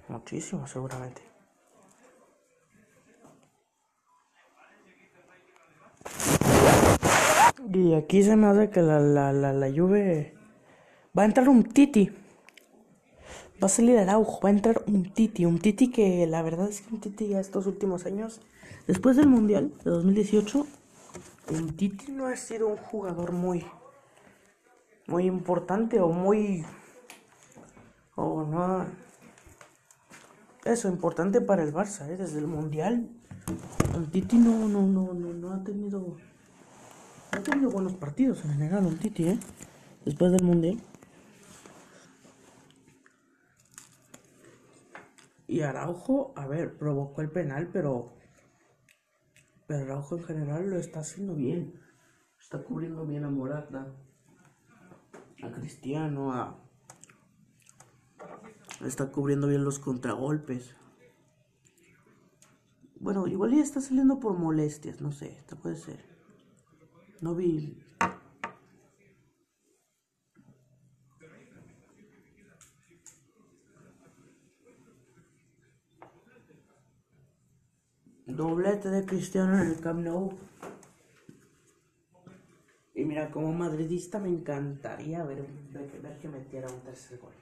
Muchísimo, 0.09 0.67
seguramente. 0.67 1.23
Y 7.71 7.95
aquí 7.95 8.23
se 8.23 8.35
me 8.35 8.47
hace 8.47 8.71
que 8.71 8.81
la, 8.81 8.99
la, 8.99 9.33
la, 9.33 9.53
la 9.53 9.69
Juve 9.69 10.35
va 11.17 11.23
a 11.23 11.27
entrar 11.27 11.49
un 11.51 11.65
Titi. 11.65 12.11
Va 13.61 13.67
a 13.67 13.69
salir 13.69 13.99
Araujo, 13.99 14.41
va 14.41 14.51
a 14.51 14.53
entrar 14.53 14.83
un 14.87 15.13
Titi. 15.13 15.45
Un 15.45 15.59
Titi 15.59 15.91
que 15.91 16.27
la 16.27 16.43
verdad 16.43 16.69
es 16.69 16.81
que 16.81 16.95
un 16.95 17.01
Titi 17.01 17.29
ya 17.29 17.41
estos 17.41 17.67
últimos 17.67 18.07
años, 18.07 18.41
después 18.87 19.17
del 19.17 19.27
Mundial 19.27 19.73
de 19.85 19.91
2018, 19.91 20.67
un 21.51 21.77
Titi 21.77 22.13
no 22.13 22.27
ha 22.27 22.37
sido 22.37 22.69
un 22.69 22.77
jugador 22.77 23.33
muy, 23.33 23.65
muy 25.07 25.27
importante 25.27 25.99
o 26.01 26.09
muy, 26.09 26.65
o 28.15 28.45
no, 28.45 28.87
eso 30.65 30.89
importante 30.89 31.41
para 31.41 31.63
el 31.65 31.73
Barça, 31.73 32.09
¿eh? 32.09 32.17
desde 32.17 32.39
el 32.39 32.47
Mundial. 32.47 33.09
Un 33.97 34.11
Titi 34.11 34.37
no, 34.37 34.69
no, 34.69 34.83
no, 34.83 35.15
no, 35.15 35.33
no 35.33 35.53
ha 35.53 35.65
tenido 35.65 36.17
ha 37.33 37.41
tenido 37.41 37.71
buenos 37.71 37.95
partidos 37.95 38.45
en 38.45 38.53
general, 38.53 38.87
un 38.87 38.99
Titi, 38.99 39.29
¿eh? 39.29 39.39
Después 40.05 40.33
del 40.33 40.45
Mundial. 40.45 40.79
Y 45.49 45.63
Araujo, 45.63 46.35
a 46.37 46.47
ver, 46.47 46.77
provocó 46.77 47.23
el 47.23 47.31
penal, 47.31 47.71
pero. 47.73 48.15
Pero 49.67 49.85
Araujo 49.85 50.17
en 50.17 50.23
general 50.25 50.71
lo 50.71 50.79
está 50.79 51.01
haciendo 51.01 51.35
bien. 51.35 51.81
Está 52.39 52.63
cubriendo 52.63 53.07
bien 53.07 53.25
a 53.25 53.31
Morata, 53.31 53.95
a 55.43 55.51
Cristiano, 55.51 56.33
a. 56.35 56.63
Está 58.85 59.11
cubriendo 59.11 59.49
bien 59.49 59.65
los 59.65 59.79
contragolpes. 59.79 60.77
Bueno, 63.01 63.27
igual 63.27 63.53
ya 63.55 63.63
está 63.63 63.81
saliendo 63.81 64.21
por 64.21 64.37
molestias, 64.37 65.01
no 65.01 65.13
sé, 65.13 65.39
esto 65.39 65.57
puede 65.57 65.77
ser. 65.77 66.05
No 67.21 67.35
vi. 67.35 67.83
Doblete 78.39 78.89
de 78.89 79.05
Cristiano 79.05 79.61
en 79.61 79.67
el 79.67 79.81
Camp 79.81 79.99
Nou. 79.99 80.31
Y 82.95 83.05
mira, 83.05 83.33
como 83.33 83.53
madridista 83.53 84.21
me 84.21 84.29
encantaría 84.29 85.25
ver, 85.25 85.45
ver, 85.73 86.19
que 86.21 86.29
metiera 86.29 86.69
un 86.73 86.81
tercer 86.83 87.19
gol. 87.19 87.33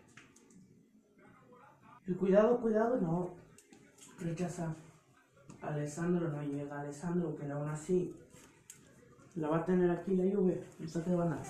Y 2.06 2.14
cuidado, 2.14 2.58
cuidado, 2.62 2.98
no. 2.98 3.34
Rechaza. 4.20 4.74
Alessandro 5.60 6.30
no 6.30 6.42
llega. 6.42 6.80
Alessandro, 6.80 7.36
pero 7.38 7.56
aún 7.56 7.68
así 7.68 8.16
la 9.34 9.48
va 9.48 9.58
a 9.58 9.66
tener 9.66 9.90
aquí 9.90 10.16
la 10.16 10.24
lluvia. 10.24 10.56
No 10.78 11.02
te 11.02 11.14
van 11.14 11.34
a. 11.34 11.42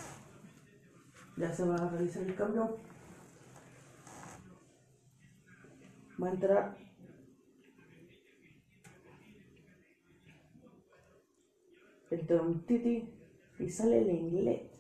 Ya 1.37 1.53
se 1.53 1.65
va 1.65 1.77
a 1.77 1.89
realizar 1.89 2.25
el 2.25 2.35
cambio. 2.35 2.79
Va 6.21 6.31
a 6.31 6.33
entrar. 6.33 6.86
Un 12.17 12.65
titi 12.65 13.09
y 13.59 13.69
sale 13.69 14.01
el 14.01 14.11
inglés. 14.11 14.71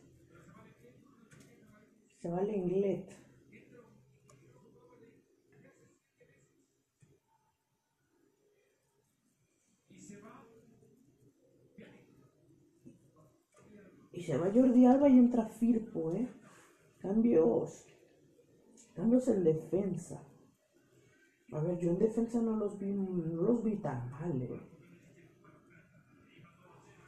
Se 2.18 2.30
va 2.30 2.40
el 2.40 2.54
inglés. 2.54 3.04
Y 14.12 14.22
se 14.22 14.38
va 14.38 14.50
Jordi 14.50 14.86
Alba 14.86 15.08
y 15.10 15.18
entra 15.18 15.46
Firpo, 15.46 16.12
¿eh? 16.12 16.26
Cambios. 16.98 17.86
Cambios 18.94 19.28
en 19.28 19.44
defensa. 19.44 20.22
A 21.52 21.60
ver, 21.60 21.78
yo 21.78 21.90
en 21.90 21.98
defensa 21.98 22.40
no 22.40 22.56
los 22.56 22.80
no 22.80 23.42
los 23.42 23.62
vi 23.62 23.76
tan 23.76 24.10
mal, 24.10 24.40
¿eh? 24.40 24.75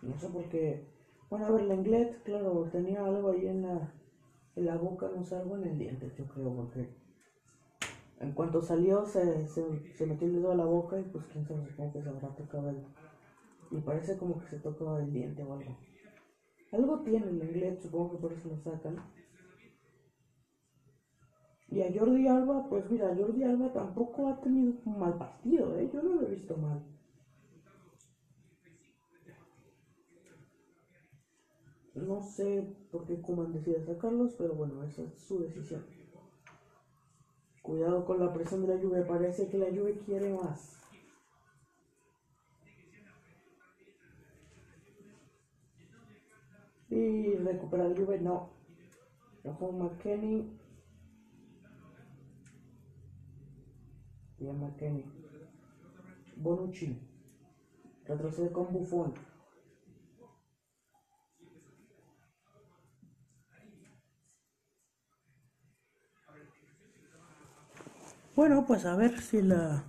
No 0.02 0.18
sé 0.18 0.28
por 0.28 0.48
qué. 0.48 0.82
Bueno, 1.30 1.46
a 1.46 1.50
ver, 1.50 1.62
la 1.62 1.74
Inglés, 1.74 2.18
claro, 2.24 2.68
tenía 2.72 3.04
algo 3.06 3.28
ahí 3.30 3.46
en 3.46 3.62
la, 3.62 3.92
en 4.56 4.66
la 4.66 4.76
boca, 4.76 5.08
no 5.14 5.22
sé, 5.24 5.36
algo 5.36 5.56
en 5.56 5.64
el 5.64 5.78
diente, 5.78 6.10
yo 6.16 6.26
creo, 6.26 6.52
porque 6.54 6.88
en 8.20 8.32
cuanto 8.32 8.60
salió 8.60 9.04
se, 9.04 9.46
se, 9.46 9.62
se 9.94 10.06
metió 10.06 10.26
el 10.26 10.34
dedo 10.34 10.50
a 10.50 10.54
la 10.54 10.64
boca 10.64 10.98
y 10.98 11.04
pues 11.04 11.24
quién 11.32 11.44
sabe, 11.46 11.64
supongo 11.64 11.92
que 11.92 12.02
se 12.02 12.08
habrá 12.08 12.28
tocado 12.30 12.68
el... 12.68 12.76
Y 13.70 13.80
parece 13.80 14.16
como 14.16 14.38
que 14.38 14.46
se 14.46 14.58
tocó 14.58 14.98
el 14.98 15.12
diente 15.12 15.42
o 15.42 15.52
algo. 15.52 15.76
Algo 16.72 17.00
tiene 17.00 17.28
el 17.28 17.42
inglés, 17.42 17.80
supongo 17.82 18.12
que 18.12 18.18
por 18.18 18.32
eso 18.32 18.48
lo 18.48 18.58
sacan. 18.58 19.00
Y 21.70 21.82
a 21.82 21.92
Jordi 21.94 22.26
Alba, 22.26 22.68
pues 22.68 22.90
mira, 22.90 23.14
Jordi 23.16 23.44
Alba 23.44 23.72
tampoco 23.72 24.26
ha 24.26 24.40
tenido 24.40 24.72
un 24.84 24.98
mal 24.98 25.16
partido, 25.16 25.76
¿eh? 25.76 25.88
Yo 25.92 26.02
no 26.02 26.14
lo 26.14 26.26
he 26.26 26.30
visto 26.30 26.56
mal. 26.56 26.82
No 31.98 32.22
sé 32.22 32.64
por 32.90 33.04
qué 33.06 33.20
Kuman 33.20 33.52
decide 33.52 33.82
sacarlos, 33.82 34.34
pero 34.38 34.54
bueno, 34.54 34.82
esa 34.84 35.02
es 35.02 35.18
su 35.18 35.40
decisión. 35.40 35.84
Cuidado 37.62 38.04
con 38.04 38.20
la 38.20 38.32
presión 38.32 38.62
de 38.62 38.68
la 38.68 38.80
lluvia, 38.80 39.06
parece 39.06 39.48
que 39.48 39.58
la 39.58 39.68
lluvia 39.68 39.98
quiere 40.06 40.32
más. 40.32 40.78
Y 46.88 47.34
recuperar 47.36 47.94
Juve, 47.96 48.18
no. 48.18 48.48
Ojo 49.44 49.72
McKenny. 49.72 50.48
Bien 54.38 54.58
McKenny. 54.58 55.04
Bonucci. 56.36 56.96
Retrocede 58.06 58.52
con 58.52 58.72
Buffon. 58.72 59.12
Bueno, 68.38 68.64
pues 68.66 68.86
a 68.86 68.94
ver 68.94 69.20
si 69.20 69.42
la... 69.42 69.82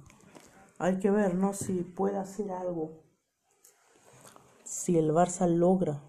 Hay 0.80 0.97
que 0.97 1.12
ver, 1.12 1.36
¿no? 1.36 1.54
Si 1.54 1.84
puede 1.84 2.18
hacer 2.18 2.50
algo. 2.50 2.89
Si 4.64 4.97
el 4.97 5.12
Barça 5.12 5.47
logra 5.47 6.02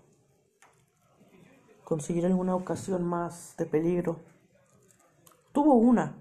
conseguir 1.85 2.25
alguna 2.25 2.55
ocasión 2.55 3.05
más 3.05 3.55
de 3.59 3.67
peligro. 3.67 4.21
Tuvo 5.53 5.75
una 5.75 6.17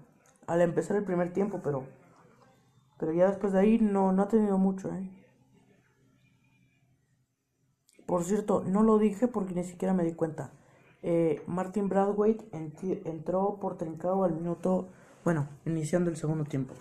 al 0.46 0.60
empezar 0.60 0.98
el 0.98 1.04
primer 1.04 1.32
tiempo, 1.32 1.62
pero 1.64 1.86
pero 2.98 3.14
ya 3.14 3.28
después 3.28 3.54
de 3.54 3.60
ahí 3.60 3.78
no, 3.78 4.12
no 4.12 4.24
ha 4.24 4.28
tenido 4.28 4.58
mucho. 4.58 4.92
¿eh? 4.92 5.08
Por 8.04 8.24
cierto, 8.24 8.62
no 8.66 8.82
lo 8.82 8.98
dije 8.98 9.26
porque 9.26 9.54
ni 9.54 9.64
siquiera 9.64 9.94
me 9.94 10.04
di 10.04 10.12
cuenta. 10.12 10.52
Eh, 11.02 11.42
Martin 11.46 11.88
Bradwaite 11.88 12.44
entró 13.06 13.56
por 13.58 13.78
trincado 13.78 14.22
al 14.22 14.34
minuto, 14.34 14.90
bueno, 15.24 15.48
iniciando 15.64 16.10
el 16.10 16.16
segundo 16.16 16.44
tiempo. 16.44 16.74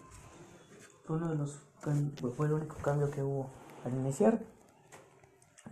Fue 1.06 1.18
uno 1.18 1.30
de 1.30 1.36
los 1.36 1.60
fue 1.80 2.48
el 2.48 2.54
único 2.54 2.76
cambio 2.78 3.10
que 3.10 3.24
hubo 3.24 3.50
al 3.86 3.94
iniciar. 3.94 4.40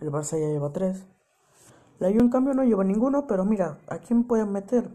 El 0.00 0.10
Barça 0.10 0.38
ya 0.38 0.48
lleva 0.48 0.72
tres. 0.72 1.04
La 1.98 2.08
Juve 2.08 2.20
en 2.20 2.30
cambio 2.30 2.54
no 2.54 2.64
lleva 2.64 2.84
ninguno, 2.84 3.26
pero 3.26 3.44
mira, 3.44 3.78
¿a 3.88 3.98
quién 3.98 4.24
pueden 4.24 4.52
meter? 4.52 4.90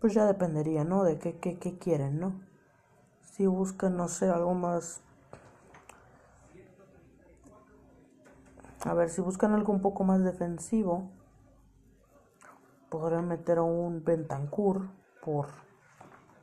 Pues 0.00 0.14
ya 0.14 0.26
dependería, 0.26 0.84
¿no? 0.84 1.04
De 1.04 1.18
qué, 1.18 1.38
qué, 1.38 1.58
qué 1.58 1.78
quieren, 1.78 2.18
¿no? 2.20 2.40
Si 3.32 3.46
buscan, 3.46 3.96
no 3.96 4.08
sé, 4.08 4.28
algo 4.28 4.54
más... 4.54 5.00
A 8.84 8.94
ver, 8.94 9.10
si 9.10 9.20
buscan 9.20 9.52
algo 9.54 9.72
un 9.72 9.80
poco 9.80 10.04
más 10.04 10.22
defensivo, 10.22 11.10
podrían 12.90 13.28
meter 13.28 13.58
a 13.58 13.62
un 13.62 14.04
Bentancur 14.04 14.88
por, 15.22 15.48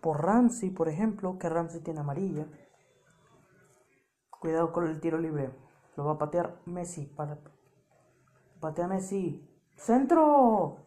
por 0.05 0.23
Ramsey, 0.23 0.69
por 0.69 0.87
ejemplo, 0.87 1.39
que 1.39 1.49
Ramsey 1.49 1.81
tiene 1.81 2.01
amarilla. 2.01 2.45
Cuidado 4.29 4.71
con 4.71 4.85
el 4.85 4.99
tiro 4.99 5.17
libre. 5.17 5.49
Lo 5.97 6.05
va 6.05 6.11
a 6.11 6.17
patear 6.19 6.61
Messi 6.67 7.07
para 7.07 7.39
Patea 8.59 8.87
Messi. 8.87 9.49
¡Centro! 9.75 10.77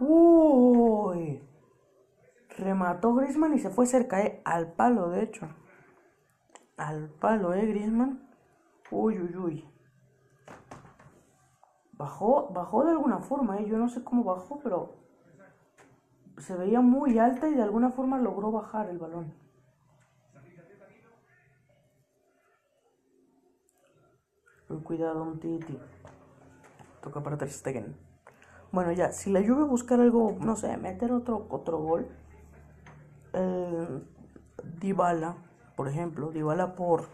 ¡Uy! 0.00 1.40
Remató 2.58 3.14
Grisman 3.14 3.54
y 3.54 3.60
se 3.60 3.70
fue 3.70 3.86
cerca, 3.86 4.20
¿eh? 4.20 4.42
Al 4.44 4.72
palo, 4.72 5.10
de 5.10 5.22
hecho. 5.22 5.48
Al 6.76 7.10
palo, 7.10 7.54
¿eh? 7.54 7.64
Grisman. 7.64 8.28
Uy, 8.90 9.20
uy, 9.20 9.36
uy. 9.36 9.70
Bajó, 11.92 12.48
bajó 12.52 12.82
de 12.82 12.90
alguna 12.90 13.20
forma, 13.20 13.60
¿eh? 13.60 13.68
Yo 13.68 13.78
no 13.78 13.88
sé 13.88 14.02
cómo 14.02 14.24
bajó, 14.24 14.58
pero 14.64 15.01
se 16.38 16.56
veía 16.56 16.80
muy 16.80 17.18
alta 17.18 17.48
y 17.48 17.54
de 17.54 17.62
alguna 17.62 17.90
forma 17.90 18.18
logró 18.18 18.50
bajar 18.50 18.88
el 18.88 18.98
balón. 18.98 19.32
Muy 24.68 24.80
Cuidado, 24.80 25.22
un 25.22 25.38
titi. 25.38 25.78
Toca 27.02 27.22
para 27.22 27.36
Ter 27.36 27.50
Stegen. 27.50 27.96
Bueno, 28.70 28.92
ya, 28.92 29.12
si 29.12 29.30
la 29.30 29.40
Juve 29.40 29.64
buscar 29.64 30.00
algo, 30.00 30.34
no 30.40 30.56
sé, 30.56 30.76
meter 30.78 31.12
otro, 31.12 31.46
otro 31.50 31.78
gol. 31.78 32.08
Eh, 33.34 34.02
Dybala, 34.80 35.36
por 35.76 35.88
ejemplo, 35.88 36.30
Dybala 36.30 36.74
por, 36.74 37.04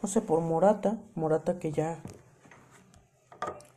no 0.00 0.08
sé, 0.08 0.20
por 0.20 0.40
Morata. 0.40 0.98
Morata 1.16 1.58
que 1.58 1.72
ya... 1.72 2.00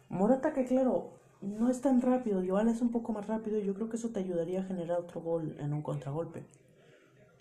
Morata 0.10 0.54
que 0.54 0.66
claro, 0.66 1.15
no 1.46 1.70
es 1.70 1.82
tan 1.82 2.02
rápido, 2.02 2.42
Dybala 2.42 2.72
es 2.72 2.82
un 2.82 2.92
poco 2.92 3.14
más 3.14 3.28
rápido 3.28 3.60
y 3.60 3.66
yo 3.66 3.74
creo 3.74 3.90
que 3.90 3.98
eso 3.98 4.10
te 4.10 4.20
ayudaría 4.20 4.62
a 4.62 4.64
generar 4.64 5.00
otro 5.00 5.22
gol 5.22 5.56
en 5.60 5.74
un 5.74 5.82
contragolpe. 5.82 6.46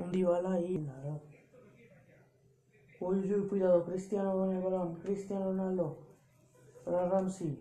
Un 0.03 0.13
Dybala 0.13 0.53
ahí, 0.53 0.79
nada. 0.79 1.21
Uy, 3.01 3.33
uy, 3.33 3.49
cuidado, 3.49 3.85
Cristiano 3.85 4.33
con 4.33 4.55
el 4.55 4.63
balón, 4.63 4.95
Cristiano 4.97 5.47
Ronaldo. 5.47 5.99
Para 6.85 7.09
Ramsey. 7.09 7.59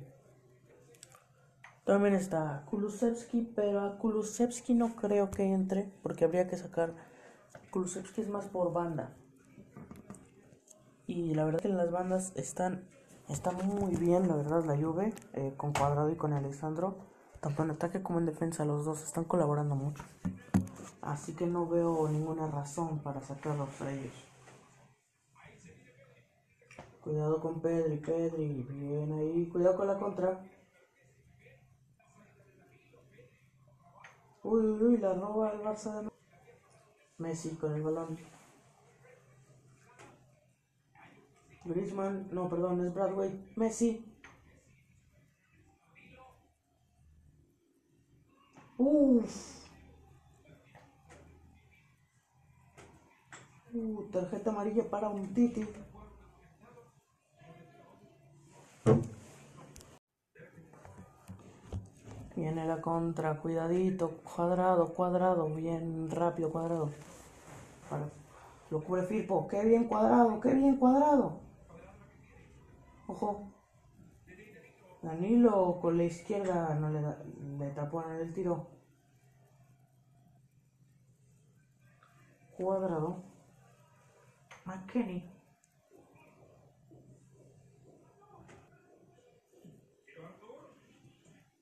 También 1.86 2.14
está 2.16 2.64
Kulusevski, 2.70 3.52
pero 3.56 3.82
a 3.82 3.98
Kulusevski 3.98 4.74
no 4.74 4.96
creo 4.96 5.32
que 5.32 5.44
entre, 5.44 5.92
porque 6.02 6.24
habría 6.24 6.48
que 6.48 6.56
sacar. 6.56 6.94
Kulusevski 7.72 8.22
es 8.22 8.30
más 8.30 8.46
por 8.46 8.72
banda. 8.72 9.14
Y 11.08 11.34
la 11.34 11.44
verdad 11.44 11.60
que 11.60 11.70
las 11.70 11.92
bandas 11.92 12.32
están, 12.36 12.88
están 13.30 13.56
muy 13.68 13.96
bien, 13.96 14.28
la 14.28 14.36
verdad, 14.36 14.64
la 14.66 14.78
Juve, 14.78 15.14
eh, 15.34 15.54
con 15.58 15.74
Cuadrado 15.74 16.10
y 16.10 16.16
con 16.16 16.34
Alessandro. 16.34 16.98
Tanto 17.42 17.64
en 17.64 17.72
ataque 17.72 18.02
como 18.02 18.20
en 18.20 18.26
defensa, 18.26 18.66
los 18.66 18.86
dos 18.86 19.04
están 19.04 19.26
colaborando 19.26 19.76
mucho. 19.76 20.04
Así 21.02 21.36
que 21.36 21.46
no 21.46 21.68
veo 21.68 22.08
ninguna 22.08 22.48
razón 22.48 23.00
para 23.00 23.22
sacarlos 23.22 23.82
a 23.82 23.92
ellos. 23.92 24.14
Cuidado 27.02 27.42
con 27.42 27.62
Pedri, 27.62 27.98
Pedri, 27.98 28.64
bien 28.64 29.12
ahí, 29.12 29.50
cuidado 29.50 29.76
con 29.76 29.88
la 29.88 30.00
contra. 30.00 30.42
Uy, 34.44 34.62
uy, 34.62 34.84
uy, 34.84 34.98
la 34.98 35.14
roba 35.14 35.52
el 35.52 35.62
Barça 35.62 36.02
de 36.02 36.10
Messi 37.18 37.58
con 37.58 37.74
el 37.74 37.82
balón. 37.82 38.18
Griezmann, 41.66 42.28
no, 42.32 42.50
perdón, 42.50 42.86
es 42.86 42.94
Bradway. 42.94 43.54
Messi. 43.56 44.06
Uff. 48.78 49.64
Uh, 53.74 54.04
tarjeta 54.12 54.52
amarilla 54.52 54.84
para 54.90 55.10
un 55.10 55.34
Titi. 55.34 55.68
Viene 62.36 62.66
la 62.66 62.82
contra, 62.82 63.40
cuidadito, 63.40 64.18
cuadrado, 64.18 64.94
cuadrado, 64.94 65.48
bien 65.54 66.10
rápido, 66.12 66.52
cuadrado. 66.52 66.90
Para, 67.90 68.10
lo 68.70 68.84
cubre 68.84 69.04
Firpo, 69.04 69.48
qué 69.48 69.64
bien 69.64 69.88
cuadrado, 69.88 70.42
qué 70.42 70.54
bien 70.54 70.76
cuadrado. 70.78 71.43
Ojo. 73.14 73.54
Danilo 75.04 75.78
con 75.80 75.98
la 75.98 76.06
izquierda 76.06 76.74
no 76.74 76.90
le, 76.90 77.00
da, 77.00 77.24
le 77.60 77.70
tapó 77.70 78.02
en 78.04 78.16
el 78.16 78.34
tiro. 78.34 78.72
Cuadrado. 82.58 83.24
McKenny. 84.66 85.30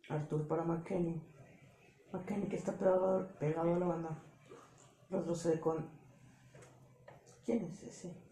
Artur 0.07 0.47
para 0.47 0.63
McKenny. 0.63 1.21
McKenny 2.13 2.47
que 2.47 2.55
está 2.55 2.77
pegado, 2.77 3.27
pegado 3.39 3.75
a 3.75 3.79
la 3.79 3.87
banda. 3.87 4.23
Retrocede 5.09 5.59
con. 5.59 5.89
¿Quién 7.43 7.65
es 7.65 7.83
ese? 7.83 8.30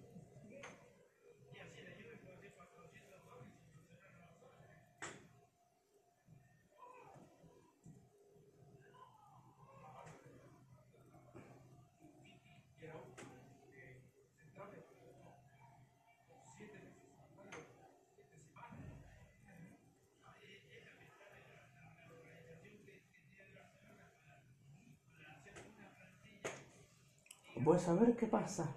Pues 27.70 27.88
a 27.88 27.94
ver 27.94 28.16
qué 28.16 28.26
pasa. 28.26 28.68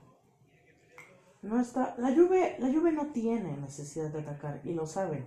No 1.41 1.59
está. 1.59 1.95
La 1.97 2.09
Juve, 2.15 2.57
la 2.59 2.71
Juve 2.71 2.93
no 2.93 3.07
tiene 3.07 3.57
necesidad 3.57 4.11
de 4.11 4.21
atacar 4.21 4.61
y 4.65 4.75
lo 4.75 4.87
saben. 4.87 5.25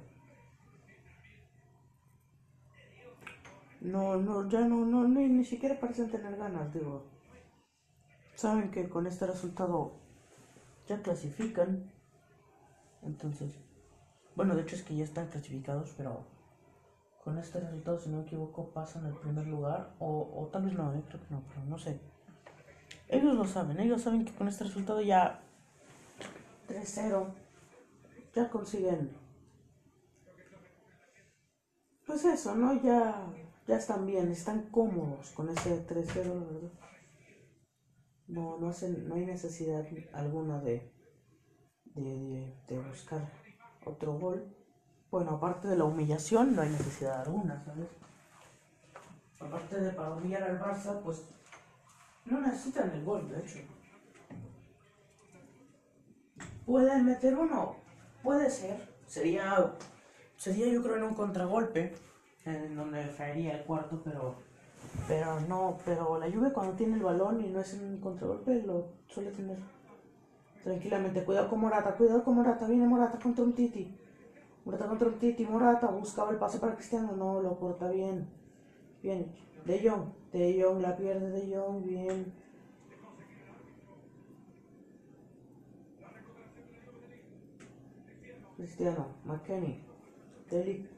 No, 3.82 4.18
no, 4.18 4.48
ya 4.50 4.62
no, 4.62 4.86
no, 4.86 5.08
ni, 5.08 5.28
ni 5.30 5.44
siquiera 5.44 5.80
parecen 5.80 6.12
tener 6.12 6.38
ganas, 6.38 6.72
digo. 6.72 7.06
Saben 8.36 8.70
que 8.70 8.88
con 8.88 9.08
este 9.08 9.26
resultado 9.26 9.94
ya 10.88 11.02
clasifican. 11.02 11.92
Entonces, 13.02 13.58
bueno, 14.36 14.54
de 14.54 14.62
hecho 14.62 14.76
es 14.76 14.84
que 14.84 14.96
ya 14.96 15.06
están 15.06 15.30
clasificados, 15.30 15.92
pero 15.98 16.24
con 17.24 17.40
este 17.40 17.60
resultado, 17.62 17.98
si 17.98 18.10
no 18.10 18.18
me 18.18 18.26
equivoco, 18.26 18.70
pasan 18.70 19.08
al 19.08 19.16
primer 19.16 19.48
lugar. 19.48 19.96
O, 19.98 20.30
o 20.36 20.50
tal 20.52 20.66
vez 20.66 20.76
no, 20.76 20.94
eh, 20.94 21.02
creo 21.08 21.20
que 21.20 21.34
no, 21.34 21.42
pero 21.48 21.66
no 21.66 21.80
sé. 21.80 22.00
Ellos 23.08 23.36
lo 23.36 23.46
saben, 23.46 23.80
ellos 23.80 24.02
saben 24.02 24.26
que 24.26 24.34
con 24.34 24.48
este 24.48 24.64
resultado 24.64 25.02
ya 25.02 25.42
3-0 26.68 27.34
ya 28.36 28.50
consiguen 28.50 29.16
pues 32.06 32.24
eso, 32.26 32.56
¿no? 32.56 32.82
Ya 32.82 33.28
ya 33.68 33.78
están 33.78 34.06
bien, 34.06 34.32
están 34.32 34.70
cómodos 34.70 35.32
con 35.32 35.50
ese 35.50 35.86
3-0, 35.88 36.26
la 36.26 36.46
verdad. 36.46 36.72
No, 38.28 38.58
no, 38.58 38.70
hacen, 38.70 39.08
no 39.08 39.16
hay 39.16 39.26
necesidad 39.26 39.86
alguna 40.14 40.60
de, 40.60 40.92
de, 41.96 42.80
buscar 42.90 43.32
otro 43.86 44.18
gol. 44.18 44.56
Bueno, 45.12 45.32
aparte 45.32 45.68
de 45.68 45.78
la 45.78 45.86
humillación, 45.86 46.56
no 46.56 46.62
hay 46.62 46.70
necesidad 46.70 47.22
alguna, 47.22 47.64
¿sabes? 47.64 47.88
Aparte 49.40 49.80
de 49.80 49.92
para 49.92 50.12
humillar 50.12 50.44
al 50.44 50.60
Barça, 50.60 51.02
pues 51.04 51.28
no 52.26 52.42
necesitan 52.42 52.92
el 52.92 53.04
gol, 53.04 53.30
de 53.30 53.40
hecho. 53.40 53.60
¿Pueden 56.66 57.06
meter 57.06 57.36
uno? 57.36 57.76
Puede 58.24 58.50
ser. 58.50 58.90
Sería, 59.06 59.74
sería 60.36 60.68
yo 60.68 60.82
creo 60.82 60.98
en 60.98 61.04
un 61.04 61.14
contragolpe, 61.14 61.94
en 62.46 62.76
donde 62.76 63.14
caería 63.16 63.58
el 63.58 63.64
cuarto, 63.66 64.02
pero, 64.04 64.36
pero 65.08 65.40
no, 65.42 65.78
pero 65.86 66.20
la 66.20 66.28
lluvia 66.28 66.54
cuando 66.54 66.76
tiene 66.76 66.96
el 66.96 67.04
balón 67.04 67.42
y 67.42 67.50
no 67.50 67.60
es 67.60 67.74
en 67.76 67.86
un 67.86 68.00
contragolpe 68.00 68.64
lo 68.64 68.88
suele 69.08 69.32
tener 69.32 69.58
tranquilamente. 70.66 71.24
Cuidado 71.24 71.48
con 71.48 71.60
Morata, 71.60 71.96
cuidado 71.96 72.24
con 72.24 72.36
Morata, 72.36 72.68
viene 72.68 72.88
Morata 72.88 73.20
contra 73.20 73.44
un 73.44 73.54
Titi. 73.54 73.96
Morata 74.66 74.88
contra 74.88 75.08
un 75.08 75.20
Titi, 75.20 75.46
Morata 75.46 75.88
buscaba 75.88 76.32
el 76.32 76.38
pase 76.38 76.58
para 76.58 76.74
Cristiano, 76.74 77.16
no, 77.16 77.40
lo 77.40 77.58
corta 77.60 77.90
bien. 77.90 78.28
Bien, 79.04 79.32
De 79.66 79.88
Jong, 79.88 80.10
De 80.36 80.62
Jong 80.62 80.82
la 80.82 80.98
pierde 80.98 81.32
De 81.32 81.56
Jong, 81.56 81.86
bien. 81.86 82.34
Cristiano, 88.58 89.08
McKenny, 89.24 89.80
Delic. 90.50 90.90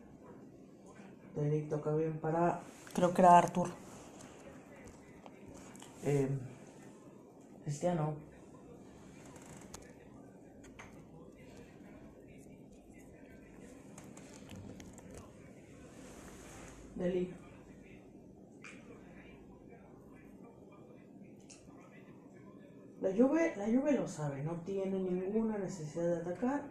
Delic 1.35 1.69
toca 1.69 1.93
bien 1.93 2.17
para. 2.19 2.61
Creo 2.95 3.13
que 3.13 3.21
era 3.21 3.37
Arthur. 3.37 3.69
Eh, 6.03 6.29
Cristiano. 7.63 8.15
Delic. 16.95 17.46
La 23.07 23.13
Juve, 23.13 23.53
la 23.55 23.65
Juve 23.67 23.93
lo 23.93 24.05
sabe, 24.05 24.43
no 24.43 24.59
tiene 24.65 24.99
ninguna 24.99 25.57
necesidad 25.57 26.07
de 26.07 26.15
atacar. 26.17 26.65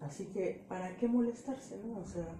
Así 0.00 0.24
que, 0.28 0.64
¿para 0.66 0.96
qué 0.96 1.06
molestarse, 1.06 1.76
no? 1.84 1.98
O 1.98 2.06
sea. 2.06 2.34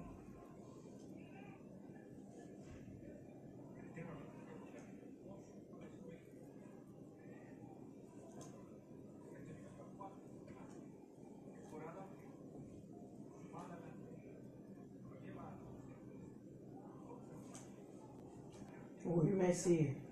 Uy, 19.04 19.26
Messi. 19.32 20.07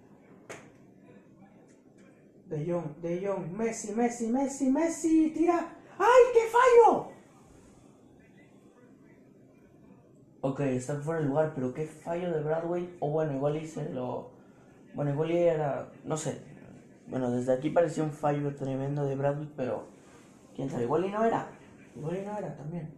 De 2.57 2.73
Jong, 2.73 3.03
De 3.03 3.27
Jong, 3.27 3.53
Messi, 3.53 3.93
Messi, 3.93 4.29
Messi, 4.29 4.71
Messi, 4.71 5.31
tira. 5.31 5.59
¡Ay, 5.99 6.23
qué 6.33 6.41
fallo! 6.49 7.09
Ok, 10.41 10.61
está 10.61 10.97
fuera 10.97 11.21
de 11.21 11.27
lugar, 11.27 11.53
pero 11.55 11.75
qué 11.75 11.87
fallo 11.87 12.33
de 12.33 12.43
Bradway. 12.43 12.97
O 13.01 13.11
bueno, 13.11 13.35
igual 13.35 13.57
hice 13.57 13.91
lo. 13.91 14.31
Bueno, 14.95 15.13
igual 15.13 15.33
era. 15.33 15.93
No 16.05 16.17
sé. 16.17 16.41
Bueno, 17.09 17.31
desde 17.31 17.53
aquí 17.53 17.69
parecía 17.69 18.03
un 18.05 18.13
fallo 18.13 18.55
tremendo 18.55 19.05
de 19.05 19.17
Bradway, 19.17 19.53
pero. 19.55 19.89
Quién 20.55 20.71
sabe, 20.71 20.85
igual 20.85 21.05
y 21.05 21.11
no 21.11 21.25
era. 21.25 21.51
Igual 21.95 22.17
y 22.17 22.25
no 22.25 22.39
era 22.39 22.57
también. 22.57 22.91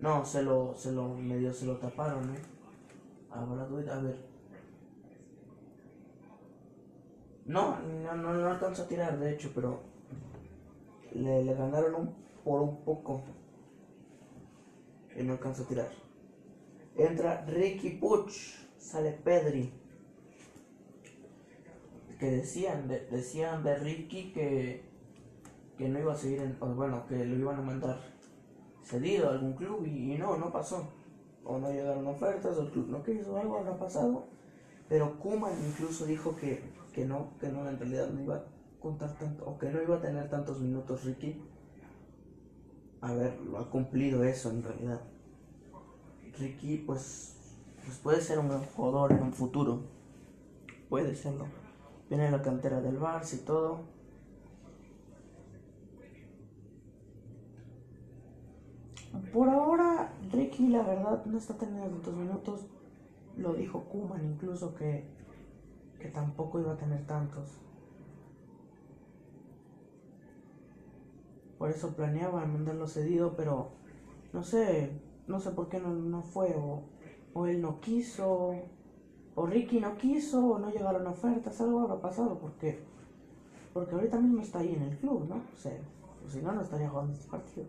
No, 0.00 0.24
se 0.24 0.42
lo, 0.42 0.74
se 0.76 0.92
lo, 0.92 1.08
medio 1.14 1.52
se 1.52 1.66
lo 1.66 1.76
taparon, 1.76 2.34
¿eh? 2.34 2.38
A 3.30 3.44
Bradway, 3.44 3.88
a 3.88 3.98
ver. 3.98 4.16
No, 7.44 7.78
no, 7.80 8.14
no, 8.14 8.32
no 8.32 8.50
alcanzó 8.50 8.84
a 8.84 8.88
tirar, 8.88 9.18
de 9.18 9.32
hecho, 9.32 9.52
pero 9.54 9.82
le, 11.12 11.44
le 11.44 11.54
ganaron 11.54 11.94
un, 11.94 12.14
por 12.42 12.62
un 12.62 12.82
poco. 12.82 13.22
Y 15.14 15.22
no 15.22 15.34
alcanzó 15.34 15.64
a 15.64 15.68
tirar. 15.68 15.90
Entra 16.96 17.44
Ricky 17.44 17.90
Puch, 17.90 18.32
sale 18.78 19.12
Pedri. 19.12 19.70
Que 22.18 22.30
decían, 22.30 22.88
de, 22.88 23.06
decían 23.06 23.62
de 23.62 23.76
Ricky 23.76 24.32
que, 24.32 24.82
que 25.76 25.88
no 25.88 25.98
iba 25.98 26.14
a 26.14 26.16
seguir, 26.16 26.40
en, 26.40 26.58
bueno, 26.58 27.06
que 27.06 27.22
lo 27.24 27.36
iban 27.36 27.56
a 27.56 27.62
mandar 27.62 28.19
cedido 28.90 29.28
a 29.28 29.32
algún 29.32 29.54
club 29.54 29.84
y, 29.86 30.16
no, 30.18 30.36
no 30.36 30.50
pasó. 30.50 30.88
O 31.44 31.58
no 31.58 31.70
llegaron 31.70 32.06
ofertas, 32.06 32.56
o 32.58 32.62
el 32.62 32.70
club 32.70 32.88
no 32.88 33.02
quiso, 33.02 33.36
algo 33.36 33.58
habrá 33.58 33.78
pasado. 33.78 34.24
Pero 34.88 35.18
Kuman 35.18 35.52
incluso 35.66 36.04
dijo 36.04 36.36
que, 36.36 36.62
que 36.92 37.06
no, 37.06 37.38
que 37.38 37.48
no, 37.48 37.68
en 37.68 37.78
realidad 37.78 38.10
no 38.10 38.20
iba 38.20 38.36
a 38.36 38.44
contar 38.80 39.16
tanto, 39.18 39.44
o 39.46 39.58
que 39.58 39.70
no 39.70 39.80
iba 39.80 39.96
a 39.96 40.00
tener 40.00 40.28
tantos 40.28 40.60
minutos 40.60 41.04
Ricky. 41.04 41.40
A 43.00 43.14
ver, 43.14 43.40
lo 43.40 43.58
ha 43.58 43.70
cumplido 43.70 44.24
eso 44.24 44.50
en 44.50 44.62
realidad. 44.62 45.00
Ricky, 46.38 46.78
pues, 46.78 47.36
pues 47.84 47.98
puede 47.98 48.20
ser 48.20 48.38
un 48.38 48.48
gran 48.48 48.64
jugador 48.64 49.12
en 49.12 49.22
un 49.22 49.32
futuro. 49.32 49.80
Puede 50.88 51.14
serlo. 51.14 51.46
Viene 52.08 52.24
de 52.24 52.32
la 52.32 52.42
cantera 52.42 52.80
del 52.80 52.98
Barça 52.98 53.34
y 53.34 53.44
todo. 53.44 53.80
Por 59.32 59.48
ahora, 59.48 60.12
Ricky, 60.30 60.68
la 60.68 60.82
verdad, 60.82 61.24
no 61.26 61.38
está 61.38 61.54
teniendo 61.54 61.88
tantos 61.88 62.14
minutos. 62.14 62.66
Lo 63.36 63.54
dijo 63.54 63.84
Kuman 63.84 64.24
incluso 64.24 64.74
que, 64.74 65.04
que 65.98 66.08
tampoco 66.08 66.60
iba 66.60 66.72
a 66.72 66.76
tener 66.76 67.06
tantos. 67.06 67.58
Por 71.58 71.70
eso 71.70 71.94
planeaban 71.94 72.52
mandarlo 72.52 72.86
cedido, 72.86 73.36
pero 73.36 73.72
no 74.32 74.42
sé, 74.42 74.92
no 75.26 75.40
sé 75.40 75.50
por 75.50 75.68
qué 75.68 75.78
no, 75.80 75.90
no 75.90 76.22
fue, 76.22 76.54
o, 76.56 76.84
o 77.34 77.46
él 77.46 77.60
no 77.60 77.80
quiso, 77.80 78.54
o 79.34 79.46
Ricky 79.46 79.80
no 79.80 79.96
quiso, 79.98 80.52
o 80.52 80.58
no 80.58 80.70
llegaron 80.70 81.06
ofertas, 81.06 81.60
algo 81.60 81.80
habrá 81.80 82.00
pasado, 82.00 82.38
porque, 82.38 82.80
porque 83.74 83.94
ahorita 83.94 84.18
mismo 84.18 84.40
está 84.40 84.60
ahí 84.60 84.74
en 84.74 84.82
el 84.82 84.96
club, 84.96 85.28
¿no? 85.28 85.36
O 85.36 85.56
sea, 85.56 85.76
pues 86.20 86.32
si 86.32 86.40
no, 86.40 86.52
no 86.52 86.62
estaría 86.62 86.88
jugando 86.88 87.12
este 87.12 87.28
partido. 87.28 87.66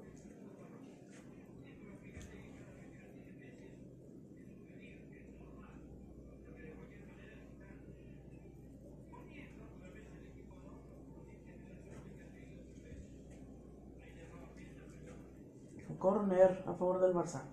Corner 16.01 16.63
a 16.65 16.73
favor 16.73 16.99
del 16.99 17.13
Barça. 17.13 17.43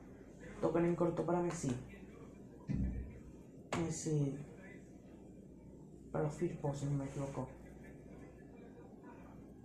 Tocan 0.63 0.87
en 0.87 0.97
corto 0.97 1.23
para 1.27 1.43
Messi. 1.43 1.71
Messi. 3.79 4.39
Para 6.11 6.31
Firpo, 6.31 6.75
si 6.75 6.87
no 6.87 6.93
me 6.93 7.05
equivoco. 7.05 7.47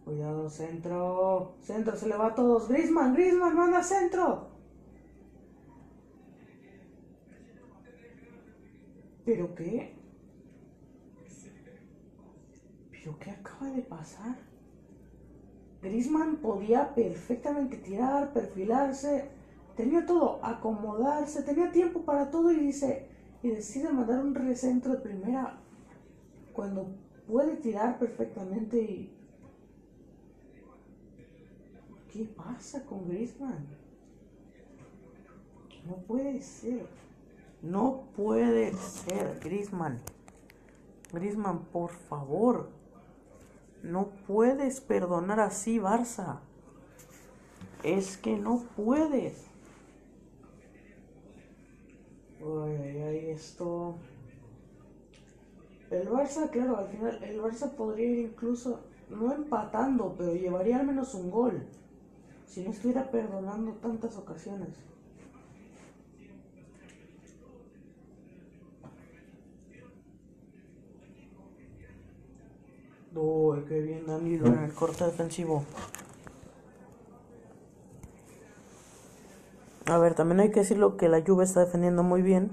Cuidado, 0.04 0.50
centro. 0.50 1.56
Centro, 1.62 1.96
se 1.96 2.10
le 2.10 2.18
va 2.18 2.28
a 2.28 2.36
todos. 2.36 2.68
Grisman, 2.68 3.14
Grisman, 3.14 3.56
manda 3.56 3.82
centro. 3.82 4.50
¿Pero 9.24 9.56
qué? 9.56 9.96
¿Pero 12.92 13.18
qué 13.18 13.32
acaba 13.32 13.68
de 13.68 13.82
pasar? 13.82 14.53
Grisman 15.84 16.38
podía 16.38 16.96
perfectamente 16.96 17.78
tirar, 17.78 18.32
perfilarse, 18.32 19.30
tenía 19.76 20.06
todo, 20.06 20.40
acomodarse, 20.42 21.44
tenía 21.44 21.72
tiempo 21.72 22.02
para 22.02 22.32
todo 22.32 22.52
y 22.52 22.56
dice 22.56 23.08
y 23.44 23.50
decide 23.50 23.92
mandar 23.92 24.20
un 24.24 24.34
recentro 24.34 24.94
de 24.94 25.00
primera 25.00 25.60
cuando 26.54 26.88
puede 27.28 27.58
tirar 27.58 28.00
perfectamente 28.00 28.82
y 28.82 29.14
¿Qué 32.14 32.26
pasa 32.26 32.86
con 32.86 33.10
Grisman? 33.10 33.66
No 35.88 35.96
puede 36.08 36.40
ser. 36.44 36.86
No 37.64 38.04
puede 38.16 38.72
ser, 38.74 39.40
Grisman. 39.40 40.00
Grisman, 41.12 41.66
por 41.72 41.90
favor. 41.90 42.70
No 43.84 44.08
puedes 44.28 44.80
perdonar 44.80 45.42
así, 45.42 45.78
Barça. 45.78 46.40
Es 47.84 48.16
que 48.16 48.38
no 48.38 48.64
puedes. 48.78 49.46
Ay, 52.40 52.76
ay, 52.82 53.02
ay, 53.02 53.30
esto. 53.32 53.98
El 55.92 56.10
Barça, 56.10 56.50
claro, 56.50 56.78
al 56.78 56.88
final, 56.88 57.22
el 57.24 57.42
Barça 57.42 57.72
podría 57.72 58.10
ir 58.10 58.20
incluso, 58.20 58.80
no 59.10 59.34
empatando, 59.34 60.16
pero 60.18 60.34
llevaría 60.34 60.80
al 60.80 60.88
menos 60.88 61.14
un 61.14 61.30
gol. 61.30 61.68
Si 62.48 62.64
no 62.64 62.72
estuviera 62.72 63.12
perdonando 63.12 63.74
tantas 63.74 64.16
ocasiones. 64.18 64.70
Uy, 73.26 73.64
qué 73.70 73.80
bien 73.80 74.06
Danilo 74.06 74.48
en 74.48 74.66
el 74.66 74.74
corte 74.74 75.06
defensivo. 75.06 75.64
A 79.86 79.98
ver, 79.98 80.14
también 80.14 80.42
hay 80.42 80.52
que 80.52 80.60
decirlo 80.60 80.98
que 80.98 81.08
la 81.08 81.24
Juve 81.26 81.46
está 81.46 81.62
defendiendo 81.62 82.04
muy 82.04 82.22
bien. 82.22 82.52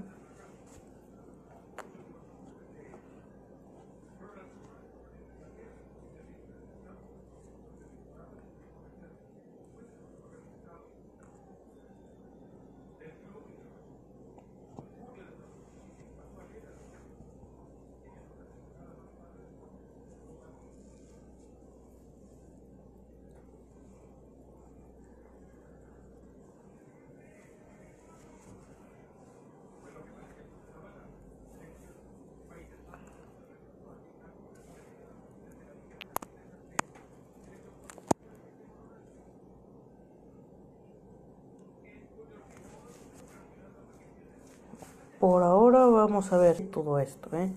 Por 45.21 45.43
ahora 45.43 45.85
vamos 45.85 46.33
a 46.33 46.37
ver 46.39 46.71
todo 46.71 46.97
esto, 46.97 47.29
¿eh? 47.37 47.53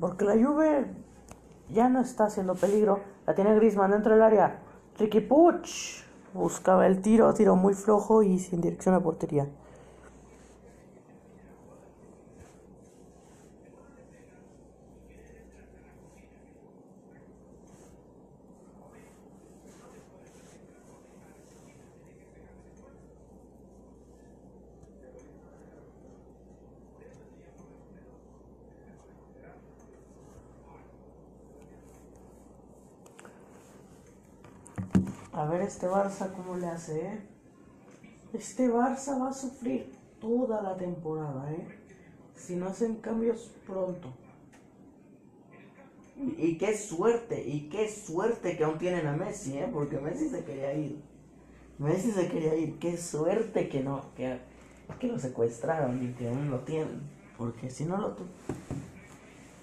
Porque 0.00 0.24
la 0.24 0.32
Juve 0.32 0.86
ya 1.68 1.90
no 1.90 2.00
está 2.00 2.24
haciendo 2.24 2.54
peligro. 2.54 3.00
La 3.26 3.34
tiene 3.34 3.54
Griezmann 3.54 3.90
dentro 3.90 4.14
del 4.14 4.22
área. 4.22 4.58
Ricky 4.98 5.20
Puch 5.20 6.02
buscaba 6.32 6.86
el 6.86 7.02
tiro, 7.02 7.34
tiro 7.34 7.56
muy 7.56 7.74
flojo 7.74 8.22
y 8.22 8.38
sin 8.38 8.62
dirección 8.62 8.94
a 8.94 9.00
portería. 9.00 9.48
Este 35.66 35.86
Barça 35.88 36.32
cómo 36.32 36.56
le 36.56 36.66
hace, 36.66 37.06
¿eh? 37.06 37.20
Este 38.32 38.68
Barça 38.68 39.20
va 39.20 39.30
a 39.30 39.32
sufrir 39.32 39.92
toda 40.20 40.62
la 40.62 40.76
temporada, 40.76 41.52
¿eh? 41.52 41.66
Si 42.34 42.56
no 42.56 42.66
hacen 42.66 42.96
cambios 42.96 43.50
pronto. 43.66 44.12
Y 46.16 46.56
qué 46.56 46.76
suerte, 46.76 47.46
y 47.46 47.68
qué 47.68 47.90
suerte 47.90 48.56
que 48.56 48.64
aún 48.64 48.78
tienen 48.78 49.06
a 49.06 49.16
Messi, 49.16 49.58
¿eh? 49.58 49.68
Porque 49.72 49.98
Messi 49.98 50.28
se 50.28 50.44
quería 50.44 50.72
ir. 50.74 51.02
Messi 51.78 52.12
se 52.12 52.28
quería 52.28 52.54
ir. 52.54 52.78
Qué 52.78 52.96
suerte 52.96 53.68
que 53.68 53.82
no, 53.82 54.02
que, 54.16 54.38
que 54.98 55.08
lo 55.08 55.18
secuestraron 55.18 56.02
y 56.02 56.12
que 56.14 56.28
aún 56.28 56.50
lo 56.50 56.60
tienen. 56.60 57.02
Porque 57.36 57.68
si 57.70 57.84
no 57.84 57.98
lo 57.98 58.14
tu 58.14 58.24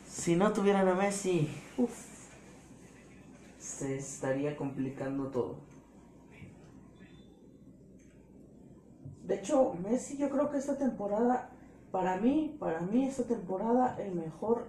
si 0.07 0.35
no 0.35 0.53
tuvieran 0.53 0.88
a 0.88 0.93
Messi, 0.93 1.49
uff, 1.75 2.05
se 3.57 3.97
estaría 3.97 4.55
complicando 4.55 5.30
todo. 5.30 5.73
De 9.24 9.36
hecho, 9.36 9.74
Messi 9.76 10.18
yo 10.18 10.30
creo 10.30 10.50
que 10.50 10.58
esta 10.58 10.78
temporada, 10.78 11.50
para 11.91 12.18
mí, 12.18 12.56
para 12.60 12.82
mí 12.82 13.06
esta 13.06 13.24
temporada 13.24 13.95
el 14.00 14.16
mejor, 14.16 14.68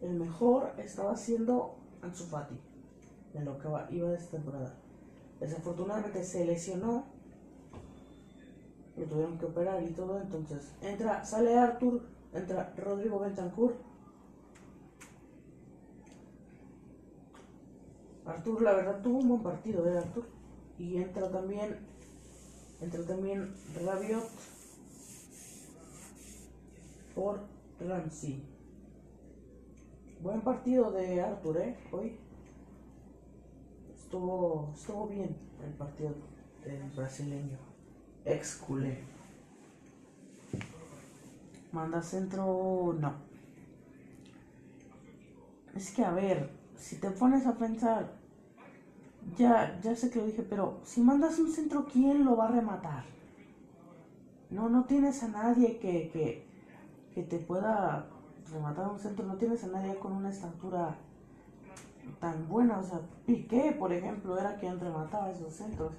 el 0.00 0.14
mejor 0.14 0.72
estaba 0.78 1.16
siendo 1.16 1.76
Ansu 2.02 2.24
Fati, 2.24 2.58
en 3.34 3.44
lo 3.44 3.58
que 3.58 3.68
iba 3.90 4.10
de 4.10 4.16
esta 4.16 4.32
temporada. 4.32 4.74
Desafortunadamente 5.40 6.22
se 6.22 6.44
lesionó, 6.44 7.04
lo 8.96 9.06
tuvieron 9.06 9.38
que 9.38 9.46
operar 9.46 9.82
y 9.82 9.90
todo, 9.92 10.20
entonces 10.20 10.74
entra, 10.82 11.24
sale 11.24 11.56
Arthur, 11.56 12.02
entra 12.32 12.74
Rodrigo 12.76 13.18
Bentancur. 13.20 13.74
Artur, 18.24 18.62
la 18.62 18.74
verdad, 18.74 19.02
tuvo 19.02 19.18
un 19.18 19.28
buen 19.28 19.42
partido, 19.42 19.86
¿eh, 19.88 19.98
Artur? 19.98 20.26
Y 20.78 20.96
entra 20.98 21.30
también, 21.30 21.78
entra 22.82 23.06
también 23.06 23.54
Rabiot 23.84 24.28
por 27.14 27.40
Ramsey. 27.80 28.42
Buen 30.20 30.40
partido 30.40 30.90
de 30.90 31.20
Artur, 31.20 31.58
¿eh? 31.58 31.76
Hoy 31.92 32.16
estuvo, 33.94 34.72
estuvo 34.74 35.06
bien 35.08 35.36
el 35.64 35.72
partido 35.74 36.14
del 36.64 36.90
brasileño. 36.90 37.58
Ex 38.24 38.56
culé. 38.56 38.98
Manda 41.70 42.02
centro, 42.02 42.94
no. 42.98 43.14
Es 45.74 45.92
que 45.92 46.04
a 46.04 46.10
ver, 46.10 46.50
si 46.76 46.96
te 46.96 47.10
pones 47.10 47.46
a 47.46 47.56
pensar, 47.56 48.21
ya, 49.36 49.78
ya 49.80 49.94
sé 49.96 50.10
que 50.10 50.18
lo 50.18 50.26
dije, 50.26 50.42
pero 50.42 50.80
si 50.84 51.00
mandas 51.00 51.38
un 51.38 51.50
centro, 51.50 51.86
¿quién 51.86 52.24
lo 52.24 52.36
va 52.36 52.48
a 52.48 52.52
rematar? 52.52 53.04
No, 54.50 54.68
no 54.68 54.84
tienes 54.84 55.22
a 55.22 55.28
nadie 55.28 55.78
que, 55.78 56.10
que, 56.10 56.44
que 57.14 57.22
te 57.22 57.38
pueda 57.38 58.06
rematar 58.52 58.88
un 58.88 58.98
centro, 58.98 59.24
no 59.26 59.36
tienes 59.36 59.64
a 59.64 59.68
nadie 59.68 59.98
con 59.98 60.12
una 60.12 60.30
estatura 60.30 60.96
tan 62.20 62.48
buena. 62.48 62.78
O 62.78 62.82
sea, 62.82 63.00
Piqué, 63.26 63.74
por 63.78 63.92
ejemplo, 63.92 64.38
era 64.38 64.56
quien 64.56 64.78
remataba 64.78 65.30
esos 65.30 65.54
centros. 65.54 65.92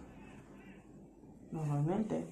Normalmente. 1.51 2.27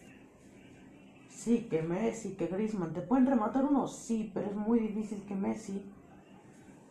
Sí, 1.30 1.68
que 1.70 1.82
Messi, 1.82 2.36
que 2.36 2.48
Griezmann, 2.48 2.94
¿te 2.94 3.02
pueden 3.02 3.26
rematar 3.26 3.66
uno? 3.66 3.88
Sí, 3.88 4.30
pero 4.34 4.48
es 4.48 4.56
muy 4.56 4.80
difícil 4.80 5.24
que 5.26 5.34
Messi, 5.34 5.82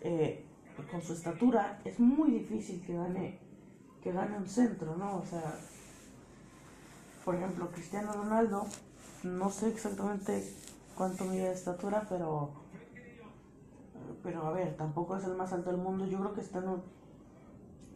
eh, 0.01 0.45
con 0.91 1.03
su 1.03 1.13
estatura, 1.13 1.81
es 1.85 2.01
muy 2.01 2.31
difícil 2.31 2.83
que 2.85 2.95
gane, 2.95 3.39
que 4.03 4.13
gane 4.13 4.37
un 4.37 4.49
centro, 4.49 4.97
¿no? 4.97 5.19
O 5.19 5.27
sea, 5.27 5.55
por 7.25 7.35
ejemplo, 7.35 7.71
Cristiano 7.71 8.13
Ronaldo, 8.13 8.67
no 9.25 9.51
sé 9.51 9.69
exactamente 9.69 10.55
cuánto 10.95 11.25
mide 11.25 11.49
de 11.49 11.53
estatura, 11.53 12.07
pero 12.09 12.51
pero 14.23 14.47
a 14.47 14.53
ver, 14.53 14.77
tampoco 14.77 15.17
es 15.17 15.25
el 15.25 15.35
más 15.35 15.53
alto 15.53 15.71
del 15.71 15.81
mundo. 15.81 16.07
Yo 16.07 16.19
creo 16.19 16.35
que 16.35 16.41
está 16.41 16.59
en 16.59 16.69
un. 16.69 16.83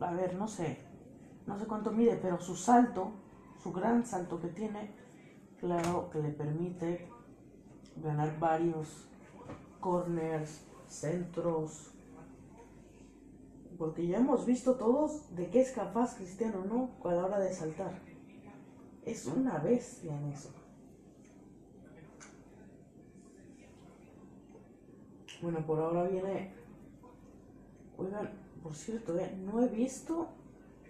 A 0.01 0.13
ver, 0.13 0.35
no 0.35 0.49
sé. 0.49 0.79
No 1.47 1.59
sé 1.59 1.67
cuánto 1.67 1.93
mide, 1.93 2.19
pero 2.21 2.41
su 2.41 2.57
salto, 2.57 3.13
su 3.63 3.73
gran 3.73 4.07
salto 4.07 4.41
que 4.41 4.49
tiene, 4.49 4.95
claro 5.61 6.09
que 6.11 6.21
le 6.21 6.31
permite 6.31 7.09
ganar 7.97 8.39
varios 8.39 9.07
corners, 9.81 10.63
centros. 10.89 11.94
Porque 13.85 14.07
ya 14.07 14.17
hemos 14.17 14.47
visto 14.47 14.77
todos 14.77 15.37
de 15.37 15.51
qué 15.51 15.61
es 15.61 15.73
capaz 15.73 16.17
Cristiano, 16.17 16.65
¿no? 16.65 16.89
A 17.07 17.13
la 17.13 17.27
hora 17.27 17.39
de 17.39 17.53
saltar. 17.53 17.93
Es 19.05 19.27
una 19.27 19.59
bestia 19.59 20.17
en 20.17 20.33
eso. 20.33 20.49
Bueno, 25.43 25.67
por 25.67 25.79
ahora 25.79 26.05
viene. 26.05 26.55
Oigan, 27.99 28.31
por 28.63 28.75
cierto, 28.75 29.19
eh, 29.19 29.37
no 29.45 29.63
he 29.63 29.69
visto. 29.69 30.29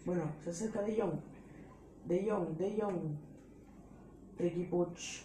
Bueno, 0.05 0.31
se 0.45 0.51
acerca 0.51 0.81
de 0.83 0.95
Young. 0.95 1.19
De 2.07 2.25
Young, 2.25 2.51
de 2.51 2.77
Young. 2.77 3.17
Ricky 4.39 4.67
Puch. 4.67 5.25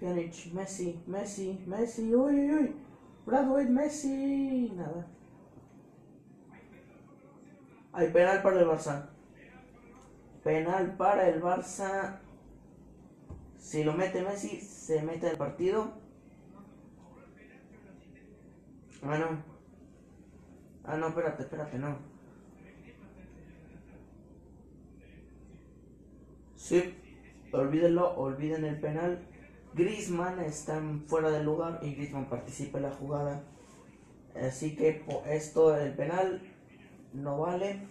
Pjanic, 0.00 0.50
Messi, 0.54 0.98
Messi, 1.06 1.62
Messi, 1.66 2.14
uy, 2.14 2.40
uy, 2.40 2.54
uy. 2.54 2.93
Bradway, 3.26 3.68
Messi. 3.68 4.72
Nada. 4.74 5.06
Hay 7.92 8.10
penal 8.10 8.42
para 8.42 8.60
el 8.60 8.66
Barça. 8.66 9.08
Penal 10.42 10.96
para 10.96 11.28
el 11.28 11.40
Barça. 11.40 12.20
Si 13.58 13.82
lo 13.82 13.94
mete 13.94 14.22
Messi, 14.22 14.60
se 14.60 15.02
mete 15.02 15.30
el 15.30 15.36
partido. 15.36 15.92
Ah, 19.02 19.18
no. 19.18 19.42
Ah, 20.84 20.96
no, 20.96 21.08
espérate, 21.08 21.42
espérate, 21.42 21.78
no. 21.78 21.96
Sí, 26.56 26.94
olvídenlo, 27.52 28.16
olviden 28.16 28.64
el 28.64 28.80
penal. 28.80 29.33
Grisman 29.74 30.38
está 30.40 30.82
fuera 31.06 31.30
del 31.30 31.44
lugar 31.44 31.78
y 31.82 31.94
Grisman 31.94 32.28
participa 32.28 32.78
en 32.78 32.84
la 32.84 32.92
jugada. 32.92 33.42
Así 34.34 34.74
que 34.76 35.04
esto, 35.26 35.76
el 35.76 35.94
penal, 35.94 36.40
no 37.12 37.38
vale. 37.38 37.88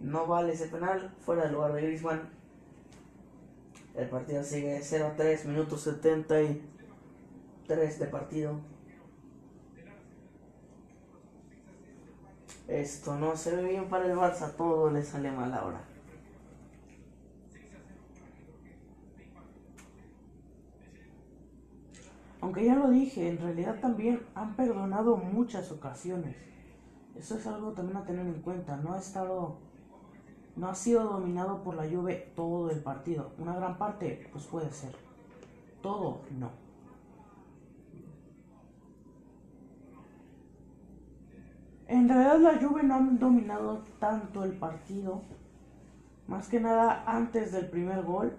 No 0.00 0.26
vale 0.26 0.54
ese 0.54 0.68
penal, 0.68 1.14
fuera 1.20 1.44
del 1.44 1.52
lugar 1.52 1.74
de 1.74 1.82
Grisman. 1.82 2.30
El 3.94 4.08
partido 4.08 4.42
sigue 4.42 4.80
0-3, 4.80 5.44
minutos 5.46 5.82
73 5.82 7.98
de 7.98 8.06
partido. 8.06 8.58
Esto 12.68 13.16
no 13.16 13.36
se 13.36 13.54
ve 13.54 13.64
bien 13.64 13.88
para 13.88 14.06
el 14.06 14.16
Barça, 14.16 14.56
todo 14.56 14.90
le 14.90 15.02
sale 15.02 15.30
mal 15.30 15.52
ahora. 15.54 15.95
Aunque 22.46 22.64
ya 22.64 22.76
lo 22.76 22.88
dije, 22.90 23.28
en 23.28 23.38
realidad 23.38 23.80
también 23.80 24.22
han 24.36 24.54
perdonado 24.54 25.16
muchas 25.16 25.72
ocasiones. 25.72 26.36
Eso 27.16 27.36
es 27.36 27.44
algo 27.48 27.72
también 27.72 27.96
a 27.96 28.04
tener 28.04 28.24
en 28.24 28.40
cuenta. 28.40 28.76
No 28.76 28.92
ha 28.92 28.98
estado 28.98 29.56
no 30.54 30.68
ha 30.68 30.74
sido 30.76 31.02
dominado 31.02 31.64
por 31.64 31.74
la 31.74 31.88
Juve 31.90 32.32
todo 32.36 32.70
el 32.70 32.84
partido. 32.84 33.32
Una 33.38 33.56
gran 33.56 33.76
parte, 33.78 34.28
pues 34.30 34.44
puede 34.44 34.70
ser. 34.70 34.94
Todo, 35.82 36.20
no. 36.38 36.52
En 41.88 42.08
realidad 42.08 42.38
la 42.38 42.64
Juve 42.64 42.84
no 42.84 42.94
ha 42.94 43.00
dominado 43.00 43.82
tanto 43.98 44.44
el 44.44 44.52
partido. 44.52 45.20
Más 46.28 46.48
que 46.48 46.60
nada 46.60 47.02
antes 47.08 47.50
del 47.50 47.68
primer 47.68 48.04
gol. 48.04 48.36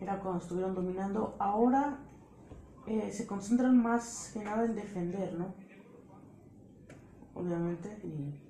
Era 0.00 0.18
cuando 0.18 0.40
estuvieron 0.40 0.74
dominando. 0.74 1.36
Ahora 1.38 2.00
eh, 2.86 3.10
se 3.10 3.26
concentran 3.26 3.76
más 3.82 4.30
que 4.32 4.44
nada 4.44 4.64
en 4.64 4.76
defender, 4.76 5.34
¿no? 5.34 5.54
Obviamente. 7.34 7.98
Y 8.04 8.46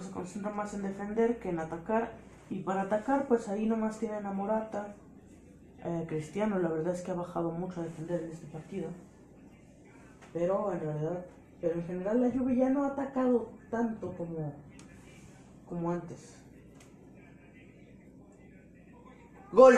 se 0.00 0.10
concentra 0.10 0.50
más 0.52 0.74
en 0.74 0.82
defender 0.82 1.38
que 1.38 1.48
en 1.50 1.58
atacar. 1.58 2.12
Y 2.50 2.60
para 2.60 2.82
atacar, 2.82 3.26
pues 3.26 3.48
ahí 3.48 3.66
nomás 3.66 3.98
tienen 3.98 4.26
a 4.26 4.32
Morata. 4.32 4.94
Eh, 5.84 6.04
Cristiano, 6.06 6.58
la 6.58 6.68
verdad 6.68 6.94
es 6.94 7.02
que 7.02 7.10
ha 7.10 7.14
bajado 7.14 7.50
mucho 7.52 7.80
a 7.80 7.84
defender 7.84 8.22
en 8.24 8.30
este 8.30 8.46
partido. 8.46 8.88
Pero 10.32 10.72
en 10.72 10.80
realidad, 10.80 11.24
pero 11.60 11.74
en 11.74 11.86
general 11.86 12.20
la 12.20 12.30
Juve 12.30 12.56
ya 12.56 12.68
no 12.68 12.84
ha 12.84 12.88
atacado 12.88 13.50
tanto 13.70 14.12
como, 14.12 14.52
como 15.66 15.90
antes. 15.90 16.39
Gol. 19.52 19.74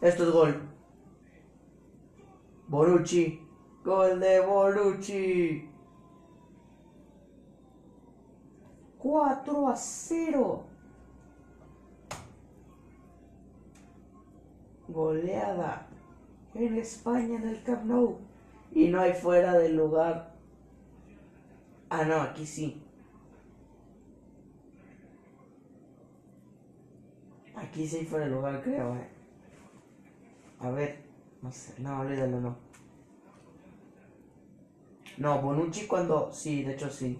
Esto 0.00 0.24
es 0.24 0.30
gol. 0.30 0.62
Bonucci. 2.68 3.40
Gol 3.84 4.20
de 4.20 4.40
Bonucci. 4.40 5.68
4 8.98 9.68
a 9.68 9.76
0. 9.76 10.64
Goleada 14.88 15.86
en 16.54 16.76
España 16.76 17.36
en 17.36 17.48
el 17.48 17.62
Camp 17.62 17.84
Nou. 17.84 18.18
Y 18.72 18.88
no 18.88 19.00
hay 19.00 19.14
fuera 19.14 19.54
del 19.54 19.76
lugar. 19.76 20.34
Ah, 21.90 22.04
no, 22.04 22.20
aquí 22.20 22.46
sí. 22.46 22.82
Aquí 27.68 27.86
sí 27.86 28.06
fuera 28.06 28.24
del 28.24 28.34
lugar, 28.34 28.62
creo, 28.62 28.96
eh. 28.96 29.06
A 30.58 30.70
ver, 30.70 31.04
no 31.42 31.52
sé, 31.52 31.74
no, 31.78 32.00
olvídalo, 32.00 32.40
no. 32.40 32.56
No, 35.18 35.42
Bonucci 35.42 35.86
cuando. 35.86 36.32
Sí, 36.32 36.62
de 36.62 36.72
hecho 36.72 36.88
sí. 36.88 37.18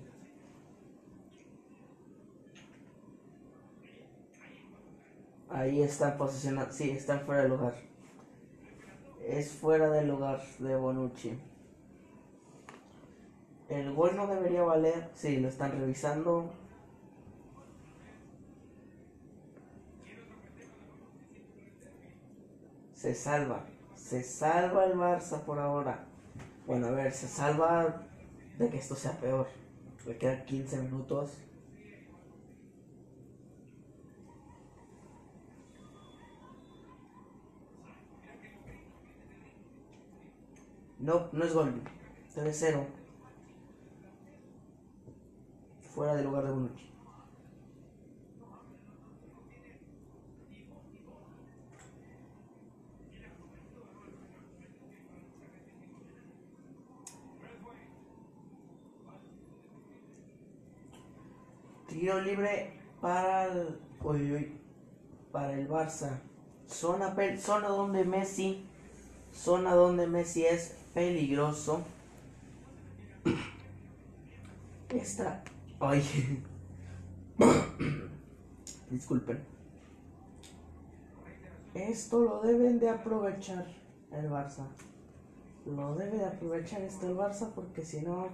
Ahí 5.50 5.82
está 5.82 6.16
posicionado. 6.16 6.72
Sí, 6.72 6.90
está 6.92 7.18
fuera 7.18 7.42
del 7.42 7.50
lugar. 7.50 7.74
Es 9.20 9.52
fuera 9.52 9.90
del 9.90 10.08
lugar 10.08 10.42
de 10.60 10.76
Bonucci. 10.76 11.38
El 13.68 13.94
gol 13.94 14.16
no 14.16 14.26
debería 14.26 14.62
valer. 14.62 15.10
Sí, 15.14 15.40
lo 15.40 15.48
están 15.48 15.78
revisando. 15.78 16.50
Se 22.98 23.14
salva. 23.14 23.64
Se 23.94 24.24
salva 24.24 24.84
el 24.86 24.94
Barça 24.94 25.44
por 25.44 25.60
ahora. 25.60 26.04
Bueno, 26.66 26.88
a 26.88 26.90
ver, 26.90 27.12
se 27.12 27.28
salva 27.28 28.02
de 28.58 28.68
que 28.68 28.78
esto 28.78 28.96
sea 28.96 29.12
peor. 29.12 29.46
Le 30.04 30.18
quedan 30.18 30.44
15 30.44 30.82
minutos. 30.82 31.38
No, 40.98 41.28
no 41.30 41.44
es 41.44 41.54
gol. 41.54 41.80
3-0. 42.34 42.84
Fuera 45.94 46.16
del 46.16 46.24
lugar 46.24 46.46
de 46.46 46.50
Bonucci. 46.50 46.97
Tiro 61.98 62.20
libre 62.20 62.70
para 63.00 63.46
el, 63.46 63.76
para 65.32 65.52
el 65.52 65.68
Barça. 65.68 66.20
Zona, 66.68 67.12
zona 67.38 67.66
donde 67.66 68.04
Messi, 68.04 68.64
zona 69.32 69.74
donde 69.74 70.06
Messi 70.06 70.46
es 70.46 70.76
peligroso. 70.94 71.82
Esta, 74.90 75.42
ay, 75.80 76.44
disculpen. 78.90 79.44
Esto 81.74 82.20
lo 82.20 82.42
deben 82.42 82.78
de 82.78 82.90
aprovechar 82.90 83.66
el 84.12 84.30
Barça. 84.30 84.68
Lo 85.66 85.96
debe 85.96 86.18
de 86.18 86.26
aprovechar 86.26 86.80
esto 86.80 87.08
el 87.08 87.16
Barça 87.16 87.50
porque 87.52 87.84
si 87.84 88.02
no 88.02 88.28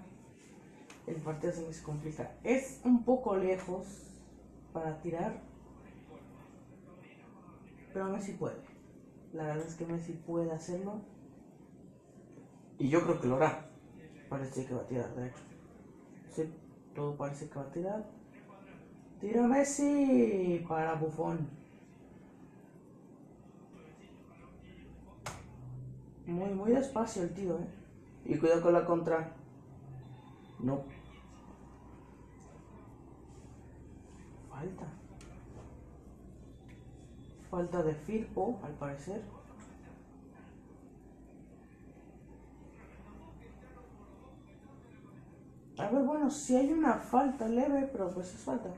el 1.06 1.16
partido 1.16 1.52
se 1.52 1.66
les 1.66 1.80
complica. 1.80 2.32
Es 2.42 2.80
un 2.84 3.04
poco 3.04 3.36
lejos 3.36 3.86
para 4.72 4.98
tirar, 5.00 5.40
pero 7.92 8.06
Messi 8.06 8.32
puede. 8.32 8.56
La 9.32 9.44
verdad 9.44 9.66
es 9.66 9.74
que 9.74 9.86
Messi 9.86 10.12
puede 10.12 10.50
hacerlo. 10.52 11.00
Y 12.78 12.88
yo 12.88 13.02
creo 13.02 13.20
que 13.20 13.28
lo 13.28 13.36
hará. 13.36 13.70
Parece 14.28 14.66
que 14.66 14.74
va 14.74 14.82
a 14.82 14.86
tirar, 14.86 15.14
de 15.14 15.28
hecho. 15.28 15.42
Sí, 16.30 16.52
todo 16.94 17.16
parece 17.16 17.48
que 17.48 17.54
va 17.54 17.62
a 17.62 17.70
tirar. 17.70 18.04
Tira 19.20 19.46
Messi 19.46 20.64
para 20.68 20.94
Bufón. 20.94 21.48
Muy, 26.26 26.50
muy 26.54 26.72
despacio 26.72 27.22
el 27.22 27.34
tío, 27.34 27.58
eh. 27.58 27.68
Y 28.24 28.38
cuidado 28.38 28.62
con 28.62 28.72
la 28.72 28.84
contra. 28.84 29.36
No. 30.58 30.93
Falta. 37.50 37.82
De 37.82 37.94
Firpo, 37.94 38.58
al 38.64 38.72
parecer. 38.72 39.22
A 45.78 45.88
ver, 45.88 46.02
bueno, 46.04 46.30
si 46.30 46.56
hay 46.56 46.72
una 46.72 46.94
falta 46.94 47.48
leve, 47.48 47.88
pero 47.92 48.10
pues 48.10 48.34
es 48.34 48.40
falta. 48.40 48.70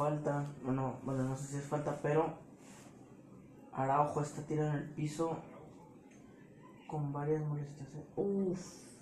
Falta. 0.00 0.46
Bueno, 0.64 0.94
bueno, 1.04 1.24
no 1.24 1.36
sé 1.36 1.44
si 1.44 1.56
es 1.58 1.64
falta, 1.64 2.00
pero. 2.00 2.32
Araujo 3.70 4.22
está 4.22 4.40
tirado 4.46 4.70
en 4.70 4.76
el 4.76 4.88
piso. 4.94 5.36
Con 6.86 7.12
varias 7.12 7.46
molestias. 7.46 7.94
eh. 7.96 8.06
Uf, 8.16 8.58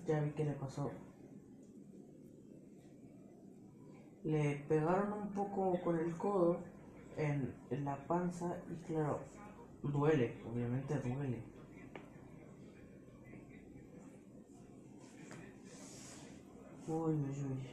ya 0.08 0.18
vi 0.18 0.30
qué 0.32 0.44
le 0.44 0.54
pasó. 0.54 0.90
Le 4.24 4.56
pegaron 4.68 5.12
un 5.12 5.28
poco 5.28 5.80
con 5.84 6.00
el 6.00 6.16
codo 6.16 6.58
en, 7.16 7.54
en 7.70 7.84
la 7.84 7.96
panza 8.08 8.56
y 8.68 8.74
claro, 8.84 9.20
duele, 9.84 10.34
obviamente 10.52 10.96
duele. 10.98 11.44
Uy, 16.88 17.14
uy, 17.14 17.44
uy. 17.52 17.68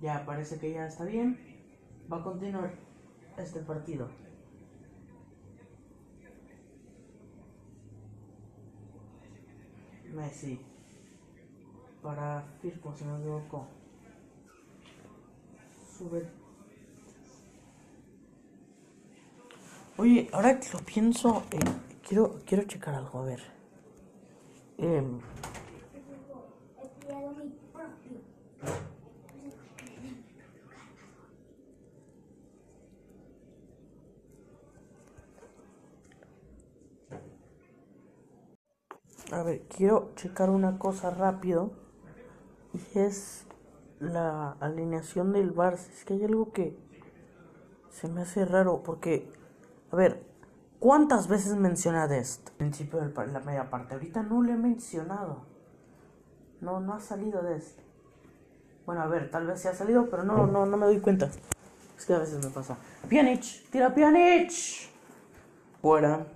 Ya 0.00 0.24
parece 0.24 0.60
que 0.60 0.72
ya 0.72 0.86
está 0.86 1.04
bien. 1.04 1.53
Va 2.10 2.18
a 2.18 2.22
continuar 2.22 2.70
este 3.38 3.60
partido. 3.60 4.08
Messi. 10.12 10.60
Para 12.02 12.42
Firpo, 12.60 12.92
se 12.94 13.04
me 13.04 13.18
equivocó. 13.18 13.66
Sube. 15.98 16.26
Oye, 19.96 20.28
ahora 20.32 20.58
que 20.60 20.68
lo 20.72 20.80
pienso, 20.80 21.44
eh, 21.52 21.58
quiero, 22.06 22.40
quiero 22.44 22.64
checar 22.64 22.94
algo, 22.94 23.20
a 23.20 23.24
ver. 23.24 23.40
Em, 24.78 25.20
He 26.82 26.88
pillado 27.00 27.30
mi 27.32 27.48
propio. 27.72 28.20
A 39.32 39.33
ver, 39.44 39.62
quiero 39.68 40.12
checar 40.16 40.50
una 40.50 40.78
cosa 40.78 41.10
rápido. 41.10 41.72
Y 42.72 42.98
es 42.98 43.46
la 44.00 44.52
alineación 44.60 45.32
del 45.32 45.54
Barça. 45.54 45.88
Es 45.92 46.04
que 46.04 46.14
hay 46.14 46.24
algo 46.24 46.52
que 46.52 46.76
se 47.90 48.08
me 48.08 48.22
hace 48.22 48.44
raro. 48.44 48.82
Porque, 48.82 49.30
a 49.90 49.96
ver, 49.96 50.34
¿Cuántas 50.84 51.28
veces 51.28 51.56
menciona 51.56 52.06
Dest? 52.06 52.50
Al 52.50 52.56
principio 52.56 53.00
de 53.00 53.26
la 53.28 53.40
media 53.40 53.70
parte. 53.70 53.94
Ahorita 53.94 54.22
no 54.22 54.42
le 54.42 54.52
he 54.52 54.56
mencionado. 54.56 55.46
No, 56.60 56.78
no 56.78 56.92
ha 56.92 57.00
salido 57.00 57.42
Dest. 57.42 57.78
Bueno, 58.84 59.00
a 59.00 59.06
ver, 59.06 59.30
tal 59.30 59.46
vez 59.46 59.62
sí 59.62 59.68
ha 59.68 59.72
salido, 59.72 60.10
pero 60.10 60.24
no, 60.24 60.46
no, 60.46 60.66
no 60.66 60.76
me 60.76 60.84
doy 60.84 61.00
cuenta. 61.00 61.30
Es 61.96 62.04
que 62.04 62.12
a 62.12 62.18
veces 62.18 62.44
me 62.44 62.50
pasa. 62.50 62.76
Pjanic, 63.08 63.70
tira 63.70 63.94
Pjanic. 63.94 64.52
Fuera. 65.80 66.26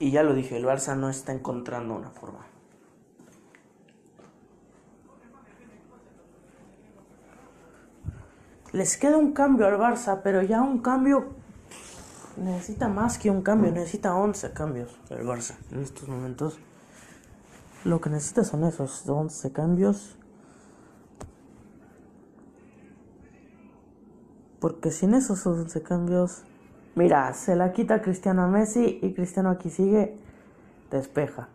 Y 0.00 0.10
ya 0.10 0.24
lo 0.24 0.34
dije, 0.34 0.56
el 0.56 0.64
Barça 0.64 0.96
no 0.96 1.08
está 1.08 1.32
encontrando 1.32 1.94
una 1.94 2.10
forma. 2.10 2.46
Les 8.72 8.96
queda 8.96 9.18
un 9.18 9.32
cambio 9.32 9.66
al 9.66 9.78
Barça, 9.78 10.22
pero 10.24 10.42
ya 10.42 10.62
un 10.62 10.78
cambio 10.78 11.34
necesita 12.36 12.88
más 12.88 13.18
que 13.18 13.30
un 13.30 13.42
cambio, 13.42 13.70
necesita 13.72 14.14
11 14.14 14.52
cambios 14.52 14.98
el 15.10 15.26
Barça 15.26 15.56
en 15.70 15.80
estos 15.80 16.08
momentos. 16.08 16.58
Lo 17.84 18.00
que 18.00 18.08
necesita 18.08 18.44
son 18.44 18.64
esos 18.64 19.06
11 19.06 19.52
cambios. 19.52 20.16
Porque 24.60 24.90
sin 24.90 25.14
esos 25.14 25.46
11 25.46 25.82
cambios, 25.82 26.44
mira, 26.94 27.32
se 27.34 27.56
la 27.56 27.72
quita 27.72 28.02
Cristiano 28.02 28.42
a 28.42 28.48
Messi 28.48 28.98
y 29.02 29.12
Cristiano 29.12 29.50
aquí 29.50 29.70
sigue, 29.70 30.16
despeja. 30.90 31.48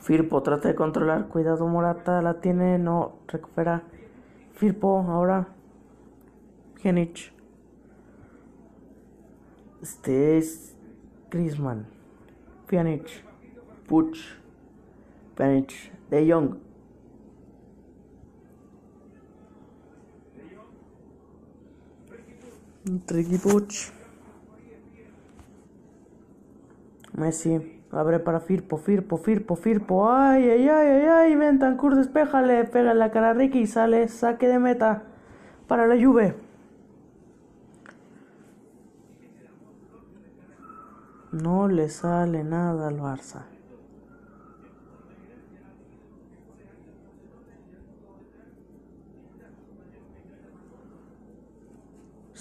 Firpo 0.00 0.42
trata 0.42 0.68
de 0.68 0.74
controlar, 0.74 1.26
cuidado 1.26 1.66
Morata, 1.66 2.22
la 2.22 2.40
tiene, 2.40 2.78
no 2.78 3.16
recupera. 3.26 3.82
Firpo 4.54 5.04
ahora. 5.08 5.48
Genich. 6.76 7.32
Este 9.82 10.38
es 10.38 10.76
Griezmann. 11.30 11.86
Pjanic. 12.68 13.24
Puch. 13.88 14.18
Pjanic. 15.34 15.72
De 16.08 16.32
Jong. 16.32 16.65
Ricky 22.86 23.38
Puch. 23.38 23.92
Messi. 27.14 27.82
Abre 27.90 28.18
para 28.18 28.40
Firpo, 28.40 28.76
Firpo, 28.76 29.16
Firpo, 29.16 29.56
Firpo. 29.56 30.10
Ay, 30.10 30.50
ay, 30.50 30.68
ay, 30.68 30.88
ay, 30.88 31.06
ay. 31.06 31.36
Bentancur, 31.36 31.96
despéjale. 31.96 32.64
Pega 32.64 32.94
la 32.94 33.10
cara 33.10 33.30
a 33.30 33.34
Ricky 33.34 33.60
y 33.60 33.66
sale. 33.66 34.06
Saque 34.08 34.48
de 34.48 34.58
meta 34.58 35.04
para 35.66 35.86
la 35.86 35.94
Juve. 35.94 36.34
No 41.32 41.68
le 41.68 41.88
sale 41.88 42.44
nada 42.44 42.88
al 42.88 43.00
Barça. 43.00 43.55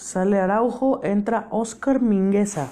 Sale 0.06 0.40
Araujo, 0.40 1.04
entra 1.04 1.48
Oscar 1.50 2.00
Mingueza. 2.00 2.70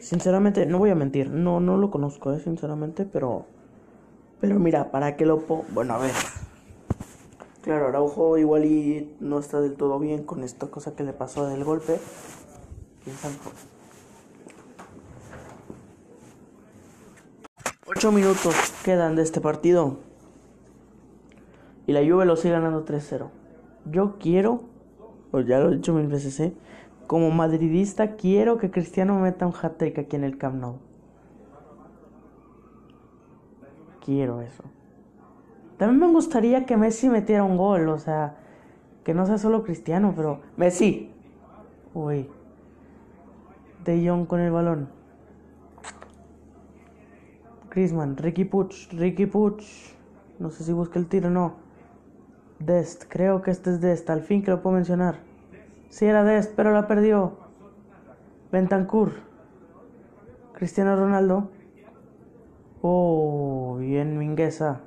Sinceramente, 0.00 0.66
no 0.66 0.80
voy 0.80 0.90
a 0.90 0.96
mentir, 0.96 1.30
no, 1.30 1.60
no 1.60 1.76
lo 1.76 1.92
conozco, 1.92 2.32
eh, 2.32 2.40
sinceramente, 2.40 3.04
pero. 3.04 3.46
Pero 4.40 4.58
mira, 4.58 4.90
¿para 4.90 5.16
qué 5.16 5.24
lo 5.24 5.38
pongo? 5.46 5.66
Bueno, 5.70 5.94
a 5.94 5.98
ver. 5.98 6.10
Claro, 7.62 7.86
Araujo 7.86 8.38
igual 8.38 8.64
y 8.64 9.16
no 9.20 9.38
está 9.38 9.60
del 9.60 9.76
todo 9.76 10.00
bien 10.00 10.24
con 10.24 10.42
esta 10.42 10.66
cosa 10.66 10.96
que 10.96 11.04
le 11.04 11.12
pasó 11.12 11.46
del 11.46 11.62
golpe. 11.62 12.00
Ocho 17.86 18.10
minutos 18.10 18.56
quedan 18.84 19.14
de 19.14 19.22
este 19.22 19.40
partido. 19.40 19.98
Y 21.86 21.92
la 21.92 22.00
Juve 22.00 22.24
lo 22.24 22.34
sigue 22.34 22.54
ganando 22.54 22.84
3-0. 22.84 23.30
Yo 23.84 24.18
quiero, 24.18 24.67
pues 25.30 25.46
ya 25.46 25.58
lo 25.58 25.70
he 25.70 25.76
dicho 25.76 25.92
mil 25.92 26.06
veces, 26.06 26.38
¿eh? 26.40 26.54
como 27.08 27.30
madridista 27.30 28.16
quiero 28.16 28.58
que 28.58 28.70
Cristiano 28.70 29.18
meta 29.18 29.46
un 29.46 29.54
hat-trick 29.60 29.98
aquí 29.98 30.14
en 30.14 30.24
el 30.24 30.36
Camp 30.36 30.60
Nou. 30.60 30.76
Quiero 34.04 34.42
eso. 34.42 34.62
También 35.78 36.00
me 36.00 36.12
gustaría 36.12 36.66
que 36.66 36.76
Messi 36.76 37.08
metiera 37.08 37.44
un 37.44 37.56
gol, 37.56 37.88
o 37.88 37.98
sea, 37.98 38.36
que 39.04 39.14
no 39.14 39.24
sea 39.24 39.38
solo 39.38 39.64
Cristiano, 39.64 40.12
pero 40.14 40.40
Messi. 40.58 41.10
Uy. 41.94 42.28
De 43.84 44.06
Jong 44.06 44.26
con 44.26 44.40
el 44.40 44.52
balón. 44.52 44.90
Griezmann, 47.70 48.18
Ricky 48.18 48.44
Puch, 48.44 48.92
Ricky 48.92 49.24
Puch. 49.24 49.64
No 50.38 50.50
sé 50.50 50.62
si 50.62 50.74
busca 50.74 50.98
el 50.98 51.06
tiro 51.06 51.28
o 51.28 51.30
no. 51.30 51.67
Dest, 52.58 53.04
creo 53.08 53.42
que 53.42 53.50
este 53.50 53.70
es 53.70 53.80
Dest, 53.80 54.10
al 54.10 54.22
fin 54.22 54.42
que 54.42 54.50
lo 54.50 54.62
puedo 54.62 54.76
mencionar. 54.76 55.16
Si 55.90 56.06
era 56.06 56.24
Dest, 56.24 56.54
pero 56.56 56.72
la 56.72 56.86
perdió. 56.86 57.38
Bentancur. 58.50 59.12
Cristiano 60.54 60.96
Ronaldo. 60.96 61.50
Oh, 62.82 63.76
bien 63.78 64.18
Mingueza. 64.18 64.80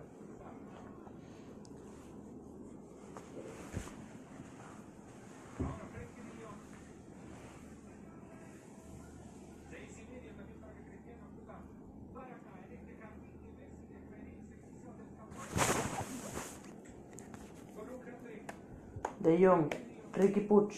De 19.22 19.38
Jong, 19.38 19.70
Ricky 20.14 20.42
Puch, 20.42 20.74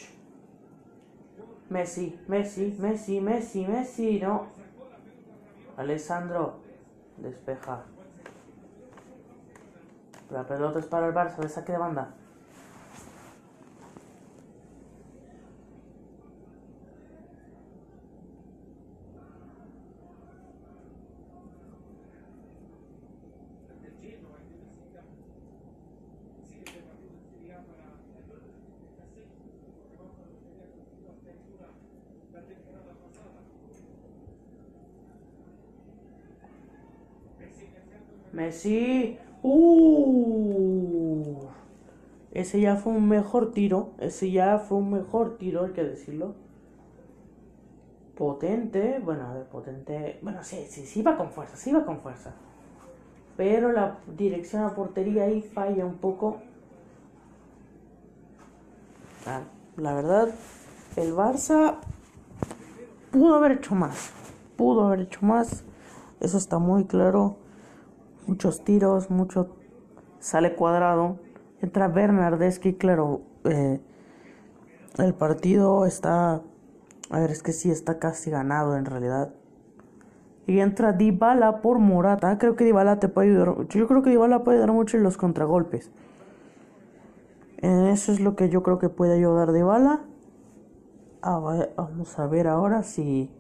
Messi, 1.70 2.20
Messi, 2.28 2.76
Messi, 2.78 3.22
Messi, 3.22 3.66
Messi, 3.66 4.20
no. 4.20 4.48
Alessandro, 5.78 6.56
despeja. 7.18 7.84
La 10.30 10.46
pelota 10.46 10.80
es 10.80 10.86
para 10.88 11.08
el 11.08 11.14
Barça, 11.14 11.38
de 11.38 11.48
saque 11.50 11.72
de 11.72 11.78
banda. 11.78 12.16
Messi. 38.34 39.18
Uh. 39.44 41.36
Ese 42.32 42.60
ya 42.60 42.76
fue 42.76 42.94
un 42.94 43.08
mejor 43.08 43.52
tiro. 43.52 43.92
Ese 44.00 44.32
ya 44.32 44.58
fue 44.58 44.80
un 44.80 44.92
mejor 44.92 45.38
tiro, 45.38 45.66
hay 45.66 45.72
que 45.72 45.84
decirlo. 45.84 46.34
Potente. 48.18 49.00
Bueno, 49.04 49.28
a 49.28 49.34
ver, 49.36 49.46
potente. 49.46 50.20
Bueno, 50.24 50.44
sí, 50.44 50.66
sí, 50.68 50.86
sí 50.86 51.02
va 51.04 51.16
con 51.16 51.30
fuerza, 51.30 51.56
sí 51.56 51.72
va 51.72 51.86
con 51.86 52.00
fuerza. 52.00 52.34
Pero 53.38 53.72
la 53.72 54.00
dirección 54.18 54.64
a 54.64 54.74
portería 54.74 55.26
ahí 55.26 55.42
falla 55.42 55.86
un 55.86 55.98
poco. 55.98 56.42
Ah, 59.26 59.44
la 59.78 59.94
verdad, 59.94 60.30
el 60.96 61.14
Barça 61.14 61.78
pudo 63.12 63.36
haber 63.36 63.54
hecho 63.54 63.76
más. 63.76 64.12
Pudo 64.58 64.88
haber 64.88 65.02
hecho 65.02 65.20
más. 65.24 65.64
Eso 66.20 66.38
está 66.38 66.58
muy 66.58 66.86
claro 66.86 67.43
muchos 68.28 68.64
tiros, 68.64 69.10
mucho 69.10 69.56
sale 70.20 70.56
cuadrado. 70.56 71.20
Entra 71.62 71.88
Bernardeschi, 71.88 72.74
claro, 72.74 73.22
eh, 73.46 73.80
el 74.98 75.14
partido 75.14 75.86
está, 75.86 76.42
a 77.10 77.20
ver, 77.20 77.32
es 77.32 77.42
que 77.42 77.54
sí 77.54 77.72
está 77.72 78.00
casi 78.00 78.30
ganado 78.30 78.78
en 78.78 78.86
realidad. 78.86 79.34
Y 80.46 80.60
entra 80.60 80.92
Dybala 80.92 81.62
por 81.62 81.80
Morata. 81.80 82.38
Creo 82.38 82.56
que 82.56 82.66
Dybala 82.66 83.00
te 83.00 83.08
puede 83.08 83.30
ayudar. 83.30 83.68
Yo 83.70 83.88
creo 83.88 84.02
que 84.02 84.10
Dybala 84.10 84.44
puede 84.44 84.58
ayudar 84.58 84.74
mucho 84.74 84.98
en 84.98 85.04
los 85.04 85.18
contragolpes. 85.18 85.90
Eso 87.62 88.12
es 88.12 88.20
lo 88.20 88.36
que 88.36 88.50
yo 88.50 88.62
creo 88.62 88.78
que 88.78 88.90
puede 88.90 89.14
ayudar 89.14 89.54
Dybala. 89.54 90.02
Ah, 91.22 91.40
vamos 91.78 92.20
a 92.20 92.28
ver 92.28 92.50
ahora 92.50 92.84
si 92.84 93.32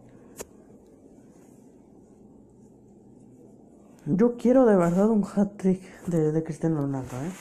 Yo 4.05 4.35
quiero 4.35 4.65
de 4.65 4.75
verdad 4.75 5.09
un 5.09 5.23
hat 5.23 5.55
trick 5.55 5.81
de, 6.07 6.43
Cristiano 6.43 6.81
Ronaldo, 6.81 7.15
¿eh? 7.23 7.31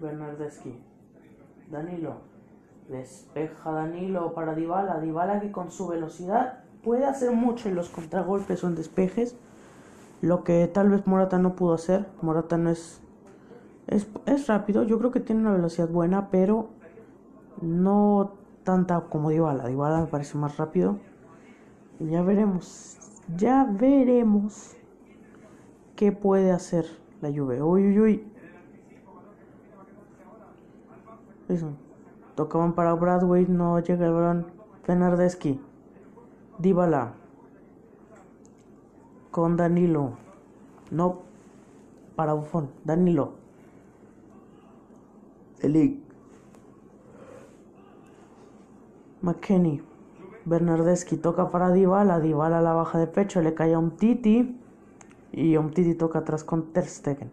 Bernardeschi. 0.00 0.78
Danilo. 1.72 2.20
Despeja 2.88 3.72
Danilo 3.72 4.32
para 4.32 4.54
Dybala. 4.54 5.00
Dybala 5.00 5.40
que 5.40 5.50
con 5.50 5.72
su 5.72 5.88
velocidad 5.88 6.60
puede 6.84 7.04
hacer 7.04 7.32
mucho 7.32 7.68
en 7.68 7.74
los 7.74 7.88
contragolpes 7.88 8.62
o 8.62 8.68
en 8.68 8.76
despejes. 8.76 9.36
Lo 10.22 10.44
que 10.44 10.66
tal 10.66 10.90
vez 10.90 11.06
Morata 11.06 11.38
no 11.38 11.56
pudo 11.56 11.74
hacer. 11.74 12.06
Morata 12.22 12.56
no 12.58 12.70
es, 12.70 13.00
es, 13.86 14.08
es 14.26 14.46
rápido. 14.46 14.82
Yo 14.82 14.98
creo 14.98 15.10
que 15.10 15.20
tiene 15.20 15.42
una 15.42 15.52
velocidad 15.52 15.88
buena, 15.88 16.30
pero 16.30 16.68
no 17.60 18.32
tanta 18.64 19.00
como 19.00 19.30
Dybala. 19.30 19.68
Dybala 19.68 20.00
me 20.00 20.06
parece 20.06 20.36
más 20.38 20.56
rápido. 20.56 20.98
Ya 22.00 22.22
veremos. 22.22 22.98
Ya 23.36 23.64
veremos 23.64 24.76
qué 25.96 26.12
puede 26.12 26.52
hacer 26.52 26.86
la 27.20 27.30
Juve. 27.30 27.62
Uy, 27.62 27.88
uy, 27.88 28.00
uy. 28.00 28.24
Tocaban 32.34 32.74
para 32.74 32.92
Bradway, 32.94 33.46
no 33.46 33.78
llega 33.80 34.06
el 34.06 34.12
balón. 34.12 34.46
Dybala. 36.58 37.14
Con 39.36 39.54
Danilo. 39.54 40.12
No. 40.90 41.20
Para 42.16 42.32
Buffon. 42.32 42.70
Danilo. 42.86 43.34
Elic. 45.60 46.00
McKenny. 49.20 49.82
Bernardeschi 50.46 51.18
toca 51.18 51.50
para 51.50 51.70
Dybala. 51.70 52.18
Dybala 52.18 52.62
la 52.62 52.72
baja 52.72 52.98
de 52.98 53.08
pecho. 53.08 53.42
Le 53.42 53.52
cae 53.52 53.74
a 53.74 53.78
un 53.78 53.98
Titi. 53.98 54.58
Y 55.32 55.58
un 55.58 55.70
Titi 55.70 55.94
toca 55.94 56.20
atrás 56.20 56.42
con 56.42 56.72
Ter 56.72 56.86
Stegen. 56.86 57.30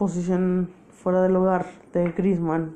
Posición 0.00 0.70
fuera 1.02 1.20
del 1.20 1.36
hogar 1.36 1.66
de 1.92 2.10
Griezmann. 2.12 2.74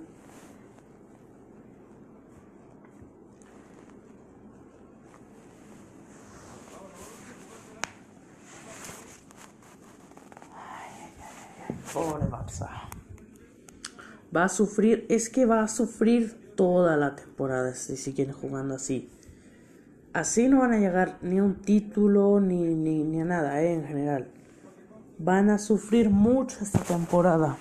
Pobre 11.94 12.26
Barça. 12.26 12.68
Va 14.36 14.44
a 14.44 14.48
sufrir, 14.50 15.06
es 15.08 15.30
que 15.30 15.46
va 15.46 15.62
a 15.62 15.68
sufrir 15.68 16.52
toda 16.54 16.98
la 16.98 17.16
temporada 17.16 17.72
si 17.72 17.96
siguen 17.96 18.32
jugando 18.32 18.74
así. 18.74 19.08
Así 20.12 20.46
no 20.48 20.58
van 20.58 20.74
a 20.74 20.78
llegar 20.78 21.16
ni 21.22 21.38
a 21.38 21.42
un 21.42 21.62
título 21.62 22.38
ni, 22.40 22.74
ni, 22.74 23.02
ni 23.02 23.22
a 23.22 23.24
nada, 23.24 23.62
eh, 23.62 23.72
en 23.72 23.86
general. 23.86 24.28
Van 25.18 25.48
a 25.48 25.58
sufrir 25.58 26.10
mucho 26.10 26.58
esta 26.62 26.80
temporada. 26.80 27.56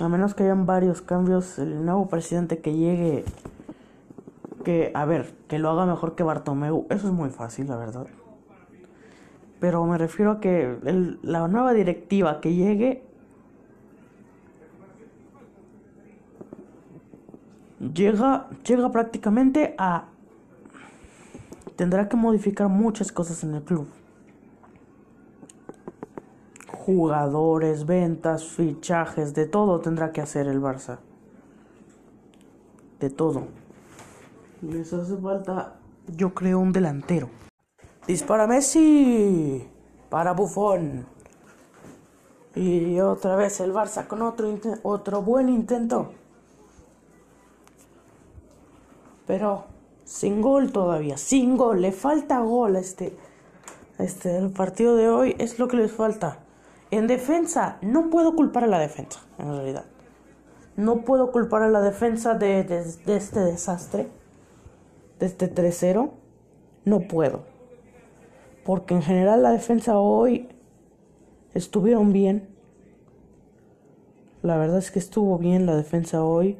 A 0.00 0.08
menos 0.08 0.34
que 0.34 0.44
hayan 0.44 0.66
varios 0.66 1.00
cambios, 1.02 1.58
el 1.58 1.84
nuevo 1.84 2.08
presidente 2.08 2.58
que 2.58 2.74
llegue, 2.74 3.24
que, 4.64 4.92
a 4.94 5.04
ver, 5.04 5.34
que 5.48 5.58
lo 5.58 5.70
haga 5.70 5.86
mejor 5.86 6.14
que 6.14 6.22
Bartomeu, 6.22 6.86
eso 6.90 7.08
es 7.08 7.12
muy 7.12 7.30
fácil, 7.30 7.68
la 7.68 7.76
verdad. 7.76 8.06
Pero 9.60 9.84
me 9.86 9.98
refiero 9.98 10.32
a 10.32 10.40
que 10.40 10.78
el- 10.84 11.18
la 11.22 11.48
nueva 11.48 11.72
directiva 11.72 12.40
que 12.40 12.54
llegue 12.54 13.02
llega, 17.92 18.48
llega 18.64 18.92
prácticamente 18.92 19.74
a... 19.78 20.04
Tendrá 21.76 22.08
que 22.08 22.16
modificar 22.16 22.68
muchas 22.68 23.10
cosas 23.12 23.42
en 23.44 23.54
el 23.54 23.62
club. 23.62 23.88
Jugadores, 26.88 27.84
ventas, 27.84 28.46
fichajes, 28.46 29.34
de 29.34 29.44
todo 29.44 29.78
tendrá 29.78 30.10
que 30.10 30.22
hacer 30.22 30.46
el 30.46 30.58
Barça. 30.58 30.96
De 32.98 33.10
todo. 33.10 33.42
Les 34.62 34.90
hace 34.94 35.18
falta, 35.18 35.74
yo 36.06 36.32
creo, 36.32 36.58
un 36.58 36.72
delantero. 36.72 37.28
Dispara 38.06 38.46
Messi 38.46 39.68
para 40.08 40.32
Buffon. 40.32 41.04
Y 42.54 42.98
otra 43.00 43.36
vez 43.36 43.60
el 43.60 43.74
Barça 43.74 44.06
con 44.06 44.22
otro, 44.22 44.48
otro 44.82 45.20
buen 45.20 45.50
intento. 45.50 46.12
Pero 49.26 49.66
sin 50.04 50.40
gol 50.40 50.72
todavía, 50.72 51.18
sin 51.18 51.58
gol. 51.58 51.82
Le 51.82 51.92
falta 51.92 52.40
gol 52.40 52.76
a 52.76 52.78
este, 52.78 53.14
a 53.98 54.04
este 54.04 54.38
el 54.38 54.48
partido 54.48 54.96
de 54.96 55.10
hoy. 55.10 55.36
Es 55.38 55.58
lo 55.58 55.68
que 55.68 55.76
les 55.76 55.92
falta. 55.92 56.47
En 56.90 57.06
defensa, 57.06 57.76
no 57.82 58.08
puedo 58.08 58.34
culpar 58.34 58.64
a 58.64 58.66
la 58.66 58.78
defensa, 58.78 59.20
en 59.38 59.48
realidad. 59.48 59.84
No 60.76 61.02
puedo 61.02 61.32
culpar 61.32 61.62
a 61.62 61.68
la 61.68 61.80
defensa 61.80 62.34
de, 62.34 62.60
este 63.06 63.40
desastre, 63.40 64.08
de 65.18 65.26
este 65.26 65.52
3-0. 65.52 66.10
No 66.84 67.00
puedo. 67.00 67.42
Porque 68.64 68.94
en 68.94 69.02
general 69.02 69.42
la 69.42 69.50
defensa 69.50 69.98
hoy 69.98 70.48
estuvieron 71.52 72.12
bien. 72.12 72.48
La 74.42 74.56
verdad 74.56 74.78
es 74.78 74.90
que 74.90 74.98
estuvo 74.98 75.36
bien 75.36 75.66
la 75.66 75.74
defensa 75.74 76.22
hoy. 76.22 76.56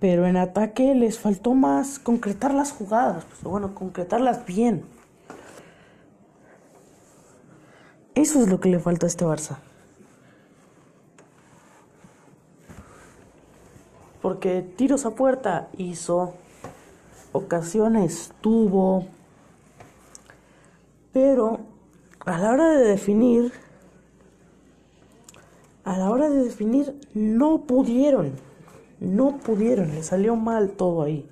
Pero 0.00 0.26
en 0.26 0.36
ataque 0.36 0.94
les 0.96 1.18
faltó 1.18 1.54
más 1.54 2.00
concretar 2.00 2.54
las 2.54 2.72
jugadas. 2.72 3.24
Pues, 3.26 3.44
bueno, 3.44 3.74
concretarlas 3.74 4.44
bien. 4.46 4.84
Eso 8.14 8.42
es 8.42 8.48
lo 8.48 8.60
que 8.60 8.68
le 8.68 8.78
falta 8.78 9.06
a 9.06 9.08
este 9.08 9.24
Barça. 9.24 9.58
Porque 14.20 14.62
tiros 14.62 15.06
a 15.06 15.10
puerta 15.12 15.68
hizo, 15.78 16.34
ocasiones 17.32 18.32
tuvo, 18.40 19.06
pero 21.12 21.60
a 22.24 22.38
la 22.38 22.52
hora 22.52 22.68
de 22.68 22.84
definir, 22.84 23.52
a 25.84 25.96
la 25.96 26.10
hora 26.10 26.28
de 26.28 26.44
definir 26.44 26.94
no 27.14 27.62
pudieron, 27.62 28.32
no 29.00 29.38
pudieron, 29.38 29.94
le 29.94 30.02
salió 30.02 30.36
mal 30.36 30.70
todo 30.70 31.02
ahí. 31.02 31.28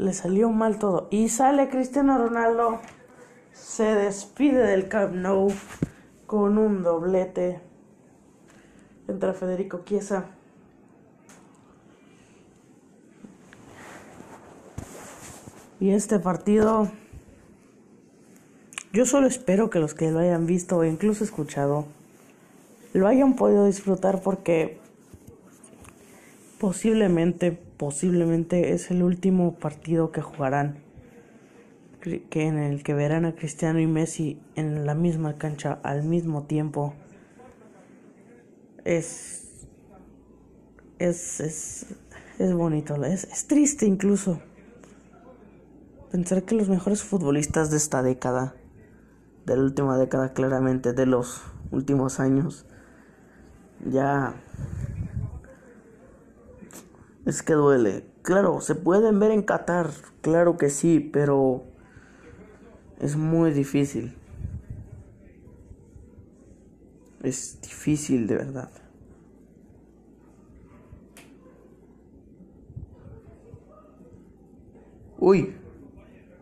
Le 0.00 0.14
salió 0.14 0.48
mal 0.48 0.78
todo. 0.78 1.08
Y 1.10 1.28
sale 1.28 1.68
Cristiano 1.68 2.16
Ronaldo. 2.16 2.80
Se 3.52 3.84
despide 3.84 4.66
del 4.66 4.88
Camp 4.88 5.12
Nou 5.14 5.52
con 6.26 6.56
un 6.56 6.82
doblete. 6.82 7.60
Entra 9.08 9.34
Federico 9.34 9.82
Chiesa. 9.84 10.24
Y 15.80 15.90
este 15.90 16.18
partido, 16.18 16.90
yo 18.94 19.04
solo 19.04 19.26
espero 19.26 19.68
que 19.68 19.80
los 19.80 19.92
que 19.92 20.10
lo 20.10 20.20
hayan 20.20 20.46
visto 20.46 20.78
o 20.78 20.84
incluso 20.84 21.24
escuchado, 21.24 21.84
lo 22.94 23.06
hayan 23.06 23.36
podido 23.36 23.66
disfrutar 23.66 24.22
porque 24.22 24.78
posiblemente, 26.58 27.69
posiblemente 27.80 28.74
es 28.74 28.90
el 28.90 29.02
último 29.02 29.54
partido 29.58 30.12
que 30.12 30.20
jugarán, 30.20 30.82
que 32.02 32.46
en 32.46 32.58
el 32.58 32.82
que 32.82 32.92
verán 32.92 33.24
a 33.24 33.34
Cristiano 33.34 33.80
y 33.80 33.86
Messi 33.86 34.38
en 34.54 34.84
la 34.84 34.94
misma 34.94 35.38
cancha 35.38 35.80
al 35.82 36.02
mismo 36.02 36.42
tiempo. 36.42 36.92
Es, 38.84 39.66
es, 40.98 41.40
es, 41.40 41.86
es 42.38 42.52
bonito, 42.52 43.02
es, 43.02 43.24
es 43.24 43.46
triste 43.46 43.86
incluso 43.86 44.42
pensar 46.12 46.42
que 46.42 46.56
los 46.56 46.68
mejores 46.68 47.02
futbolistas 47.02 47.70
de 47.70 47.78
esta 47.78 48.02
década, 48.02 48.56
de 49.46 49.56
la 49.56 49.62
última 49.62 49.96
década 49.96 50.34
claramente, 50.34 50.92
de 50.92 51.06
los 51.06 51.40
últimos 51.70 52.20
años, 52.20 52.66
ya 53.90 54.34
es 57.30 57.42
que 57.42 57.54
duele. 57.54 58.04
Claro, 58.22 58.60
se 58.60 58.74
pueden 58.74 59.18
ver 59.18 59.30
en 59.30 59.42
Qatar, 59.42 59.90
claro 60.20 60.56
que 60.56 60.68
sí, 60.68 61.00
pero 61.00 61.64
es 62.98 63.16
muy 63.16 63.52
difícil. 63.52 64.14
Es 67.22 67.60
difícil, 67.62 68.26
de 68.26 68.36
verdad. 68.36 68.70
Uy, 75.18 75.54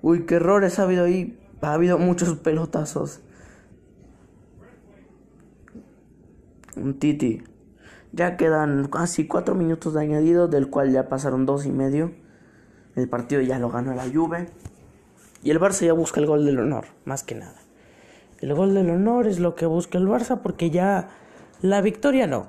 uy, 0.02 0.24
qué 0.24 0.36
errores 0.36 0.78
ha 0.78 0.84
habido 0.84 1.04
ahí. 1.04 1.38
Ha 1.60 1.74
habido 1.74 1.98
muchos 1.98 2.38
pelotazos. 2.38 3.20
Un 6.76 6.98
Titi. 6.98 7.42
Ya 8.12 8.36
quedan 8.36 8.88
casi 8.88 9.26
cuatro 9.26 9.54
minutos 9.54 9.94
de 9.94 10.00
añadido, 10.00 10.48
del 10.48 10.70
cual 10.70 10.90
ya 10.92 11.08
pasaron 11.08 11.46
dos 11.46 11.66
y 11.66 11.70
medio. 11.70 12.12
El 12.96 13.08
partido 13.08 13.40
ya 13.42 13.58
lo 13.58 13.70
ganó 13.70 13.94
la 13.94 14.08
Juve. 14.10 14.48
Y 15.42 15.50
el 15.50 15.60
Barça 15.60 15.86
ya 15.86 15.92
busca 15.92 16.20
el 16.20 16.26
gol 16.26 16.44
del 16.44 16.58
honor, 16.58 16.86
más 17.04 17.22
que 17.22 17.34
nada. 17.34 17.54
El 18.40 18.54
gol 18.54 18.74
del 18.74 18.90
honor 18.90 19.26
es 19.26 19.38
lo 19.38 19.54
que 19.54 19.66
busca 19.66 19.98
el 19.98 20.06
Barça 20.06 20.40
porque 20.42 20.70
ya 20.70 21.08
la 21.60 21.80
victoria 21.80 22.26
no. 22.26 22.46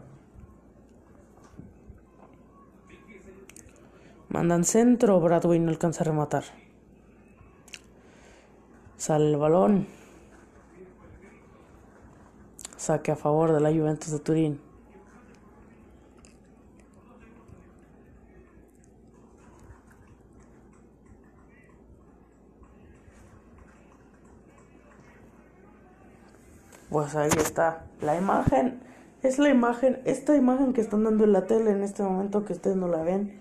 Mandan 4.29 4.63
centro, 4.63 5.19
Bradway 5.19 5.59
no 5.59 5.69
alcanza 5.69 6.03
a 6.03 6.05
rematar. 6.05 6.43
Sale 8.97 9.31
el 9.31 9.37
balón. 9.37 9.87
Saque 12.77 13.11
a 13.11 13.15
favor 13.15 13.53
de 13.53 13.59
la 13.59 13.71
Juventus 13.71 14.11
de 14.11 14.19
Turín. 14.19 14.68
Pues 26.89 27.15
ahí 27.15 27.29
está 27.37 27.83
la 28.01 28.17
imagen. 28.17 28.79
Es 29.21 29.37
la 29.37 29.49
imagen, 29.49 29.99
esta 30.05 30.35
imagen 30.35 30.73
que 30.73 30.81
están 30.81 31.03
dando 31.03 31.25
en 31.25 31.33
la 31.33 31.45
tele 31.45 31.71
en 31.71 31.83
este 31.83 32.03
momento 32.03 32.45
que 32.45 32.53
ustedes 32.53 32.77
no 32.77 32.87
la 32.87 33.03
ven, 33.03 33.39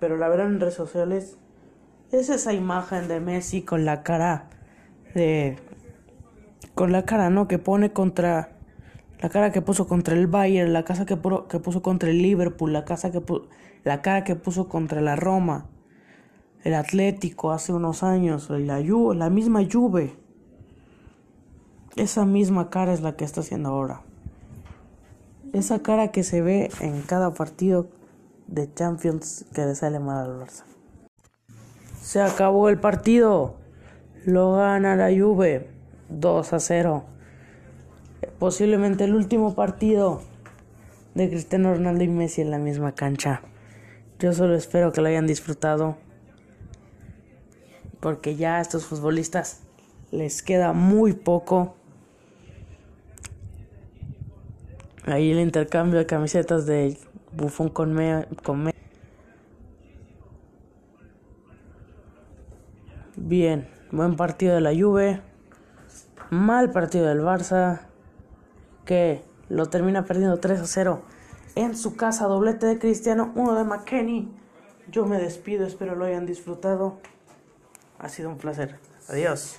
pero 0.00 0.16
la 0.16 0.28
verán 0.28 0.54
en 0.54 0.60
redes 0.60 0.74
sociales. 0.74 1.38
Es 2.12 2.28
esa 2.28 2.52
imagen 2.52 3.08
de 3.08 3.18
Messi 3.20 3.62
con 3.62 3.84
la 3.84 4.02
cara 4.02 4.50
de 5.14 5.56
con 6.74 6.92
la 6.92 7.04
cara, 7.04 7.30
¿no? 7.30 7.48
Que 7.48 7.58
pone 7.58 7.92
contra 7.92 8.50
la 9.20 9.28
cara 9.30 9.50
que 9.50 9.62
puso 9.62 9.88
contra 9.88 10.14
el 10.14 10.26
Bayern, 10.26 10.72
la 10.72 10.84
casa 10.84 11.06
que, 11.06 11.18
que 11.48 11.58
puso 11.58 11.82
contra 11.82 12.10
el 12.10 12.22
Liverpool, 12.22 12.72
la 12.72 12.84
casa 12.84 13.10
que 13.10 13.20
la 13.84 14.02
cara 14.02 14.22
que 14.22 14.36
puso 14.36 14.68
contra 14.68 15.00
la 15.00 15.16
Roma, 15.16 15.66
el 16.62 16.74
Atlético 16.74 17.50
hace 17.50 17.72
unos 17.72 18.02
años, 18.02 18.50
la 18.50 18.80
la 18.80 19.30
misma 19.30 19.60
Juve. 19.70 20.27
Esa 21.98 22.24
misma 22.24 22.70
cara 22.70 22.92
es 22.92 23.00
la 23.00 23.16
que 23.16 23.24
está 23.24 23.40
haciendo 23.40 23.70
ahora. 23.70 24.02
Esa 25.52 25.80
cara 25.80 26.12
que 26.12 26.22
se 26.22 26.42
ve 26.42 26.70
en 26.80 27.02
cada 27.02 27.34
partido 27.34 27.88
de 28.46 28.72
Champions 28.72 29.44
que 29.52 29.66
le 29.66 29.74
sale 29.74 29.98
mal 29.98 30.24
al 30.24 30.38
Barça. 30.38 30.62
Se 32.00 32.22
acabó 32.22 32.68
el 32.68 32.78
partido. 32.78 33.56
Lo 34.24 34.52
gana 34.52 34.94
la 34.94 35.08
Juve 35.08 35.70
2 36.08 36.52
a 36.52 36.60
0. 36.60 37.04
Posiblemente 38.38 39.02
el 39.02 39.16
último 39.16 39.56
partido 39.56 40.22
de 41.16 41.28
Cristiano 41.28 41.74
Ronaldo 41.74 42.04
y 42.04 42.08
Messi 42.08 42.42
en 42.42 42.52
la 42.52 42.58
misma 42.58 42.94
cancha. 42.94 43.42
Yo 44.20 44.32
solo 44.32 44.54
espero 44.54 44.92
que 44.92 45.00
lo 45.00 45.08
hayan 45.08 45.26
disfrutado. 45.26 45.96
Porque 47.98 48.36
ya 48.36 48.58
a 48.58 48.60
estos 48.60 48.86
futbolistas 48.86 49.62
les 50.12 50.44
queda 50.44 50.72
muy 50.72 51.12
poco. 51.12 51.74
Ahí 55.10 55.30
el 55.30 55.40
intercambio 55.40 55.98
de 55.98 56.04
camisetas 56.04 56.66
de 56.66 56.98
Buffon 57.32 57.70
con 57.70 57.94
me, 57.94 58.26
con 58.44 58.70
Bien, 63.16 63.68
buen 63.90 64.16
partido 64.16 64.54
de 64.54 64.60
la 64.60 64.74
Juve. 64.74 65.22
Mal 66.28 66.72
partido 66.72 67.06
del 67.06 67.20
Barça. 67.20 67.80
Que 68.84 69.24
lo 69.48 69.66
termina 69.66 70.04
perdiendo 70.04 70.40
3 70.40 70.60
a 70.60 70.66
0 70.66 71.02
en 71.54 71.74
su 71.74 71.96
casa. 71.96 72.26
Doblete 72.26 72.66
de 72.66 72.78
Cristiano, 72.78 73.32
uno 73.34 73.54
de 73.54 73.64
McKenny. 73.64 74.30
Yo 74.90 75.06
me 75.06 75.18
despido, 75.18 75.66
espero 75.66 75.94
lo 75.94 76.04
hayan 76.04 76.26
disfrutado. 76.26 76.98
Ha 77.98 78.10
sido 78.10 78.28
un 78.28 78.36
placer. 78.36 78.78
Adiós. 79.08 79.58